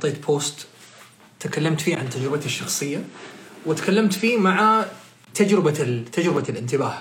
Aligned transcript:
حطيت 0.00 0.26
بوست 0.26 0.66
تكلمت 1.40 1.80
فيه 1.80 1.96
عن 1.96 2.10
تجربتي 2.10 2.46
الشخصية 2.46 3.04
وتكلمت 3.66 4.12
فيه 4.12 4.38
مع 4.38 4.84
تجربة 5.34 6.04
تجربة 6.12 6.44
الانتباه. 6.48 6.98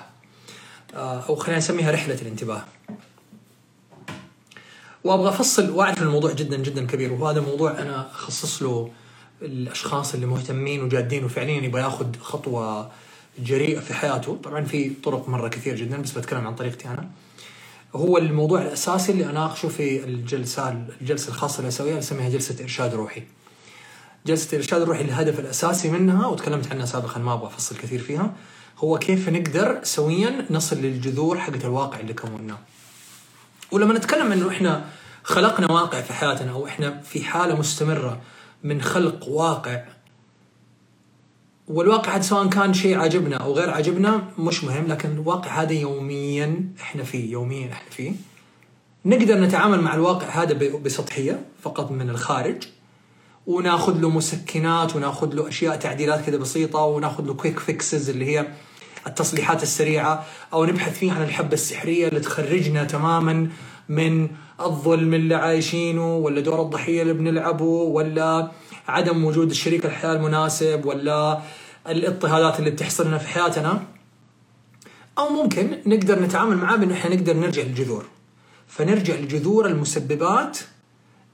آه، 0.94 1.24
أو 1.30 1.36
خلينا 1.36 1.58
نسميها 1.58 1.92
رحلة 1.92 2.22
الانتباه. 2.22 2.64
وأبغى 5.04 5.30
أفصل 5.30 5.70
وأعرف 5.70 6.02
الموضوع 6.02 6.34
جدا 6.34 6.58
جدا 6.58 6.86
كبير. 6.86 7.14
وهذا 7.14 7.42
موضوع 7.42 7.72
أنا 7.72 8.12
أخصص 8.12 8.64
له 8.64 8.92
الأشخاص 9.42 10.14
اللي 10.14 10.26
مهتمين 10.26 10.84
وجادين 10.84 11.26
وفعليا 11.26 11.62
يبغى 11.62 11.82
ياخذ 11.82 12.20
خطوة 12.22 12.92
جريئة 13.40 13.80
في 13.80 13.94
حياته. 13.94 14.40
طبعا 14.44 14.66
في 14.66 14.90
طرق 15.04 15.30
مرة 15.30 15.48
كثير 15.48 15.76
جدا 15.76 16.02
بس 16.02 16.12
بتكلم 16.12 16.48
عن 16.48 16.56
طريقتي 16.56 16.88
أنا. 16.88 17.10
هو 17.96 18.18
الموضوع 18.18 18.62
الأساسي 18.62 19.12
اللي 19.12 19.30
أناقشه 19.30 19.68
في 19.68 20.04
الجلسة 20.04 20.70
الجلسة 21.02 21.30
الخاصة 21.30 21.58
اللي 21.58 21.68
أسويها 21.68 22.00
اسميها 22.00 22.30
جلسة 22.30 22.64
إرشاد 22.64 22.94
روحي. 22.94 23.24
جلسة 24.26 24.50
الارشاد 24.54 24.82
الروحي 24.82 25.02
الهدف 25.02 25.40
الأساسي 25.40 25.90
منها 25.90 26.28
وتكلمت 26.28 26.72
عنها 26.72 26.86
سابقا 26.86 27.20
ما 27.20 27.34
أبغى 27.34 27.48
أفصل 27.48 27.78
كثير 27.78 28.00
فيها 28.00 28.34
هو 28.78 28.98
كيف 28.98 29.30
نقدر 29.30 29.80
سويا 29.84 30.46
نصل 30.50 30.78
للجذور 30.78 31.40
حقت 31.40 31.66
الواقع 31.66 32.00
اللي 32.00 32.14
كوناه. 32.14 32.58
ولما 33.72 33.94
نتكلم 33.94 34.32
إنه 34.32 34.50
إحنا 34.50 34.86
خلقنا 35.24 35.72
واقع 35.72 36.02
في 36.02 36.14
حياتنا 36.14 36.52
أو 36.52 36.68
إحنا 36.68 37.02
في 37.02 37.24
حالة 37.24 37.56
مستمرة 37.56 38.22
من 38.64 38.82
خلق 38.82 39.28
واقع 39.28 39.84
والواقع 41.70 42.16
هذا 42.16 42.22
سواء 42.22 42.48
كان 42.48 42.74
شيء 42.74 42.98
عاجبنا 42.98 43.36
أو 43.36 43.54
غير 43.54 43.70
عاجبنا 43.70 44.24
مش 44.38 44.64
مهم 44.64 44.88
لكن 44.88 45.10
الواقع 45.12 45.62
هذا 45.62 45.74
يوميا 45.74 46.66
إحنا 46.82 47.04
فيه 47.04 47.32
يوميا 47.32 47.72
إحنا 47.72 47.90
فيه. 47.90 48.12
نقدر 49.06 49.40
نتعامل 49.40 49.82
مع 49.82 49.96
الواقع 49.96 50.28
هذا 50.28 50.54
بسطحية 50.78 51.46
فقط 51.62 51.92
من 51.92 52.10
الخارج 52.10 52.64
وناخذ 53.48 54.00
له 54.00 54.10
مسكنات 54.10 54.96
وناخذ 54.96 55.34
له 55.34 55.48
أشياء 55.48 55.76
تعديلات 55.76 56.26
كذا 56.26 56.38
بسيطة 56.38 56.80
وناخذ 56.80 57.24
له 57.24 57.34
quick 57.34 57.60
fixes 57.60 58.10
اللي 58.10 58.26
هي 58.26 58.48
التصليحات 59.08 59.64
السريعة 59.64 60.26
أو 60.54 60.66
نبحث 60.66 61.00
فيه 61.00 61.12
عن 61.12 61.24
الحبة 61.24 61.54
السحرية 61.54 62.08
اللي 62.08 62.20
تخرجنا 62.20 62.84
تماما 62.84 63.50
من 63.90 64.28
الظلم 64.62 65.14
اللي 65.14 65.36
عايشينه 65.36 66.16
ولا 66.16 66.42
دور 66.42 66.62
الضحية 66.62 67.02
اللي 67.02 67.14
بنلعبه 67.14 67.66
ولا 67.66 68.52
عدم 68.90 69.26
وجود 69.26 69.50
الشريك 69.50 69.86
الحياة 69.86 70.14
المناسب 70.14 70.86
ولا 70.86 71.42
الاضطهادات 71.88 72.60
اللي 72.60 72.72
بتحصل 72.72 73.08
لنا 73.08 73.18
في 73.18 73.28
حياتنا 73.28 73.84
أو 75.18 75.30
ممكن 75.30 75.82
نقدر 75.86 76.22
نتعامل 76.22 76.58
معاه 76.58 76.76
بأنه 76.76 76.94
إحنا 76.94 77.16
نقدر 77.16 77.34
نرجع 77.34 77.62
للجذور. 77.64 78.06
فنرجع 78.68 79.16
لجذور 79.16 79.66
المسببات 79.66 80.58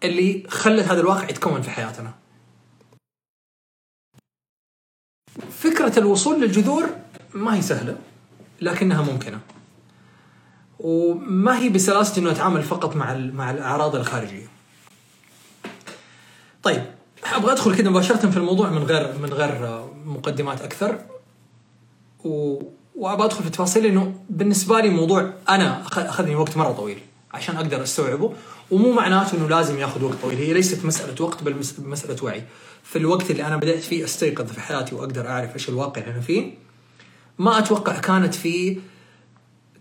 اللي 0.04 0.44
خلت 0.50 0.86
هذا 0.86 1.02
الواقع 1.02 1.30
يتكون 1.30 1.62
في 1.62 1.70
حياتنا. 1.70 2.14
فكرة 5.52 6.00
الوصول 6.00 6.42
للجذور 6.42 6.90
ما 7.34 7.56
هي 7.56 7.62
سهلة 7.62 7.98
لكنها 8.62 9.02
ممكنة. 9.02 9.40
وما 10.80 11.60
هي 11.60 11.70
بسلاسة 11.70 12.22
إنه 12.22 12.32
أتعامل 12.32 12.64
فقط 12.64 12.96
مع 12.96 13.14
مع 13.14 13.52
الأعراض 13.52 13.96
الخارجية. 13.96 14.48
طيب 16.64 16.95
أبغى 17.34 17.52
أدخل 17.52 17.76
كذا 17.76 17.90
مباشرة 17.90 18.30
في 18.30 18.38
الموضوع 18.38 18.70
من 18.70 18.84
غير 18.84 19.18
من 19.18 19.34
غير 19.34 19.84
مقدمات 20.06 20.62
أكثر. 20.62 21.00
و... 22.24 22.60
وأبغى 22.96 23.26
أدخل 23.26 23.42
في 23.42 23.48
التفاصيل 23.48 23.84
لأنه 23.84 24.14
بالنسبة 24.30 24.80
لي 24.80 24.90
موضوع 24.90 25.34
أنا 25.50 25.82
أخذني 25.88 26.36
وقت 26.36 26.58
مرة 26.58 26.72
طويل 26.72 27.00
عشان 27.34 27.56
أقدر 27.56 27.84
أستوعبه. 27.84 28.34
ومو 28.72 28.92
معناته 28.92 29.38
إنه 29.38 29.48
لازم 29.48 29.80
ياخذ 29.80 30.04
وقت 30.04 30.16
طويل. 30.22 30.38
هي 30.38 30.54
ليست 30.54 30.86
مسألة 30.86 31.26
وقت 31.26 31.44
بل 31.44 31.56
مسألة 31.80 32.24
وعي. 32.24 32.44
في 32.84 32.98
الوقت 32.98 33.32
اللي 33.32 33.48
أنا 33.48 33.58
بدأت 33.58 33.84
فيه 33.84 34.04
أستيقظ 34.04 34.52
في 34.52 34.62
حياتي 34.62 34.96
وأقدر 34.96 35.28
أعرف 35.28 35.54
إيش 35.54 35.70
الواقع 35.70 36.02
اللي 36.02 36.14
أنا 36.14 36.22
فيه. 36.22 36.54
ما 37.40 37.60
أتوقع 37.60 38.00
كانت 38.00 38.36
في 38.36 38.78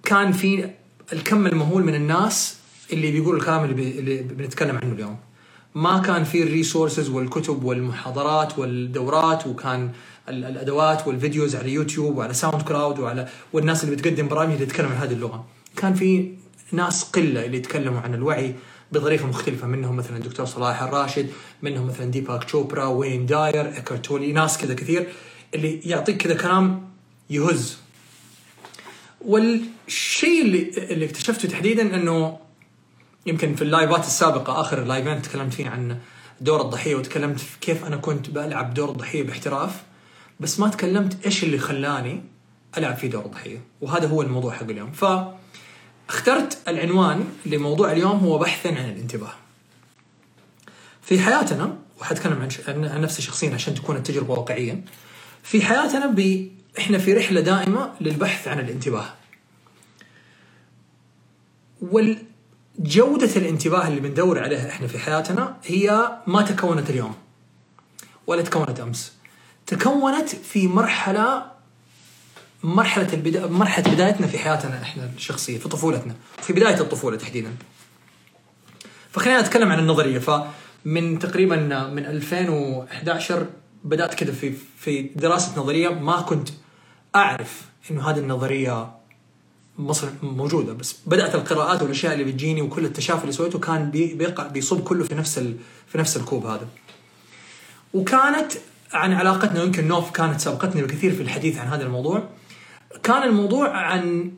كان 0.03 0.33
في 0.33 0.71
الكم 1.12 1.47
المهول 1.47 1.84
من 1.84 1.94
الناس 1.94 2.56
اللي 2.93 3.10
بيقولوا 3.10 3.41
الكلام 3.41 3.65
اللي 3.65 4.22
بنتكلم 4.22 4.78
عنه 4.83 4.93
اليوم. 4.93 5.16
ما 5.75 5.99
كان 5.99 6.25
في 6.25 6.43
الريسورسز 6.43 7.09
والكتب 7.09 7.65
والمحاضرات 7.65 8.59
والدورات 8.59 9.47
وكان 9.47 9.91
الأدوات 10.29 11.07
وال 11.06 11.19
videos 11.19 11.56
على 11.57 11.73
يوتيوب 11.73 12.17
وعلى 12.17 12.35
SoundCloud 12.34 12.99
وعلى 12.99 13.29
والناس 13.53 13.84
اللي 13.84 13.97
بتقدم 13.97 14.29
برامج 14.29 14.53
اللي 14.53 14.67
تتكلم 14.67 14.87
عن 14.89 14.97
هذه 14.97 15.13
اللغة. 15.13 15.45
كان 15.77 15.95
في 15.95 16.34
ناس 16.73 17.05
قلة 17.05 17.45
اللي 17.45 17.57
يتكلموا 17.57 18.01
عن 18.01 18.15
الوعي 18.15 18.55
بطريقة 18.93 19.27
مختلفة 19.27 19.67
منهم 19.67 19.97
مثلا 19.97 20.17
الدكتور 20.17 20.47
صلاح 20.47 20.83
الراشد 20.83 21.31
منهم 21.63 21.87
مثلا 21.87 22.11
ديباك 22.11 22.45
تشوبرا 22.45 22.87
وين 22.87 23.27
داير 23.27 23.67
ايكارت 23.67 24.00
تولي 24.00 24.33
ناس 24.33 24.59
كذا 24.59 24.75
كثير 24.75 25.09
اللي 25.55 25.81
يعطيك 25.84 26.17
كذا 26.17 26.34
كلام 26.34 26.89
يهز. 27.31 27.77
والشيء 29.21 30.43
اللي 30.43 30.71
اللي 30.77 31.05
اكتشفته 31.05 31.49
تحديدا 31.49 31.95
إنه 31.95 32.39
يمكن 33.27 33.55
في 33.55 33.62
ال 33.62 33.71
لايفات 33.71 34.06
السابقة 34.07 34.61
آخر 34.61 34.83
ال 34.83 34.89
لايفين 34.89 35.22
تكلمت 35.23 35.55
فيه 35.55 35.69
عن 35.69 35.99
دور 36.41 36.61
الضحية 36.61 36.95
وتكلمت 36.95 37.41
في 37.41 37.59
كيف 37.61 37.85
أنا 37.85 37.97
كنت 37.97 38.31
بلعب 38.31 38.75
دور 38.75 38.91
الضحية 38.91 39.23
باحتراف 39.23 39.83
بس 40.41 40.61
ما 40.61 40.69
تكلمت 40.69 41.27
إيش 41.27 41.45
اللي 41.45 41.59
خلاني 41.59 42.23
ألعب 42.79 42.97
في 42.97 43.09
دور 43.09 43.25
الضحية 43.25 43.61
وهذا 43.81 44.09
هو 44.09 44.23
الموضوع 44.23 44.55
حق 44.55 44.63
اليوم. 44.63 44.93
ف 44.93 45.05
اخترت 46.09 46.59
العنوان 46.69 47.25
لموضوع 47.47 47.93
اليوم 47.93 48.19
هو 48.19 48.39
بحثا 48.39 48.69
عن 48.69 48.91
الانتباه. 48.91 49.33
في 51.03 51.21
حياتنا 51.21 51.77
وحتكلم 52.01 52.49
عن 52.69 52.84
عن 52.84 53.01
نفسي 53.01 53.23
شخصيا 53.23 53.55
عشان 53.55 53.75
تكون 53.75 53.97
التجربة 53.97 54.33
واقعية 54.33 54.84
في 55.43 55.63
حياتنا 55.63 56.07
ب... 56.07 56.49
إحنا 56.79 56.99
في 56.99 57.13
رحلة 57.13 57.41
دائمة 57.41 57.93
للبحث 58.01 58.49
عن 58.49 58.61
الانتباه. 58.61 59.15
والجوده 62.79 63.31
الانتباه 63.37 63.89
اللي 63.89 64.01
بندور 64.01 64.39
عليها 64.39 64.69
إحنا 64.69 64.87
في 64.87 64.99
حياتنا 64.99 65.57
هي 65.65 66.19
ما 66.27 66.43
تكونت 66.43 66.91
اليوم 66.91 67.15
ولا 68.27 68.43
تكونت 68.43 68.81
أمس. 68.81 69.12
تكونت 69.67 70.29
في 70.29 70.69
مرحلة 70.69 71.43
مرحلة 72.63 73.13
البدا... 73.13 73.47
مرحلة 73.47 73.95
بدايتنا 73.95 74.27
في 74.27 74.39
حياتنا 74.39 74.83
إحنا 74.83 75.11
الشخصية 75.17 75.59
في 75.59 75.69
طفولتنا 75.69 76.15
في 76.43 76.53
بداية 76.53 76.81
الطفولة 76.81 77.17
تحديدا. 77.17 77.55
فخلينا 79.11 79.41
نتكلم 79.41 79.73
عن 79.73 79.79
النظرية. 79.79 80.19
فمن 80.19 81.19
تقريبا 81.19 81.57
من 81.89 82.07
2011 82.07 83.47
بدأت 83.84 84.15
كذا 84.15 84.33
في 84.33 84.55
في 84.79 85.03
دراسة 85.03 85.61
نظرية 85.61 85.89
ما 85.89 86.21
كنت 86.21 86.49
أعرف 87.17 87.63
إنه 87.91 88.11
هذه 88.11 88.19
النظرية 88.19 88.91
مصر 89.79 90.09
موجودة 90.23 90.73
بس 90.73 90.97
بدأت 91.07 91.35
القراءات 91.35 91.83
والأشياء 91.83 92.12
اللي 92.12 92.25
بتجيني 92.25 92.62
وكل 92.62 92.85
التشافي 92.85 93.23
اللي 93.23 93.33
سويته 93.33 93.59
كان 93.59 93.91
بيقع 93.91 94.47
بيصب 94.47 94.85
كله 94.85 95.05
في 95.05 95.15
نفس 95.15 95.39
ال... 95.39 95.57
في 95.87 95.99
نفس 95.99 96.17
الكوب 96.17 96.47
هذا. 96.47 96.69
وكانت 97.95 98.53
عن 98.93 99.13
علاقتنا 99.13 99.63
يمكن 99.63 99.89
نوف 99.89 100.11
كانت 100.11 100.41
سابقتني 100.41 100.83
بكثير 100.83 101.15
في 101.15 101.23
الحديث 101.23 101.59
عن 101.59 101.67
هذا 101.67 101.83
الموضوع. 101.83 102.29
كان 103.03 103.23
الموضوع 103.23 103.69
عن 103.77 104.33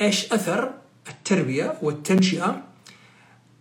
إيش 0.00 0.32
أثر 0.32 0.70
التربية 1.08 1.78
والتنشئة 1.82 2.62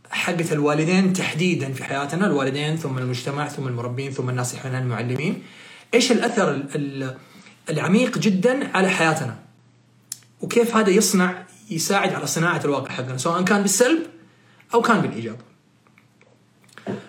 حقت 0.09 0.51
الوالدين 0.51 1.13
تحديدا 1.13 1.73
في 1.73 1.83
حياتنا 1.83 2.27
الوالدين 2.27 2.77
ثم 2.77 2.97
المجتمع 2.97 3.47
ثم 3.47 3.67
المربين 3.67 4.11
ثم 4.11 4.29
الناس 4.29 4.65
المعلمين. 4.65 5.43
إيش 5.93 6.11
الأثر 6.11 6.63
العميق 7.69 8.17
جدا 8.17 8.77
على 8.77 8.89
حياتنا؟ 8.89 9.50
وكيف 10.41 10.75
هذا 10.75 10.89
يصنع 10.89 11.43
يساعد 11.69 12.13
على 12.13 12.27
صناعة 12.27 12.61
الواقع 12.65 12.91
حقنا 12.91 13.17
سواء 13.17 13.41
كان 13.41 13.61
بالسلب 13.61 14.05
أو 14.73 14.81
كان 14.81 15.01
بالإيجاب. 15.01 15.37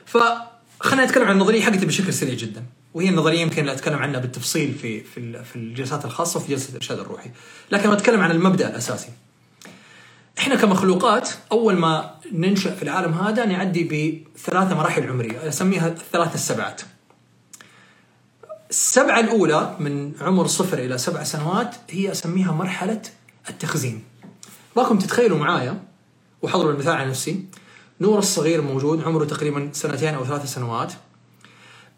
فخلينا 0.06 1.04
نتكلم 1.04 1.24
عن 1.24 1.32
النظرية 1.32 1.62
حقتي 1.62 1.86
بشكل 1.86 2.12
سريع 2.12 2.34
جدا 2.34 2.64
وهي 2.94 3.08
النظرية 3.08 3.40
يمكن 3.40 3.68
أتكلم 3.68 3.98
عنها 3.98 4.20
بالتفصيل 4.20 4.74
في 4.74 5.00
في 5.00 5.44
في 5.44 5.56
الجلسات 5.56 6.04
الخاصة 6.04 6.40
وفي 6.40 6.50
جلسة 6.50 6.70
الإرشاد 6.70 6.98
الروحي 6.98 7.30
لكن 7.70 7.90
أتكلم 7.90 8.20
عن 8.20 8.30
المبدأ 8.30 8.68
الأساسي. 8.68 9.08
إحنا 10.38 10.54
كمخلوقات 10.54 11.30
أول 11.52 11.76
ما 11.76 12.14
ننشأ 12.32 12.74
في 12.74 12.82
العالم 12.82 13.12
هذا 13.12 13.44
نعدي 13.44 13.84
بثلاثه 13.84 14.74
مراحل 14.74 15.08
عمرية 15.08 15.48
أسميها 15.48 15.88
الثلاث 15.88 16.34
السبعات. 16.34 16.82
السبعة 18.70 19.20
الأولى 19.20 19.76
من 19.80 20.12
عمر 20.20 20.46
صفر 20.46 20.78
إلى 20.78 20.98
سبع 20.98 21.22
سنوات 21.22 21.74
هي 21.90 22.12
أسميها 22.12 22.52
مرحلة 22.52 23.02
التخزين. 23.48 24.04
باكم 24.76 24.98
تتخيلوا 24.98 25.38
معايا 25.38 25.82
وحضروا 26.42 26.72
المثال 26.72 26.92
على 26.92 27.10
نفسي 27.10 27.44
نور 28.00 28.18
الصغير 28.18 28.62
موجود 28.62 29.04
عمره 29.04 29.24
تقريبا 29.24 29.70
سنتين 29.72 30.14
أو 30.14 30.24
ثلاث 30.24 30.54
سنوات. 30.54 30.92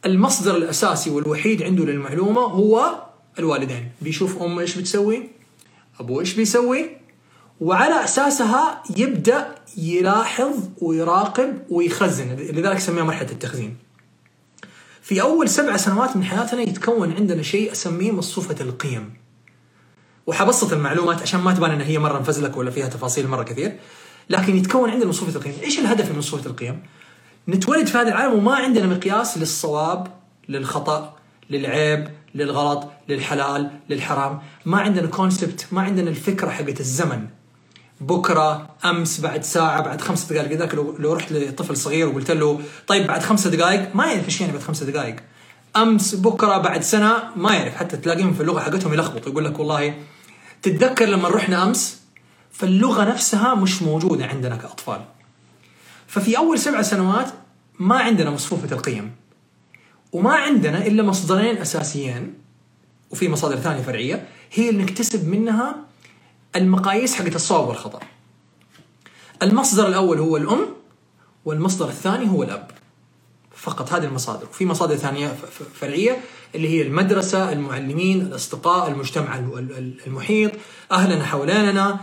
المصدر 0.04 0.56
الأساسي 0.56 1.10
والوحيد 1.10 1.62
عنده 1.62 1.84
للمعلومة 1.84 2.40
هو 2.40 3.02
الوالدين. 3.38 3.90
بيشوف 4.02 4.42
امه 4.42 4.60
إيش 4.60 4.78
بتسوي 4.78 5.28
ابوه 6.00 6.20
إيش 6.20 6.34
بيسوي 6.34 6.90
وعلى 7.60 8.04
أساسها 8.04 8.82
يبدأ 8.96 9.54
يلاحظ 9.76 10.54
ويراقب 10.80 11.62
ويخزن. 11.70 12.36
لذلك 12.36 12.78
سميها 12.78 13.04
مرحلة 13.04 13.30
التخزين. 13.30 13.76
في 15.02 15.22
أول 15.22 15.48
سبع 15.48 15.76
سنوات 15.76 16.16
من 16.16 16.24
حياتنا 16.24 16.62
يتكون 16.62 17.12
عندنا 17.12 17.42
شيء 17.42 17.72
أسميه 17.72 18.12
مصفوفة 18.12 18.56
القيم. 18.60 19.23
وحبسط 20.26 20.72
المعلومات 20.72 21.22
عشان 21.22 21.40
ما 21.40 21.52
تبان 21.52 21.70
انها 21.70 21.86
هي 21.86 21.98
مرة 21.98 22.18
مفزلك 22.18 22.56
ولا 22.56 22.70
فيها 22.70 22.88
تفاصيل 22.88 23.28
مرة 23.28 23.42
كثير. 23.42 23.78
لكن 24.30 24.56
يتكون 24.56 24.90
عندنا 24.90 25.08
مصفوفه 25.08 25.38
القيم. 25.38 25.54
إيش 25.62 25.78
الهدف 25.78 26.10
من 26.10 26.18
مصفوفه 26.18 26.50
القيم؟ 26.50 26.82
نتولد 27.48 27.86
في 27.86 27.98
هذا 27.98 28.08
العالم 28.08 28.34
وما 28.34 28.54
عندنا 28.54 28.86
مقياس 28.86 29.38
للصواب 29.38 30.06
للخطأ 30.48 31.16
للعيب 31.50 32.08
للغلط 32.34 32.88
للحلال 33.08 33.70
للحرام. 33.88 34.40
ما 34.66 34.80
عندنا 34.80 35.06
كونسبت 35.06 35.66
ما 35.72 35.82
عندنا 35.82 36.10
الفكرة 36.10 36.50
حقت 36.50 36.80
الزمن. 36.80 37.26
بكرة 38.00 38.68
أمس 38.84 39.20
بعد 39.20 39.42
ساعة 39.42 39.82
بعد 39.82 40.00
خمس 40.00 40.32
دقائق. 40.32 40.52
ذاك 40.52 40.74
لو, 40.74 40.96
لو 40.98 41.12
رحت 41.12 41.32
لطفل 41.32 41.76
صغير 41.76 42.08
وقلت 42.08 42.30
له 42.30 42.60
طيب 42.86 43.06
بعد 43.06 43.22
خمسة 43.22 43.50
دقائق؟ 43.50 43.96
ما 43.96 44.06
يعرف 44.06 44.24
إيش 44.24 44.40
يعني 44.40 44.52
بعد 44.52 44.62
خمسة 44.62 44.86
دقائق. 44.86 45.16
أمس 45.76 46.14
بكرة 46.14 46.58
بعد 46.58 46.82
سنة؟ 46.82 47.22
ما 47.36 47.54
يعرف. 47.54 47.76
حتى 47.76 47.96
تلاقيهم 47.96 48.34
في 48.34 48.40
اللغة 48.40 48.60
حقتهم 48.60 48.94
يلخبطوا. 48.94 49.32
يقول 49.32 49.44
لك 49.44 49.58
والله 49.58 49.94
تتذكر 50.64 51.06
لما 51.06 51.28
رحنا 51.28 51.62
أمس؟ 51.62 52.00
فاللغة 52.52 53.04
نفسها 53.04 53.54
مش 53.54 53.82
موجودة 53.82 54.26
عندنا 54.26 54.56
كأطفال. 54.56 55.04
ففي 56.06 56.38
أول 56.38 56.58
سبع 56.58 56.82
سنوات 56.82 57.26
ما 57.78 57.98
عندنا 57.98 58.30
مصفوفة 58.30 58.76
القيم. 58.76 59.12
وما 60.12 60.32
عندنا 60.32 60.86
إلا 60.86 61.02
مصدرين 61.02 61.56
أساسيين 61.56 62.34
وفي 63.10 63.28
مصادر 63.28 63.56
ثانية 63.56 63.82
فرعية 63.82 64.28
هي 64.52 64.70
اللي 64.70 64.82
نكتسب 64.82 65.28
منها 65.28 65.76
المقاييس 66.56 67.14
حقت 67.14 67.34
الصواب 67.34 67.68
والخطأ. 67.68 68.00
المصدر 69.42 69.88
الأول 69.88 70.18
هو 70.18 70.36
الأم 70.36 70.66
والمصدر 71.44 71.88
الثاني 71.88 72.30
هو 72.30 72.42
الأب. 72.42 72.70
فقط 73.56 73.92
هذه 73.92 74.04
المصادر. 74.04 74.46
وفي 74.50 74.66
مصادر 74.66 74.96
ثانية 74.96 75.36
فرعية 75.80 76.16
اللي 76.54 76.68
هي 76.68 76.82
المدرسة 76.82 77.52
المعلمين 77.52 78.20
الأصدقاء 78.20 78.88
المجتمع 78.88 79.38
المحيط 80.06 80.52
أهلنا 80.92 81.24
حواليننا 81.24 82.00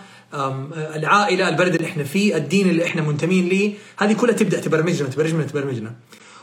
العائلة 0.74 1.50
البلد 1.50 1.76
اللي 1.76 1.88
إحنا 1.88 2.04
فيه 2.04 2.36
الدين 2.36 2.70
اللي 2.70 2.86
إحنا 2.86 3.02
منتمين 3.02 3.48
ليه. 3.48 3.74
هذه 3.98 4.14
كلها 4.14 4.36
تبدأ 4.36 4.60
تبرمجنا 4.60 5.10
تبرمجنا 5.10 5.44
تبرمجنا. 5.44 5.96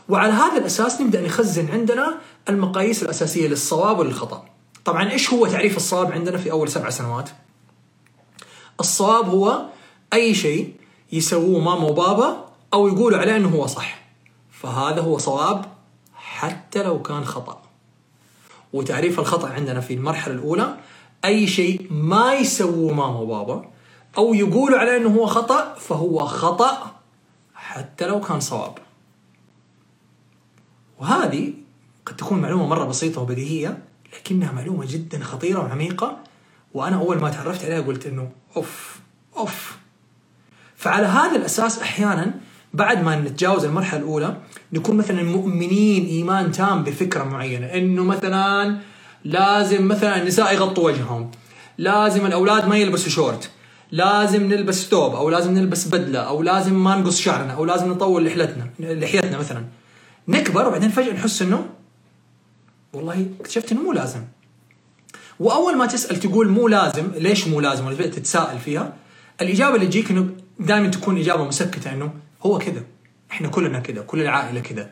وعلى 0.09 0.33
هذا 0.33 0.57
الأساس 0.57 1.01
نبدأ 1.01 1.21
نخزن 1.21 1.71
عندنا 1.71 2.17
المقاييس 2.49 3.03
الأساسية 3.03 3.47
للصواب 3.47 3.99
وللخطا 3.99 4.45
طبعا 4.85 5.11
إيش 5.11 5.33
هو 5.33 5.47
تعريف 5.47 5.77
الصواب 5.77 6.11
عندنا 6.11 6.37
في 6.37 6.51
أول 6.51 6.69
سبع 6.69 6.89
سنوات؟ 6.89 7.29
الصواب 8.79 9.29
هو 9.29 9.65
أي 10.13 10.35
شيء 10.35 10.73
يسووه 11.11 11.59
ماما 11.59 11.87
وبابا 11.87 12.45
أو 12.73 12.87
يقولوا 12.87 13.19
عليه 13.19 13.35
إنه 13.35 13.49
هو 13.49 13.67
صح. 13.67 14.08
فهذا 14.61 15.01
هو 15.01 15.17
صواب 15.17 15.65
حتى 16.15 16.83
لو 16.83 17.01
كان 17.01 17.25
خطأ. 17.25 17.61
وتعريف 18.73 19.19
الخطأ 19.19 19.49
عندنا 19.49 19.79
في 19.79 19.93
المرحلة 19.93 20.33
الأولى 20.33 20.77
أي 21.25 21.47
شيء 21.47 21.87
ما 21.91 22.33
يسووه 22.33 22.93
ماما 22.93 23.19
وبابا 23.19 23.69
أو 24.17 24.33
يقولوا 24.33 24.79
عليه 24.79 24.97
إنه 24.97 25.09
هو 25.09 25.25
خطأ 25.25 25.73
فهو 25.73 26.25
خطأ 26.25 26.95
حتى 27.55 28.07
لو 28.07 28.21
كان 28.21 28.39
صواب. 28.39 28.77
وهذه 30.99 31.53
قد 32.05 32.15
تكون 32.15 32.41
معلومة 32.41 32.67
مرة 32.67 32.85
بسيطة 32.85 33.21
وبديهية 33.21 33.83
لكنها 34.13 34.51
معلومة 34.51 34.85
جدا 34.85 35.23
خطيرة 35.23 35.59
وعميقة 35.59 36.17
وأنا 36.73 36.95
أول 36.95 37.17
ما 37.17 37.29
تعرفت 37.29 37.65
عليها 37.65 37.81
قلت 37.81 38.05
إنه 38.05 38.31
أوف 38.57 38.99
أوف. 39.37 39.77
فعلى 40.75 41.05
هذا 41.07 41.35
الأساس 41.35 41.79
أحيانا 41.79 42.39
بعد 42.73 43.03
ما 43.03 43.15
نتجاوز 43.15 43.65
المرحلة 43.65 43.99
الأولى 43.99 44.37
نكون 44.73 44.97
مثلا 44.97 45.23
مؤمنين 45.23 46.05
إيمان 46.05 46.51
تام 46.51 46.83
بفكرة 46.83 47.23
معينة 47.23 47.65
إنه 47.65 48.03
مثلا 48.03 48.77
لازم 49.25 49.87
مثلا 49.87 50.21
النساء 50.21 50.53
يغطوا 50.53 50.85
وجههم 50.85 51.31
لازم 51.77 52.25
الأولاد 52.25 52.67
ما 52.67 52.77
يلبسوا 52.77 53.09
شورت 53.09 53.49
لازم 53.91 54.43
نلبس 54.43 54.87
ثوب 54.87 55.15
أو 55.15 55.29
لازم 55.29 55.53
نلبس 55.53 55.87
بدلة 55.87 56.19
أو 56.19 56.43
لازم 56.43 56.83
ما 56.83 56.95
نقص 56.95 57.19
شعرنا 57.19 57.53
أو 57.53 57.65
لازم 57.65 57.91
نطول 57.91 58.25
لحيتنا 58.25 58.69
لحيتنا 58.79 59.37
مثلا. 59.37 59.65
نكبر 60.27 60.67
وبعدين 60.67 60.89
فجأة 60.89 61.13
نحس 61.13 61.41
إنه 61.41 61.65
والله 62.93 63.27
اكتشفت 63.39 63.71
إنه 63.71 63.81
مو 63.81 63.93
لازم. 63.93 64.21
وأول 65.39 65.77
ما 65.77 65.85
تسأل 65.85 66.19
تقول 66.19 66.49
مو 66.49 66.67
لازم 66.67 67.11
ليش 67.15 67.47
مو 67.47 67.59
لازم؟ 67.59 67.85
ولا 67.85 67.95
تتساءل 67.95 68.59
فيها 68.59 68.93
الإجابة 69.41 69.75
اللي 69.75 69.87
تجيك 69.87 70.11
إنه 70.11 70.29
دائما 70.59 70.87
تكون 70.87 71.17
إجابة 71.17 71.43
مسكتة 71.43 71.93
إنه 71.93 72.11
هو 72.45 72.57
كذا. 72.57 72.83
إحنا 73.31 73.47
كلنا 73.47 73.79
كذا 73.79 74.01
كل 74.01 74.21
العائلة 74.21 74.59
كذا 74.59 74.91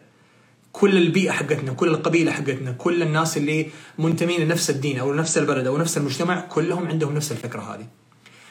كل 0.71 0.97
البيئة 0.97 1.31
حقتنا 1.31 1.73
كل 1.73 1.87
القبيلة 1.87 2.31
حقتنا 2.31 2.71
كل 2.71 3.01
الناس 3.01 3.37
اللي 3.37 3.69
منتمين 3.99 4.41
لنفس 4.41 4.69
الدين 4.69 4.99
أو 4.99 5.13
لنفس 5.13 5.37
البلد 5.37 5.67
أو 5.67 5.77
نفس 5.77 5.97
المجتمع 5.97 6.41
كلهم 6.41 6.87
عندهم 6.87 7.13
نفس 7.15 7.31
الفكرة 7.31 7.61
هذه 7.61 7.87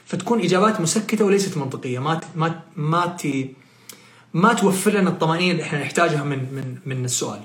فتكون 0.07 0.41
إجابات 0.41 0.81
مسكتة 0.81 1.25
وليست 1.25 1.57
منطقية 1.57 1.99
ما 1.99 2.21
ما 2.35 2.61
ما. 2.77 3.17
ما 4.35 4.53
توفر 4.53 4.91
لنا 4.91 5.11
الطمأنينة 5.11 5.53
اللي 5.53 5.63
إحنا 5.63 5.81
نحتاجها 5.81 6.25
من 6.25 6.39
من 6.39 6.79
من 6.87 7.05
السؤال. 7.05 7.41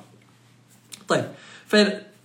طيب 1.07 1.25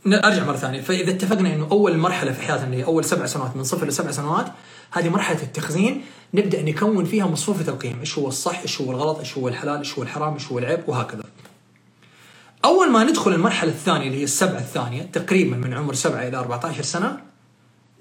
أرجع 0.07 0.45
مرة 0.45 0.57
ثانية 0.57 0.81
فإذا 0.81 1.11
اتفقنا 1.11 1.55
إنه 1.55 1.69
أول 1.71 1.99
مرحلة 1.99 2.33
في 2.33 2.43
حياتنا 2.43 2.65
اللي 2.67 2.77
هي 2.77 2.85
أول 2.85 3.05
سبع 3.05 3.27
سنوات 3.27 3.57
من 3.57 3.65
صفر 3.65 3.87
لسبع 3.87 4.11
سنوات 4.11 4.47
هذه 4.91 5.09
مرحلة 5.09 5.43
التخزين. 5.43 6.05
نبدأ 6.35 6.62
نكون 6.62 7.05
فيها 7.05 7.27
مصفوفه 7.27 7.73
القيم، 7.73 8.00
إيش 8.00 8.19
هو 8.19 8.29
الصح، 8.29 8.61
إيش 8.61 8.81
هو 8.81 8.91
الغلط، 8.91 9.19
إيش 9.19 9.38
هو 9.38 9.49
الحلال، 9.49 9.79
إيش 9.79 9.99
هو 9.99 10.03
الحرام، 10.03 10.35
إيش 10.35 10.53
هو 10.53 10.59
العيب؟ 10.59 10.81
وهكذا. 10.87 11.23
أول 12.65 12.91
ما 12.91 13.05
ندخل 13.05 13.33
المرحلة 13.33 13.71
الثانية 13.71 14.06
اللي 14.06 14.19
هي 14.19 14.25
السبعة 14.25 14.59
الثانية 14.59 15.03
تقريبا 15.03 15.56
من 15.56 15.75
عمر 15.75 15.94
7 15.94 16.29
إلى 16.29 16.37
14 16.37 16.83
سنة 16.83 17.21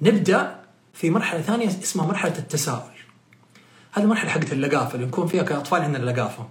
نبدأ 0.01 0.55
في 0.93 1.09
مرحلة 1.09 1.41
ثانية 1.41 1.67
اسمها 1.67 2.05
مرحلة 2.05 2.37
التساؤل. 2.37 2.95
هذه 3.91 4.05
مرحلة 4.05 4.29
حقت 4.29 4.53
اللقافة 4.53 4.95
اللي 4.95 5.05
نكون 5.05 5.27
فيها 5.27 5.43
كأطفال 5.43 5.81
عندنا 5.81 6.11
لقافة. 6.11 6.47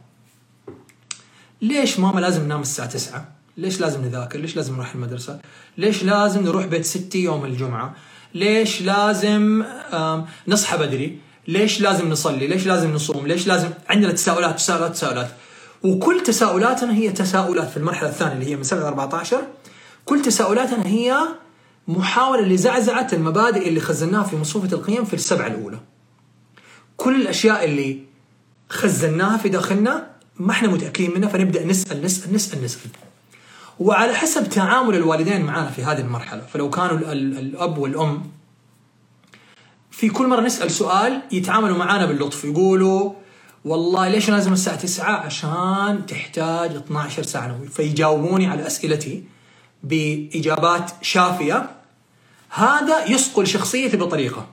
ليش 1.63 2.01
ماما 2.01 2.21
لازم 2.21 2.45
ننام 2.45 2.61
الساعة 2.61 2.89
9 2.89 3.29
ليش 3.57 3.81
لازم 3.81 4.05
نذاكر؟ 4.05 4.39
ليش 4.39 4.57
لازم 4.57 4.75
نروح 4.75 4.95
المدرسة؟ 4.95 5.41
ليش 5.79 6.03
لازم 6.03 6.43
نروح 6.43 6.67
بيت 6.67 6.85
ستي 6.85 7.23
يوم 7.23 7.45
الجمعة؟ 7.45 7.95
ليش 8.35 8.83
لازم 8.83 9.65
نصحى 10.49 10.79
بدري؟ 10.79 11.19
ليش 11.49 11.81
لازم 11.81 12.09
نصلي؟ 12.11 12.47
ليش 12.47 12.67
لازم 12.67 12.93
نصوم؟ 12.95 13.27
ليش 13.27 13.47
لازم 13.47 13.71
عندنا 13.89 14.13
تساؤلات 14.13 14.57
تساؤلات 14.57 14.93
تساؤلات. 14.93 15.29
وكل 15.83 16.23
تساؤلاتنا 16.23 16.95
هي 16.95 17.11
تساؤلات 17.13 17.71
في 17.71 17.77
المرحلة 17.77 18.09
الثانية 18.09 18.33
اللي 18.35 18.47
هي 18.47 18.57
من 18.57 18.63
7 18.63 18.83
ل 18.83 18.87
14 18.87 19.41
كل 20.05 20.23
تساؤلاتنا 20.23 20.87
هي 20.87 21.17
محاولة 21.89 22.43
لزعزعة 22.43 23.09
المبادئ 23.13 23.69
اللي 23.69 23.81
خزناها 23.81 24.23
في 24.23 24.37
مصفوفة 24.37 24.77
القيم 24.77 25.05
في 25.05 25.15
السبعة 25.15 25.47
الأولى. 25.47 25.81
كل 26.97 27.21
الأشياء 27.21 27.65
اللي 27.65 27.99
خزناها 28.69 29.37
في 29.37 29.49
داخلنا 29.49 30.07
ما 30.37 30.51
إحنا 30.51 30.69
متأكدين 30.69 31.15
منها 31.15 31.29
فنبدأ 31.29 31.65
نسأل 31.67 32.03
نسأل 32.03 32.35
نسأل 32.35 32.65
نسأل. 32.65 32.91
وعلى 33.81 34.15
حسب 34.15 34.49
تعامل 34.49 34.95
الوالدين 34.95 35.45
معنا 35.45 35.71
في 35.71 35.85
هذه 35.85 36.01
المرحلة. 36.01 36.43
فلو 36.53 36.71
كانوا 36.71 37.13
الأب 37.13 37.79
والأم 37.79 38.23
في 39.91 40.09
كل 40.09 40.27
مرة 40.27 40.41
نسأل 40.41 40.71
سؤال 40.71 41.23
يتعاملوا 41.33 41.79
معنا 41.79 42.07
باللطف. 42.07 42.45
يقولوا 42.45 43.13
والله 43.65 44.09
ليش 44.09 44.31
لازم 44.31 44.53
الساعة 44.53 44.77
9 44.77 45.07
عشان 45.07 46.07
تحتاج 46.07 46.77
12 46.77 47.23
ساعة 47.23 47.47
نوم 47.47 47.67
فيجاوبوني 47.67 48.47
على 48.47 48.67
أسئلتي 48.67 49.25
بإجابات 49.83 50.91
شافية. 51.03 51.71
هذا 52.51 53.05
يصقل 53.05 53.47
شخصيتي 53.47 53.97
بطريقة. 53.97 54.47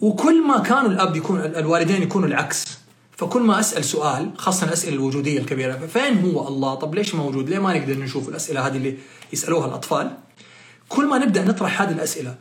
وكل 0.00 0.46
ما 0.46 0.58
كانوا 0.58 0.90
الأب 0.90 1.16
يكون 1.16 1.40
الوالدين 1.40 2.02
يكونوا 2.02 2.28
العكس. 2.28 2.81
فكل 3.16 3.42
ما 3.42 3.60
أسأل 3.60 3.84
سؤال 3.84 4.30
خاصة 4.36 4.66
الأسئلة 4.66 4.94
الوجودية 4.94 5.38
الكبيرة 5.38 5.86
فين 5.86 6.18
هو 6.24 6.48
الله؟ 6.48 6.74
طب 6.74 6.94
ليش 6.94 7.14
موجود؟ 7.14 7.48
ليه 7.48 7.58
ما 7.58 7.78
نقدر 7.78 7.98
نشوف 7.98 8.28
الأسئلة 8.28 8.66
هذه 8.66 8.76
اللي 8.76 8.98
يسألوها 9.32 9.66
الأطفال؟ 9.66 10.16
كل 10.88 11.06
ما 11.06 11.18
نبدأ 11.18 11.44
نطرح 11.44 11.82
هذه 11.82 11.92
الأسئلة 11.92 12.34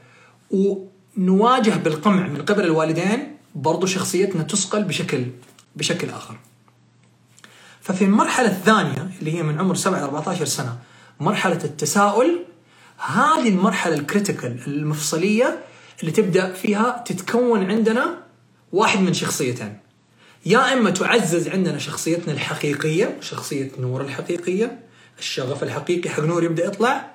ونواجه 0.51 1.71
بالقمع 1.71 2.27
من 2.27 2.41
قبل 2.41 2.63
الوالدين 2.63 3.37
برضو 3.55 3.85
شخصيتنا 3.85 4.43
تصقل 4.43 4.83
بشكل 4.83 5.25
بشكل 5.75 6.09
آخر. 6.09 6.35
ففي 7.81 8.05
المرحلة 8.05 8.47
الثانية 8.47 9.09
اللي 9.19 9.33
هي 9.33 9.43
من 9.43 9.59
عمر 9.59 9.75
7 9.75 9.99
ل 9.99 10.03
14 10.03 10.45
سنة 10.45 10.77
مرحلة 11.19 11.59
التساؤل 11.63 12.45
هذه 12.97 13.49
المرحلة 13.49 13.95
الكريتيكال 13.95 14.59
المفصلية 14.67 15.59
اللي 16.01 16.11
تبدأ 16.11 16.53
فيها 16.53 17.03
تتكون 17.07 17.71
عندنا 17.71 18.17
واحد 18.71 18.99
من 18.99 19.13
شخصيتين. 19.13 19.77
يا 20.45 20.73
إما 20.73 20.89
تعزز 20.89 21.47
عندنا 21.47 21.77
شخصيتنا 21.77 22.33
الحقيقية 22.33 23.17
شخصية 23.21 23.71
نور 23.79 24.01
الحقيقية 24.01 24.79
الشغف 25.19 25.63
الحقيقي 25.63 26.09
حق 26.09 26.23
نور 26.23 26.43
يبدأ 26.43 26.65
يطلع 26.65 27.11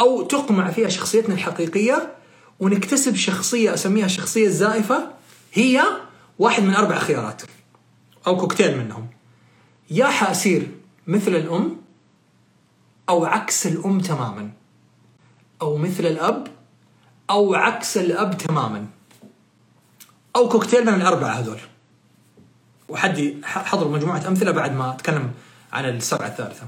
أو 0.00 0.22
تقمع 0.22 0.70
فيها 0.70 0.88
شخصيتنا 0.88 1.34
الحقيقية 1.34 2.14
ونكتسب 2.60 3.14
شخصية 3.14 3.74
أسميها 3.74 4.06
الشخصيه 4.06 4.46
الزائفة 4.46 5.10
هي 5.52 5.82
واحد 6.38 6.62
من 6.62 6.74
أربع 6.74 6.98
خيارات 6.98 7.42
أو 8.26 8.36
كوكتيل 8.36 8.78
منهم. 8.78 9.08
يا 9.90 10.06
حأسير 10.06 10.68
مثل 11.06 11.34
الأم 11.34 11.76
أو 13.08 13.24
عكس 13.24 13.66
الأم 13.66 14.00
تماما. 14.00 14.50
أو 15.62 15.76
مثل 15.76 16.06
الأب 16.06 16.48
أو 17.30 17.54
عكس 17.54 17.96
الأب 17.96 18.38
تماما. 18.38 18.86
أو 20.36 20.48
كوكتيل 20.48 20.86
من 20.86 20.94
الأربعة 20.94 21.30
هذول. 21.30 21.60
وحدي 22.90 23.36
حضروا 23.44 23.92
مجموعة 23.92 24.28
أمثلة 24.28 24.50
بعد 24.50 24.72
ما 24.72 24.90
أتكلم 24.90 25.30
عن 25.72 25.84
السبعة 25.84 26.26
الثالثة. 26.26 26.66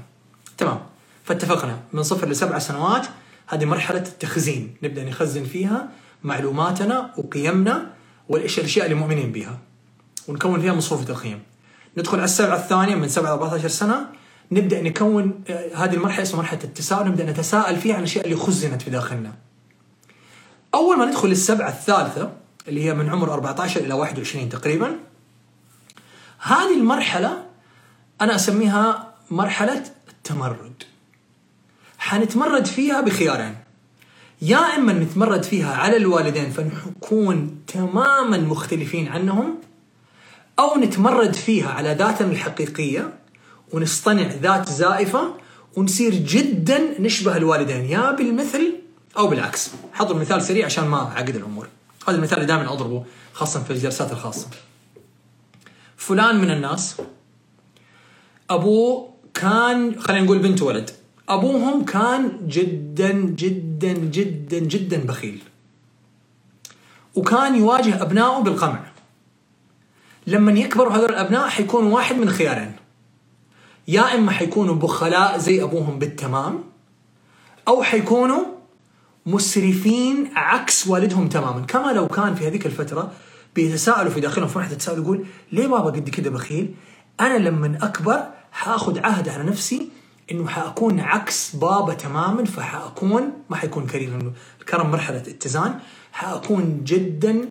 تمام. 0.57 0.79
فاتفقنا. 1.23 1.79
من 1.93 2.03
صفر 2.03 2.29
لسبع 2.29 2.59
سنوات 2.59 3.07
هذه 3.47 3.65
مرحلة 3.65 3.99
التخزين. 3.99 4.75
نبدأ 4.83 5.03
نخزن 5.03 5.43
فيها 5.43 5.89
معلوماتنا 6.23 7.13
وقيمنا 7.17 7.87
وايش 8.29 8.59
الاشياء 8.59 8.85
اللي 8.85 8.95
مؤمنين 8.95 9.31
بها. 9.31 9.57
ونكون 10.27 10.61
فيها 10.61 10.73
مصفوفه 10.73 11.09
القيم 11.09 11.39
ندخل 11.97 12.17
على 12.17 12.25
السبعة 12.25 12.55
الثانية 12.55 12.95
من 12.95 13.07
7 13.07 13.29
ل 13.29 13.33
14 13.33 13.67
سنة. 13.67 14.05
نبدأ 14.51 14.81
نكون 14.81 15.43
آه، 15.49 15.75
هذه 15.75 15.93
المرحلة 15.93 16.23
اسمها 16.23 16.41
مرحلة 16.41 16.63
التساؤل. 16.63 17.07
نبدأ 17.07 17.25
نتساءل 17.31 17.77
فيها 17.77 17.93
عن 17.93 17.99
الأشياء 17.99 18.25
اللي 18.25 18.35
خزنت 18.35 18.81
في 18.81 18.89
داخلنا. 18.89 19.33
أول 20.73 20.97
ما 20.97 21.05
ندخل 21.05 21.27
للسبعة 21.27 21.69
الثالثة 21.69 22.31
اللي 22.67 22.85
هي 22.85 22.93
من 22.93 23.09
عمر 23.09 23.33
14 23.33 23.81
إلى 23.81 23.93
21 23.93 24.49
تقريبا 24.49 24.95
هذه 26.43 26.77
المرحلة 26.77 27.43
أنا 28.21 28.35
أسميها 28.35 29.13
مرحلة 29.31 29.83
التمرد. 30.09 30.83
حنتمرد 31.99 32.65
فيها 32.65 33.01
بخيارين. 33.01 33.55
يا 34.41 34.57
إما 34.57 34.93
نتمرد 34.93 35.43
فيها 35.43 35.75
على 35.75 35.97
الوالدين 35.97 36.51
فنكون 36.51 37.63
تماما 37.67 38.37
مختلفين 38.37 39.07
عنهم 39.07 39.55
أو 40.59 40.77
نتمرد 40.77 41.33
فيها 41.33 41.69
على 41.69 41.93
ذاتنا 41.93 42.31
الحقيقية 42.31 43.13
ونصطنع 43.73 44.27
ذات 44.41 44.69
زائفة 44.69 45.33
ونصير 45.75 46.13
جدا 46.13 47.01
نشبه 47.01 47.37
الوالدين 47.37 47.85
يا 47.85 48.11
بالمثل 48.11 48.73
أو 49.17 49.27
بالعكس. 49.27 49.71
حضر 49.93 50.15
مثال 50.15 50.41
سريع 50.41 50.65
عشان 50.65 50.87
ما 50.87 50.97
أعقد 50.97 51.35
الأمور. 51.35 51.67
هذا 52.07 52.17
المثال 52.17 52.37
اللي 52.37 52.47
دائما 52.47 52.73
أضربه 52.73 53.05
خاصه 53.33 53.63
في 53.63 53.71
الجلسات 53.71 54.11
الخاصة. 54.11 54.47
فلان 56.07 56.41
من 56.41 56.51
الناس. 56.51 57.01
ابوه 58.49 59.13
كان 59.33 59.99
خلينا 59.99 60.25
نقول 60.25 60.39
بنت 60.39 60.61
ولد. 60.61 60.89
أبوهم 61.29 61.85
كان 61.85 62.47
جدا 62.47 63.11
جدا 63.11 63.93
جدا 63.93 64.59
جدا 64.59 64.97
بخيل. 64.97 65.43
وكان 67.15 67.55
يواجه 67.55 68.01
أبنائه 68.01 68.39
بالقمع. 68.39 68.83
لما 70.27 70.51
يكبروا 70.51 70.93
هذول 70.93 71.09
الأبناء 71.09 71.47
حيكونوا 71.47 71.95
واحد 71.95 72.15
من 72.15 72.29
خيارين. 72.29 72.71
يا 73.87 74.15
إما 74.15 74.31
حيكونوا 74.31 74.75
بخلاء 74.75 75.37
زي 75.37 75.63
أبوهم 75.63 75.99
بالتمام 75.99 76.63
أو 77.67 77.83
حيكونوا 77.83 78.45
مسرفين 79.25 80.31
عكس 80.35 80.87
والدهم 80.87 81.29
تماما. 81.29 81.65
كما 81.65 81.91
لو 81.91 82.07
كان 82.07 82.35
في 82.35 82.47
هذيك 82.47 82.65
الفترة 82.65 83.11
بيتساءلوا 83.55 84.11
في 84.11 84.19
داخلهم 84.19 84.47
في 84.47 84.57
واحد 84.57 84.71
يتساءل 84.71 84.97
يقول 84.97 85.25
ليه 85.51 85.67
بابا 85.67 85.85
قد 85.85 86.09
كذا 86.09 86.29
بخيل؟ 86.29 86.73
أنا 87.19 87.37
لما 87.37 87.77
أكبر 87.81 88.23
حأخذ 88.51 88.99
عهد 88.99 89.29
على 89.29 89.43
نفسي 89.43 89.89
إنه 90.31 90.47
حأكون 90.47 90.99
عكس 90.99 91.55
بابا 91.55 91.93
تماما 91.93 92.45
فحأكون 92.45 93.31
ما 93.49 93.55
حيكون 93.55 93.87
كريم. 93.87 94.33
الكرم 94.59 94.91
مرحلة 94.91 95.17
اتزان 95.17 95.79
حأكون 96.11 96.83
جدا 96.83 97.49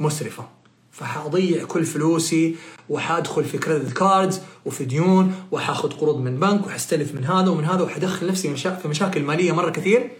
مسرفة. 0.00 0.44
فحأضيع 0.92 1.64
كل 1.64 1.84
فلوسي 1.84 2.56
وحأدخل 2.88 3.44
في 3.44 3.58
كريدت 3.58 3.92
كاردز 3.92 4.40
وفي 4.64 4.84
ديون 4.84 5.34
وحأخذ 5.50 5.92
قروض 5.92 6.18
من 6.18 6.40
بنك 6.40 6.66
وحستلف 6.66 7.14
من 7.14 7.24
هذا 7.24 7.50
ومن 7.50 7.64
هذا 7.64 7.82
وحدخل 7.82 8.26
نفسي 8.26 8.56
في 8.56 8.88
مشاكل 8.88 9.22
مالية 9.22 9.52
مرة 9.52 9.70
كثير 9.70 10.10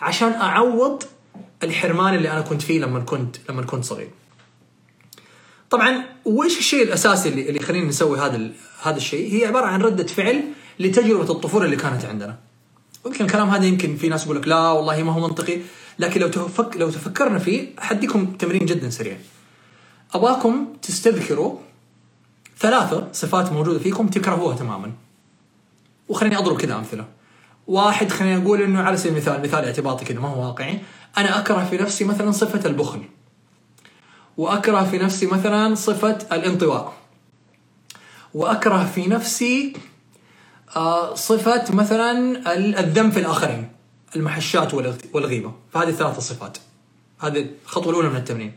عشان 0.00 0.32
أعوض 0.32 1.02
الحرمان 1.62 2.14
اللي 2.14 2.32
أنا 2.32 2.40
كنت 2.40 2.62
فيه 2.62 2.80
لما 2.80 3.00
كنت 3.00 3.36
لما 3.48 3.62
كنت 3.62 3.84
صغير. 3.84 4.10
طبعا 5.70 6.04
وش 6.24 6.58
الشيء 6.58 6.82
الأساسي 6.82 7.28
اللي 7.28 7.48
اللي 7.48 7.60
يخلينا 7.60 7.88
نسوي 7.88 8.18
هذا 8.18 8.50
هذا 8.82 8.96
الشيء؟ 8.96 9.34
هي 9.34 9.46
عبارة 9.46 9.66
عن 9.66 9.82
ردة 9.82 10.06
فعل 10.06 10.44
لتجربة 10.78 11.30
الطفولة 11.32 11.64
اللي 11.64 11.76
كانت 11.76 12.04
عندنا. 12.04 12.38
يمكن 13.06 13.24
الكلام 13.24 13.48
هذا 13.48 13.64
يمكن 13.64 13.96
في 13.96 14.08
ناس 14.08 14.24
يقول 14.24 14.36
لك 14.36 14.48
لا 14.48 14.70
والله 14.70 15.02
ما 15.02 15.12
هو 15.12 15.20
منطقي، 15.20 15.58
لكن 15.98 16.20
لو 16.20 16.28
تفك 16.28 16.76
لو 16.76 16.90
تفكرنا 16.90 17.38
فيه 17.38 17.68
حديكم 17.78 18.26
تمرين 18.26 18.66
جدا 18.66 18.90
سريع. 18.90 19.16
ابغاكم 20.14 20.68
تستذكروا 20.82 21.58
ثلاثة 22.58 23.08
صفات 23.12 23.52
موجودة 23.52 23.78
فيكم 23.78 24.08
تكرهوها 24.08 24.56
تماما. 24.56 24.92
وخليني 26.08 26.38
أضرب 26.38 26.60
كذا 26.60 26.74
أمثلة. 26.74 27.06
واحد 27.66 28.10
خلينا 28.10 28.38
نقول 28.38 28.62
إنه 28.62 28.82
على 28.82 28.96
سبيل 28.96 29.12
المثال 29.12 29.42
مثال 29.42 29.64
اعتباطي 29.64 30.04
كذا 30.04 30.20
ما 30.20 30.28
هو 30.28 30.46
واقعي، 30.46 30.78
أنا 31.18 31.38
أكره 31.38 31.64
في 31.64 31.76
نفسي 31.76 32.04
مثلا 32.04 32.30
صفة 32.30 32.68
البخل. 32.68 33.02
وأكره 34.36 34.84
في 34.84 34.98
نفسي 34.98 35.26
مثلا 35.26 35.74
صفة 35.74 36.18
الانطواء. 36.32 36.92
وأكره 38.34 38.84
في 38.84 39.06
نفسي 39.06 39.72
آه، 40.76 41.14
صفة 41.14 41.74
مثلا 41.74 42.42
الذم 42.80 43.10
في 43.10 43.20
الآخرين 43.20 43.72
المحشات 44.16 44.74
والغيبة 45.14 45.52
فهذه 45.72 45.90
ثلاثة 45.90 46.20
صفات. 46.20 46.58
هذه 47.18 47.46
الخطوة 47.64 47.90
الأولى 47.90 48.08
من 48.08 48.16
التمرين. 48.16 48.52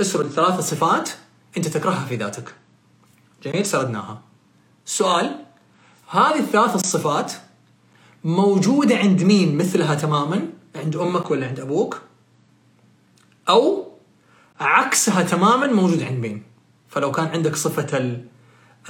اسرد 0.00 0.28
ثلاثة 0.28 0.60
صفات 0.60 1.10
أنت 1.56 1.68
تكرهها 1.68 2.06
في 2.06 2.16
ذاتك. 2.16 2.54
جميل 3.42 3.66
سردناها. 3.66 4.22
سؤال 4.84 5.44
هذه 6.10 6.38
الثلاث 6.38 6.74
الصفات 6.74 7.32
موجودة 8.24 8.96
عند 8.96 9.22
مين 9.22 9.56
مثلها 9.56 9.94
تماما؟ 9.94 10.48
عند 10.76 10.96
أمك 10.96 11.30
ولا 11.30 11.46
عند 11.46 11.60
أبوك؟ 11.60 12.00
أو 13.48 13.89
عكسها 14.60 15.22
تماما 15.22 15.66
موجود 15.66 16.02
عند 16.02 16.18
مين؟ 16.18 16.42
فلو 16.88 17.12
كان 17.12 17.26
عندك 17.26 17.56
صفة 17.56 17.98
ال... 17.98 18.24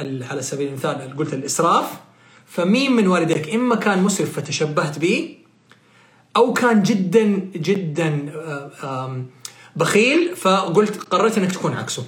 ال... 0.01 0.25
على 0.25 0.43
سبيل 0.43 0.69
المثال 0.69 1.17
قلت 1.17 1.35
الإسراف 1.35 1.91
فمين 2.47 2.93
من 2.93 3.07
والديك 3.07 3.55
إما 3.55 3.77
كان 3.77 4.03
مسرف 4.03 4.33
فتشبهت 4.33 4.99
به 4.99 5.37
أو 6.37 6.53
كان 6.53 6.83
جدا 6.83 7.23
جدا 7.55 8.33
آه، 8.83 9.25
بخيل 9.77 10.37
فقلت 10.37 10.97
قررت 10.97 11.39
إنك 11.39 11.53
تكون 11.53 11.73
عكسه. 11.73 12.05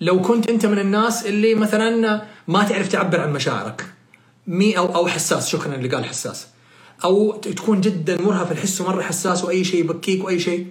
لو 0.00 0.22
كنت 0.22 0.50
أنت 0.50 0.66
من 0.66 0.78
الناس 0.78 1.26
اللي 1.26 1.54
مثلا 1.54 2.22
ما 2.48 2.64
تعرف 2.64 2.88
تعبر 2.88 3.20
عن 3.20 3.32
مشاعرك 3.32 3.84
مي 4.46 4.78
أو 4.78 4.94
أو 4.94 5.06
حساس 5.06 5.48
شكرا 5.48 5.74
اللي 5.74 5.88
قال 5.88 6.04
حساس. 6.04 6.46
أو 7.04 7.32
تكون 7.32 7.80
جدا 7.80 8.20
مرهف 8.20 8.52
الحس 8.52 8.80
ومره 8.80 9.02
حساس 9.02 9.44
وأي 9.44 9.64
شيء 9.64 9.80
يبكيك 9.80 10.24
وأي 10.24 10.38
شيء. 10.38 10.66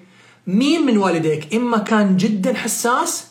مين 0.48 0.86
من 0.86 0.98
والديك؟ 0.98 1.56
إما 1.56 1.78
كان 1.78 2.18
جدا 2.18 2.54
حساس 2.54 3.28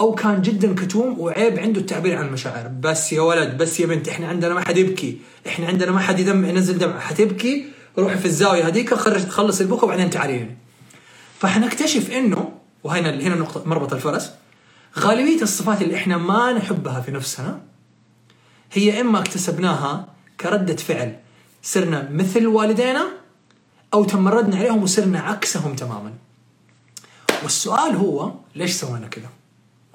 أو 0.00 0.14
كان 0.14 0.42
جدا 0.42 0.74
كتوم 0.74 1.20
وعيب 1.20 1.58
عنده 1.58 1.80
التعبير 1.80 2.16
عن 2.16 2.26
المشاعر. 2.26 2.68
بس 2.68 3.12
يا 3.12 3.20
ولد 3.20 3.56
بس 3.56 3.80
يا 3.80 3.86
بنت 3.86 4.08
إحنا 4.08 4.28
عندنا 4.28 4.54
ما 4.54 4.68
حد 4.68 4.76
يبكي. 4.76 5.18
إحنا 5.46 5.66
عندنا 5.66 5.92
ما 5.92 6.00
حد 6.00 6.20
يدمع 6.20 6.48
ينزل 6.48 6.78
دمع. 6.78 6.98
حتبكي؟ 7.00 7.64
روحي 7.98 8.18
في 8.18 8.24
الزاوية 8.24 8.66
هذيك 8.66 8.94
خلص 8.94 9.60
البكا 9.60 9.84
وبعدين 9.84 10.10
تعالي 10.10 10.50
فحنكتشف 11.38 12.10
إنه 12.10 12.52
وهنا 12.84 13.10
هنا 13.10 13.34
نقطة 13.34 13.68
مربط 13.68 13.92
الفرس 13.92 14.30
غالبية 14.98 15.42
الصفات 15.42 15.82
اللي 15.82 15.96
إحنا 15.96 16.16
ما 16.16 16.52
نحبها 16.52 17.00
في 17.00 17.10
نفسنا 17.10 17.60
هي 18.72 19.00
إما 19.00 19.18
اكتسبناها 19.18 20.08
كردة 20.40 20.76
فعل. 20.76 21.16
صرنا 21.62 22.08
مثل 22.12 22.46
والدينا 22.46 23.06
أو 23.94 24.04
تمردنا 24.04 24.56
عليهم 24.56 24.82
وصرنا 24.82 25.20
عكسهم 25.20 25.74
تماما. 25.74 26.12
والسؤال 27.42 27.96
هو 27.96 28.32
ليش 28.54 28.72
سوينا 28.72 29.06
كذا؟ 29.06 29.28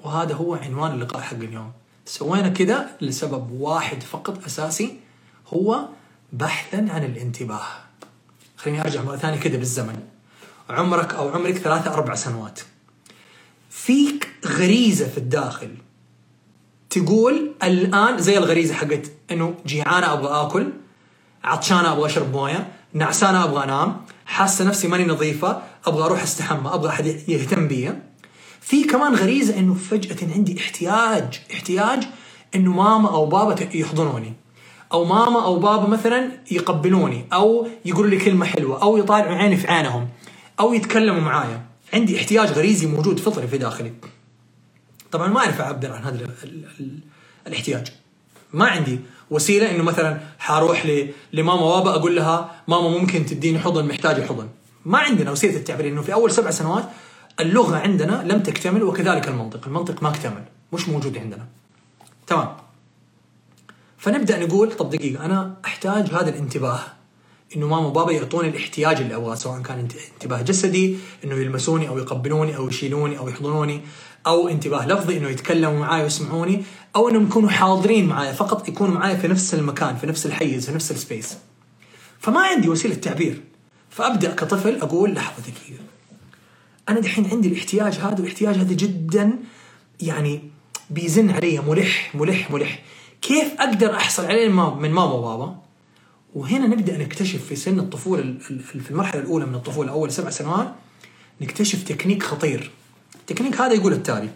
وهذا 0.00 0.34
هو 0.34 0.54
عنوان 0.54 0.92
اللقاء 0.92 1.22
حق 1.22 1.36
اليوم. 1.36 1.72
سوينا 2.06 2.48
كذا 2.48 2.90
لسبب 3.00 3.50
واحد 3.50 4.02
فقط 4.02 4.44
أساسي 4.44 5.00
هو 5.48 5.88
بحثا 6.32 6.76
عن 6.76 7.04
الانتباه. 7.04 7.66
خليني 8.56 8.80
أرجع 8.80 9.02
مرة 9.02 9.16
ثانية 9.16 9.40
كذا 9.40 9.56
بالزمن. 9.56 10.00
عمرك 10.70 11.14
أو 11.14 11.28
عمرك 11.28 11.58
ثلاثة 11.58 11.94
أربع 11.94 12.14
سنوات 12.14 12.60
فيك 13.70 14.28
غريزة 14.46 15.08
في 15.08 15.18
الداخل 15.18 15.74
تقول 16.90 17.54
الآن 17.62 18.18
زي 18.18 18.38
الغريزة 18.38 18.74
حقت 18.74 19.12
إنه 19.30 19.54
جيعانة 19.66 20.12
أبغى 20.12 20.46
آكل 20.46 20.72
عطشانة 21.44 21.92
أبغى 21.92 22.06
أشرب 22.06 22.32
موية 22.32 22.72
نعسانة 22.92 23.44
أبغى 23.44 23.64
أنام 23.64 24.00
حاسة 24.26 24.64
نفسي 24.64 24.88
ماني 24.88 25.04
نظيفة 25.04 25.62
أبغى 25.86 26.04
أروح 26.04 26.22
أستحمى 26.22 26.74
أبغى 26.74 26.88
أحد 26.88 27.06
يهتم 27.06 27.68
بي 27.68 27.92
في 28.60 28.84
كمان 28.84 29.14
غريزة 29.14 29.58
إنه 29.58 29.74
فجأة 29.74 30.34
عندي 30.34 30.58
احتياج 30.58 31.40
احتياج 31.52 32.08
إنه 32.54 32.72
ماما 32.72 33.08
أو 33.08 33.26
بابا 33.26 33.76
يحضنوني. 33.76 34.32
أو 34.92 35.04
ماما 35.04 35.44
أو 35.44 35.58
بابا 35.58 35.88
مثلا 35.88 36.30
يقبلوني 36.50 37.26
أو 37.32 37.68
يقولوا 37.84 38.10
لي 38.10 38.18
كلمة 38.18 38.46
حلوة 38.46 38.82
أو 38.82 38.96
يطالعوا 38.96 39.36
عيني 39.36 39.56
في 39.56 39.68
عينهم 39.70 40.08
أو 40.60 40.74
يتكلموا 40.74 41.20
معايا. 41.20 41.62
عندي 41.94 42.16
احتياج 42.16 42.48
غريزي 42.48 42.86
موجود 42.86 43.20
فطري 43.20 43.48
في 43.48 43.58
داخلي. 43.58 43.92
طبعا 45.12 45.28
ما 45.28 45.40
أعرف 45.40 45.60
أعبر 45.60 45.92
عن 45.92 46.02
هذا 46.02 46.24
ال 46.24 46.30
ال 46.44 46.64
ال 46.80 46.98
الاحتياج. 47.46 47.92
ما 48.52 48.66
عندي 48.66 49.00
وسيلة 49.34 49.70
إنه 49.70 49.82
مثلا 49.82 50.20
حاروح 50.38 50.86
لماما 51.32 51.62
وابا 51.62 51.90
أقول 51.90 52.16
لها 52.16 52.62
ماما 52.68 52.88
ممكن 52.88 53.26
تديني 53.26 53.58
حضن 53.58 53.84
محتاجة 53.88 54.26
حضن. 54.26 54.48
ما 54.84 54.98
عندنا 54.98 55.30
وسيلة 55.30 55.56
التعبير 55.56 55.88
إنه 55.88 56.02
في 56.02 56.12
أول 56.14 56.30
سبع 56.30 56.50
سنوات 56.50 56.84
اللغة 57.40 57.76
عندنا 57.76 58.22
لم 58.26 58.40
تكتمل 58.42 58.82
وكذلك 58.82 59.28
المنطق. 59.28 59.60
المنطق 59.66 60.02
ما 60.02 60.08
اكتمل 60.08 60.44
مش 60.72 60.88
موجود 60.88 61.18
عندنا. 61.18 61.46
تمام. 62.26 62.48
فنبدأ 63.98 64.46
نقول 64.46 64.72
طب 64.72 64.90
دقيقة 64.90 65.24
أنا 65.24 65.54
أحتاج 65.64 66.04
هذا 66.10 66.28
الانتباه 66.28 66.80
إنه 67.56 67.66
ماما 67.66 67.86
وبابا 67.86 68.12
يعطوني 68.12 68.48
الاحتياج 68.48 69.00
اللي 69.00 69.14
أبغاه 69.16 69.34
سواء 69.34 69.62
كان 69.62 69.78
انت- 69.78 69.92
انتباه 70.14 70.42
جسدي 70.42 70.96
إنه 71.24 71.34
يلمسوني 71.34 71.88
أو 71.88 71.98
يقبلوني 71.98 72.56
أو 72.56 72.68
يشيلوني 72.68 73.18
أو 73.18 73.28
يحضنوني. 73.28 73.80
أو 74.26 74.48
انتباه 74.48 74.86
لفظي 74.86 75.16
إنه 75.18 75.28
يتكلموا 75.28 75.78
معي 75.78 76.02
ويسمعوني 76.02 76.62
أو 76.96 77.08
إنهم 77.08 77.26
يكونوا 77.26 77.48
حاضرين 77.50 78.06
معي 78.06 78.34
فقط 78.34 78.68
يكونوا 78.68 78.94
معي 78.94 79.16
في 79.16 79.28
نفس 79.28 79.54
المكان 79.54 79.96
في 79.96 80.06
نفس 80.06 80.26
الحيز 80.26 80.66
في 80.66 80.74
نفس 80.74 80.90
ال 80.90 80.97
space. 80.97 81.36
فما 82.20 82.40
عندي 82.40 82.68
وسيلة 82.68 82.94
تعبير. 82.94 83.40
فأبدأ 83.90 84.34
كطفل 84.34 84.76
أقول 84.82 85.14
لحظة 85.14 85.42
دقيقة. 85.42 85.82
أنا 86.88 87.00
دحين 87.00 87.26
عندي 87.32 87.48
الاحتياج 87.48 87.92
هذا 87.94 88.14
والاحتياج 88.20 88.54
هذا 88.56 88.72
جدا 88.74 89.38
يعني 90.00 90.40
بيزن 90.90 91.30
علي 91.30 91.58
ملح 91.60 92.14
ملح 92.14 92.50
ملح. 92.50 92.82
كيف 93.22 93.52
أقدر 93.60 93.94
أحصل 93.96 94.24
عليه 94.24 94.48
من 94.48 94.90
ماما- 94.90 95.12
وبابا؟ 95.12 95.56
وهنا 96.34 96.66
نبدأ 96.66 96.96
نكتشف 96.98 97.44
في 97.46 97.56
سن 97.56 97.78
الطفولة 97.78 98.22
ال- 98.22 98.38
ال- 98.50 98.80
في 98.80 98.90
المرحلة 98.90 99.20
الأولى 99.20 99.46
من 99.46 99.54
الطفولة 99.54 99.90
أول 99.92 100.12
سبع 100.12 100.30
سنوات 100.30 100.74
نكتشف 101.40 101.82
تكنيك 101.82 102.22
خطير. 102.22 102.70
التكنيك 103.24 103.60
هذا 103.60 103.72
يقول 103.72 103.92
التالي. 103.92 104.30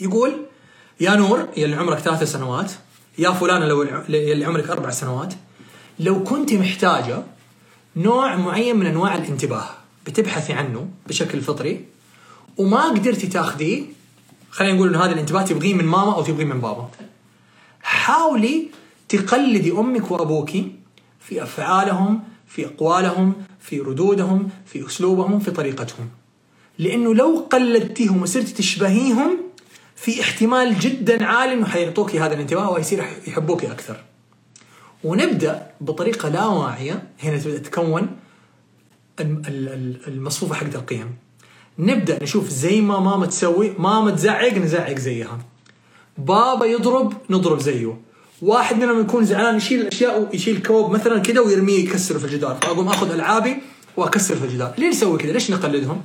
يقول 0.00 0.32
يا 1.00 1.14
نور 1.14 1.48
يا 1.56 1.64
اللي 1.64 1.76
عمرك 1.76 1.98
ثلاث 1.98 2.22
سنوات 2.22 2.72
يا 3.18 3.30
فلانه 3.30 3.66
لو 3.66 3.82
يا 3.82 4.04
اللي 4.08 4.44
عمرك 4.44 4.70
أربع 4.70 4.90
سنوات 4.90 5.34
لو 6.00 6.24
كنت 6.24 6.52
محتاجة 6.52 7.22
نوع 7.96 8.36
معين 8.36 8.76
من 8.76 8.86
أنواع 8.86 9.14
الانتباه 9.14 9.68
بتبحثي 10.06 10.52
عنه 10.52 10.88
بشكل 11.06 11.40
فطري 11.40 11.84
وما 12.56 12.88
قدرتي 12.88 13.26
تاخذيه 13.26 13.82
خلينا 14.50 14.74
نقول 14.74 14.88
انه 14.88 15.04
هذا 15.04 15.12
الانتباه 15.12 15.42
تبغيه 15.42 15.74
من 15.74 15.84
ماما 15.84 16.14
أو 16.14 16.22
تبغيه 16.22 16.44
من 16.44 16.60
بابا. 16.60 16.90
حاولي 17.82 18.68
تقلدي 19.08 19.72
أمك 19.72 20.10
وأبوك 20.10 20.50
في 21.20 21.42
أفعالهم 21.42 22.20
في 22.48 22.66
أقوالهم 22.66 23.34
في 23.60 23.80
ردودهم 23.80 24.48
في 24.66 24.86
أسلوبهم 24.86 25.38
في 25.38 25.50
طريقتهم. 25.50 26.08
لأنه 26.78 27.14
لو 27.14 27.46
قلدتيهم 27.50 28.22
وصرتي 28.22 28.52
تشبهيهم 28.54 29.38
في 29.96 30.20
احتمال 30.20 30.78
جدا 30.78 31.24
عالي 31.24 31.52
إنه 31.52 31.66
حيعطوك 31.66 32.16
هذا 32.16 32.34
الانتباه 32.34 32.70
ويصير 32.70 33.04
يحبوك 33.26 33.64
أكثر. 33.64 34.04
ونبدأ 35.04 35.66
بطريقة 35.80 36.28
لا 36.28 36.44
واعية 36.46 37.02
هنا 37.22 37.38
تبدأ 37.38 37.58
تتكون 37.58 38.08
الم- 39.20 39.42
ال- 39.48 39.68
ال- 39.68 40.08
المصفوفة 40.08 40.54
حقت 40.54 40.74
القيم. 40.74 41.16
نبدأ 41.78 42.22
نشوف 42.22 42.48
زي 42.48 42.80
ما 42.80 43.00
ماما 43.00 43.26
تسوي 43.26 43.72
ماما 43.78 44.10
تزعق 44.10 44.54
نزعق 44.54 44.98
زيها. 44.98 45.38
بابا 46.18 46.66
يضرب 46.66 47.12
نضرب 47.30 47.60
زيه. 47.60 47.96
واحد 48.42 48.76
منهم 48.76 49.00
يكون 49.00 49.24
زعلان 49.24 49.56
يشيل 49.56 49.80
الاشياء 49.80 50.20
ويشيل 50.32 50.62
كوب 50.62 50.90
مثلا 50.90 51.18
كذا 51.18 51.40
ويرميه 51.40 51.84
يكسره 51.84 52.18
في 52.18 52.24
الجدار. 52.24 52.58
فأقوم 52.62 52.88
آخذ 52.88 53.10
ألعابي 53.12 53.56
واكسر 53.96 54.36
في 54.36 54.44
الجدار. 54.44 54.74
ليه 54.78 54.88
نسوي 54.88 55.18
كذا 55.18 55.32
ليش 55.32 55.50
نقلدهم؟ 55.50 56.02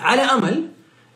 على 0.00 0.22
أمل 0.22 0.68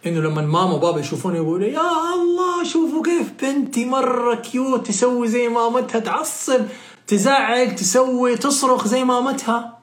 إنه 0.07 0.21
لما 0.21 0.43
ماما 0.43 0.73
وبابا 0.75 1.01
يشوفوني 1.01 1.37
يقولوا 1.37 1.67
يا 1.67 2.14
الله 2.14 2.64
شوفوا 2.64 3.03
كيف 3.05 3.27
بنتي 3.42 3.85
مرة 3.85 4.35
كيوت 4.35 4.87
تسوي 4.87 5.29
زي 5.29 5.49
مامتها 5.49 5.99
تعصب 5.99 6.61
تزعق 7.07 7.75
تسوي 7.75 8.37
تصرخ 8.37 8.87
زي 8.88 9.05
مامتها 9.05 9.79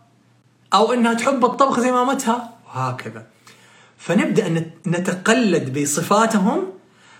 أو 0.73 0.93
إنها 0.93 1.13
تحب 1.13 1.45
الطبخ 1.45 1.79
زي 1.79 1.91
مامتها. 1.91 2.49
وهكذا. 2.67 3.25
فنبدأ 3.97 4.49
نت- 4.49 4.87
نتقلد 4.87 5.79
بصفاتهم 5.79 6.63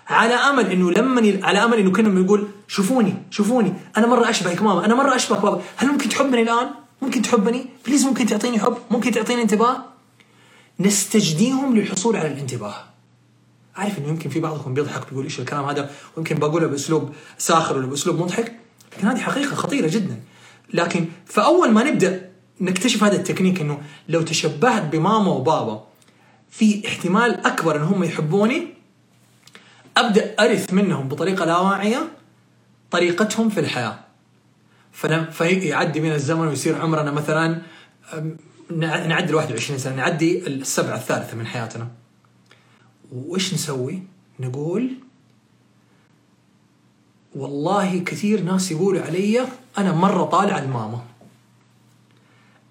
على 0.08 0.34
أمل 0.34 0.66
إنه 0.70 0.90
لما. 0.90 1.40
على 1.42 1.64
أمل 1.64 1.78
إنه 1.78 1.90
كنا 1.92 2.20
يقول 2.20 2.48
شوفوني 2.68 3.14
شوفوني 3.30 3.74
أنا 3.96 4.06
مرة 4.06 4.30
أشبهك 4.30 4.62
ماما 4.62 4.84
أنا 4.84 4.94
مرة 4.94 5.16
أشبهك 5.16 5.40
بابا. 5.42 5.62
هل 5.76 5.88
ممكن 5.88 6.08
تحبني 6.08 6.42
الآن؟ 6.42 6.70
ممكن 7.02 7.22
تحبني؟ 7.22 7.66
بليز 7.86 8.04
ممكن 8.06 8.26
تعطيني 8.26 8.58
حب؟ 8.60 8.76
ممكن 8.90 9.10
تعطيني 9.12 9.42
انتباه؟ 9.42 9.84
نستجديهم 10.80 11.76
للحصول 11.76 12.16
على 12.16 12.28
الانتباه. 12.28 12.74
عارف 13.76 13.98
إنه 13.98 14.08
يمكن 14.08 14.30
في 14.30 14.40
بعضكم 14.40 14.74
بيضحك 14.74 15.08
بيقول 15.08 15.24
إيش 15.24 15.40
الكلام 15.40 15.64
هذا 15.64 15.90
ويمكن 16.16 16.34
بقوله 16.38 16.66
بأسلوب 16.66 17.14
ساخر 17.38 17.76
ولا 17.76 17.86
بأسلوب 17.86 18.20
مضحك 18.20 18.52
لكن 18.96 19.08
هذه 19.08 19.18
حقيقة 19.18 19.54
خطيرة 19.54 19.88
جدا. 19.88 20.20
لكن 20.74 21.06
فأول 21.26 21.70
ما 21.70 21.84
نبدأ 21.84 22.30
نكتشف 22.60 23.04
هذا 23.04 23.16
التكنيك 23.16 23.60
إنه 23.60 23.82
لو 24.08 24.22
تشبهت 24.22 24.82
بماما 24.82 25.30
وبابا 25.30 25.84
في 26.50 26.82
احتمال 26.86 27.46
أكبر 27.46 27.76
إن 27.76 27.82
هم 27.82 28.04
يحبوني 28.04 28.66
أبدأ 29.96 30.34
أرث 30.40 30.72
منهم 30.72 31.08
بطريقة 31.08 31.44
لا 31.44 31.58
واعية 31.58 32.08
طريقتهم 32.90 33.48
في 33.48 33.60
الحياة. 33.60 33.98
فيعدي 35.30 36.00
بنا 36.00 36.14
الزمن 36.14 36.46
ويصير 36.46 36.80
عمرنا 36.80 37.10
مثلا 37.10 37.62
نعدي 38.72 39.30
ال 39.30 39.34
21 39.34 39.78
سنة 39.78 39.94
نعدي 39.94 40.46
السبعة 40.46 40.96
الثالثة 40.96 41.36
من 41.36 41.46
حياتنا. 41.46 41.88
وإيش 43.12 43.54
نسوي؟ 43.54 44.02
نقول 44.40 44.90
والله 47.34 47.98
كثير 47.98 48.42
ناس 48.42 48.70
يقولوا 48.70 49.02
علي 49.02 49.46
أنا 49.78 49.92
مرة 49.92 50.24
طالع 50.24 50.58
الماما. 50.58 51.00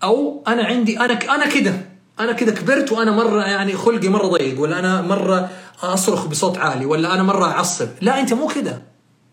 أو 0.03 0.43
أنا 0.47 0.63
عندي 0.63 0.99
أنا 0.99 1.35
أنا 1.35 1.49
كده 1.49 1.85
أنا 2.19 2.31
كده 2.31 2.51
كبرت 2.51 2.91
وأنا 2.91 3.11
مرة 3.11 3.43
يعني 3.43 3.73
خلقي 3.73 4.09
مرة 4.09 4.27
ضيق 4.27 4.61
ولا 4.61 4.79
أنا 4.79 5.01
مرة 5.01 5.49
أصرخ 5.81 6.27
بصوت 6.27 6.57
عالي 6.57 6.85
ولا 6.85 7.13
أنا 7.13 7.23
مرة 7.23 7.45
أعصب. 7.45 7.87
لا 8.01 8.19
أنت 8.19 8.33
مو 8.33 8.47
كده. 8.47 8.81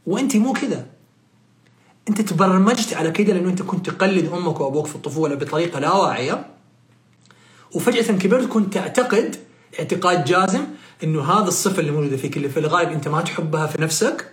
وأنت 0.07 0.37
مو 0.37 0.53
كده. 0.53 0.87
أنت 2.09 2.21
تبرمجت 2.21 2.95
على 2.95 3.11
كده 3.11 3.33
لأنه 3.33 3.49
أنت 3.49 3.63
كنت 3.63 3.91
تقلد 3.91 4.33
أمك 4.33 4.61
وأبوك 4.61 4.87
في 4.87 4.97
الطفولة 4.97 5.35
بطريقة 5.35 5.81
لا 5.81 5.93
واعية. 5.93 6.56
وفجأة 7.75 8.19
كبرت 8.19 8.49
كنت 8.49 8.75
تعتقد 8.75 9.37
اعتقاد 9.79 10.25
جازم 10.25 10.65
إنه 11.05 11.23
هذا 11.23 11.49
الصفة 11.49 11.81
اللي 11.81 11.91
موجودة 11.91 12.17
فيك 12.17 12.37
اللي 12.37 12.49
في 12.49 12.61
الغالب 12.61 12.91
أنت 12.91 13.09
ما 13.09 13.21
تحبها 13.21 13.67
في 13.67 13.83
نفسك. 13.83 14.33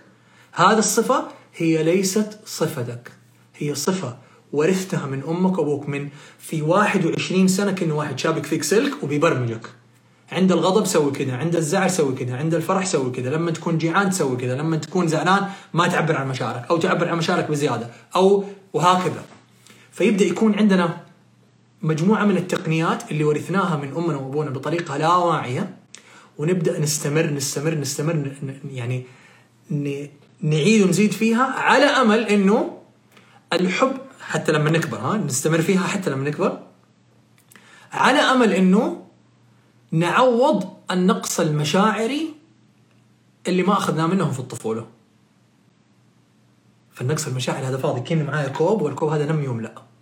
هذه 0.52 0.78
الصفة 0.78 1.24
هي 1.56 1.82
ليست 1.82 2.38
صفتك. 2.46 3.12
هي 3.56 3.74
صفة 3.74 4.16
ورثتها 4.52 5.06
من 5.06 5.22
أمك 5.28 5.58
وأبوك 5.58 5.88
من 5.88 6.08
في 6.38 6.62
21 6.62 7.48
سنة 7.48 7.72
كأنه 7.72 7.94
واحد 7.94 8.18
شابك 8.18 8.46
فيك 8.46 8.62
سلك 8.62 9.02
وبيبرمجك. 9.02 9.70
عند 10.32 10.52
الغضب 10.52 10.86
سوي 10.86 11.12
كذا 11.12 11.36
عند 11.36 11.56
الزعل 11.56 11.90
سوي 11.90 12.14
كذا 12.14 12.36
عند 12.36 12.54
الفرح 12.54 12.86
سوي 12.86 13.10
كذا 13.10 13.30
لما 13.30 13.50
تكون 13.50 13.78
جيعان 13.78 14.10
تسوي 14.10 14.36
كذا 14.36 14.56
لما 14.56 14.76
تكون 14.76 15.08
زعلان 15.08 15.48
ما 15.72 15.88
تعبر 15.88 16.16
عن 16.16 16.28
مشاعرك 16.28 16.66
أو 16.70 16.76
تعبر 16.76 17.08
عن 17.08 17.18
مشاعرك 17.18 17.50
بزيادة 17.50 17.90
أو 18.16 18.44
وهكذا. 18.72 19.22
فيبدأ 19.92 20.24
يكون 20.24 20.54
عندنا 20.54 21.03
مجموعة 21.84 22.24
من 22.24 22.36
التقنيات 22.36 23.10
اللي 23.10 23.24
ورثناها 23.24 23.76
من 23.76 23.96
أمنا 23.96 24.16
وأبونا 24.16 24.50
بطريقة 24.50 24.96
لا 24.96 25.16
واعية 25.16 25.76
ونبدأ 26.38 26.78
نستمر 26.78 27.26
نستمر 27.26 27.74
نستمر 27.74 28.32
يعني 28.70 29.04
نعيد 30.40 30.82
ونزيد 30.82 31.12
فيها 31.12 31.42
على 31.42 31.84
أمل 31.84 32.20
إنه 32.20 32.78
الحب 33.52 33.96
حتى 34.20 34.52
لما 34.52 34.70
نكبر 34.70 34.98
ها 34.98 35.16
نستمر 35.16 35.62
فيها 35.62 35.86
حتى 35.86 36.10
لما 36.10 36.28
نكبر 36.28 36.62
على 37.92 38.18
أمل 38.18 38.52
إنه 38.52 39.06
نعوض 39.92 40.68
النقص 40.90 41.40
المشاعري 41.40 42.34
اللي 43.46 43.62
ما 43.62 43.72
أخذناه 43.72 44.06
منهم 44.06 44.32
في 44.32 44.40
الطفولة. 44.40 44.86
فالنقص 46.92 47.26
المشاعري 47.26 47.66
هذا 47.66 47.76
فاضي 47.76 48.00
كأنه 48.00 48.24
معايا 48.24 48.48
كوب 48.48 48.82
والكوب 48.82 49.08
هذا 49.08 49.26
لم 49.26 49.44
يملأ 49.44 49.93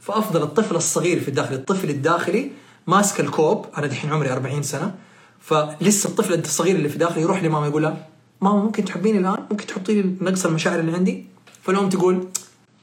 فأفضل 0.00 0.42
الطفل 0.42 0.76
الصغير 0.76 1.20
في 1.20 1.28
الداخل 1.28 1.54
الطفل 1.54 1.90
الداخلي 1.90 2.50
ماسك 2.86 3.20
الكوب 3.20 3.66
أنا 3.78 3.86
دحين 3.86 4.12
عمري 4.12 4.32
40 4.32 4.62
سنة 4.62 4.94
فلسه 5.40 6.08
الطفل 6.08 6.34
الصغير 6.34 6.76
اللي 6.76 6.88
في 6.88 6.98
داخلي 6.98 7.22
يروح 7.22 7.42
لماما 7.42 7.66
يقول 7.66 7.82
لها 7.82 8.06
ماما 8.40 8.62
ممكن 8.62 8.84
تحبيني 8.84 9.18
الآن؟ 9.18 9.46
ممكن 9.50 9.66
تحطي 9.66 10.02
لي 10.02 10.16
نقص 10.20 10.46
المشاعر 10.46 10.80
اللي 10.80 10.92
عندي؟ 10.92 11.26
فالأم 11.62 11.88
تقول 11.88 12.28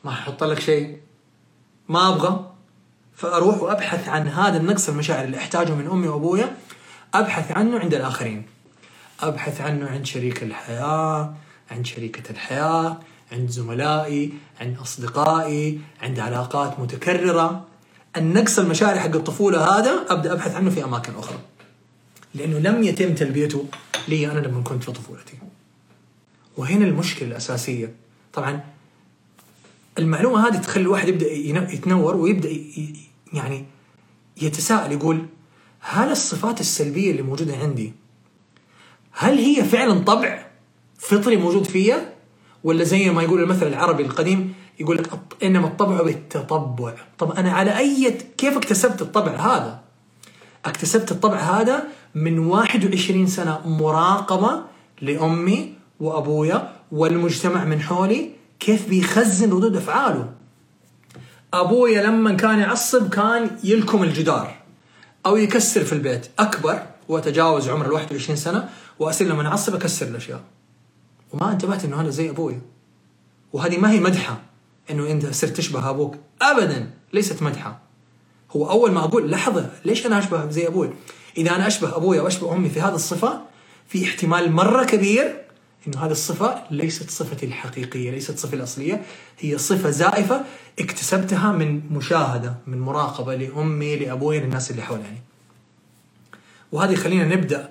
ما 0.04 0.12
ححط 0.12 0.44
لك 0.44 0.60
شيء 0.60 0.98
ما 1.90 2.10
أبغى. 2.10 2.52
فأروح 3.16 3.62
وأبحث 3.62 4.10
عن 4.10 4.28
هذا 4.28 4.58
النقص 4.58 4.90
المشاعر 4.90 5.26
اللي 5.26 5.38
أحتاجه 5.38 5.76
من 5.76 5.88
أمي 5.88 6.08
وأبويا 6.08 6.58
أبحث 7.14 7.52
عنه 7.52 7.80
عند 7.80 7.94
الآخرين. 7.94 8.46
أبحث 9.20 9.62
عنه 9.62 9.90
عند 9.90 10.06
شريك 10.06 10.44
الحياة 10.44 11.34
عند 11.72 11.86
شريكة 11.86 12.32
الحياة 12.32 13.00
عند 13.32 13.50
زملائي 13.50 14.34
عند 14.62 14.78
أصدقائي 14.78 15.80
عند 16.02 16.20
علاقات 16.20 16.80
متكررة. 16.80 17.66
النقص 18.18 18.60
المشاعري 18.60 19.00
حق 19.00 19.16
الطفولة 19.16 19.78
هذا 19.80 20.06
أبدأ 20.10 20.34
أبحث 20.34 20.56
عنه 20.56 20.70
في 20.70 20.84
أماكن 20.84 21.16
أخرى. 21.16 21.40
لأنه 22.36 22.60
لم 22.60 22.84
يتم 22.84 23.14
تلبيته 23.16 23.66
لي 24.08 24.32
أنا 24.32 24.40
لما 24.40 24.62
كنت 24.64 24.84
في 24.84 24.92
طفولتي. 24.92 25.34
وهنا 26.58 26.86
المشكلة 26.86 27.28
الأساسية. 27.28 27.96
طبعا 28.34 28.64
المعلومة 29.98 30.48
هذه 30.48 30.58
تخلي 30.58 30.84
الواحد 30.84 31.08
يبدأ 31.08 31.32
ين- 31.32 31.70
يتنور 31.70 32.30
ي- 32.30 32.96
يعني 33.34 33.66
يتساءل 34.42 34.92
يقول 34.92 35.26
هل 35.80 36.12
الصفات 36.12 36.62
السلبية 36.62 37.12
اللي 37.12 37.22
موجودة 37.22 37.58
عندي 37.58 37.94
هل 39.12 39.38
هي 39.38 39.64
فعلا 39.64 40.00
طبع 40.00 40.46
فطري 41.00 41.38
موجود 41.38 41.64
فيا 41.64 42.14
ولا 42.64 42.84
زي 42.84 43.10
ما 43.10 43.24
يقول 43.24 43.44
المثل 43.44 43.68
العربي 43.68 44.04
القديم 44.04 44.54
يقول 44.80 44.98
لك 44.98 45.10
إنما 45.44 45.68
الطبع 45.68 46.02
بالتطبع. 46.02 46.94
طب 47.18 47.32
أنا 47.32 47.52
على 47.52 47.78
أي 47.78 48.18
كيف 48.38 48.58
اكتسبت 48.58 49.02
الطبع 49.02 49.32
هذا؟ 49.32 49.80
اكتسبت 50.66 51.12
الطبع 51.12 51.38
هذا 51.38 51.84
من 52.16 52.40
21 52.40 53.28
سنة 53.28 53.62
مراقبة 53.66 54.62
لأمي 55.02 55.74
وأبويا 56.00 56.74
والمجتمع 56.92 57.64
من 57.66 57.82
حولي 57.82 58.32
كيف 58.60 58.90
بيخزن 58.90 59.52
ردود 59.52 59.76
أفعاله. 59.76 60.30
أبويا 61.54 62.04
لما 62.04 62.34
كان 62.34 62.60
يعصب 62.60 63.10
كان 63.10 63.50
يلكم 63.64 64.04
الجدار 64.04 64.56
أو 65.26 65.38
يكسر 65.38 65.84
في 65.84 65.94
البيت. 65.94 66.28
أكبر 66.40 66.84
وأتجاوز 67.08 67.70
عمر 67.70 67.86
ال 67.86 67.92
21 67.92 68.36
سنة 68.36 68.70
وأصير 69.00 69.28
لما 69.28 69.48
أعصب 69.48 69.76
أكسر 69.76 70.08
الأشياء. 70.08 70.42
وما 71.34 71.52
انتبهت 71.52 71.86
إنه 71.86 72.02
هذا 72.02 72.10
زي 72.10 72.30
أبويا 72.30 72.62
وهذه 73.54 73.78
ما 73.78 73.92
هي 73.92 74.00
مدحة 74.00 74.42
إنه 74.92 75.12
أنت 75.12 75.26
صرت 75.26 75.58
تشبه 75.58 75.90
أبوك 75.90 76.16
أبدا 76.42 76.90
ليست 77.14 77.44
مدحة 77.44 77.80
هو 78.52 78.70
أول 78.70 78.92
ما 78.92 79.00
أقول 79.00 79.32
لحظة 79.32 79.70
ليش 79.86 80.06
أنا 80.06 80.20
أشبه 80.20 80.50
زي 80.50 80.68
أبوي؟ 80.68 80.90
إذا 81.38 81.56
أنا 81.56 81.68
أشبه 81.68 81.96
أبوي 81.98 82.20
أو 82.20 82.28
أشبه 82.28 82.54
أمي 82.54 82.70
في 82.70 82.82
هذه 82.82 82.96
الصفة 82.96 83.42
في 83.88 84.04
احتمال 84.04 84.52
مرة 84.52 84.84
كبير 84.84 85.42
إنه 85.88 86.06
هذه 86.06 86.12
الصفة 86.12 86.64
ليست 86.72 87.10
صفتي 87.10 87.46
الحقيقية، 87.46 88.12
ليست 88.12 88.40
صفتي 88.40 88.56
الأصلية، 88.56 89.02
هي 89.40 89.58
صفة 89.58 89.90
زائفة 89.90 90.42
اكتسبتها 90.80 91.52
من 91.52 91.82
مشاهدة، 91.94 92.56
من 92.68 92.80
مراقبة 92.80 93.36
لأمي، 93.36 93.96
لأبوي، 93.96 94.40
للناس 94.40 94.72
اللي 94.72 94.82
حولاني. 94.82 95.22
وهذه 96.72 96.96
خلينا 96.96 97.36
نبدأ 97.36 97.70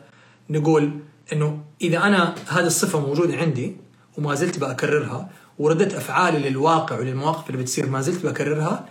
نقول 0.51 0.91
إنه 1.33 1.65
إذا 1.81 1.99
أنا 1.99 2.35
هذه 2.49 2.67
الصفة 2.67 3.01
موجودة 3.01 3.37
عندي 3.37 3.77
وما 4.19 4.35
زلت 4.35 4.59
بكررها 4.59 5.29
وردة 5.59 5.99
أفعالي 5.99 6.51
للواقع 6.51 6.99
وللمواقف 6.99 7.51
اللي 7.51 7.63
بتصير 7.63 7.91
ما 7.91 8.01
زلت 8.01 8.27
بكررها 8.27 8.85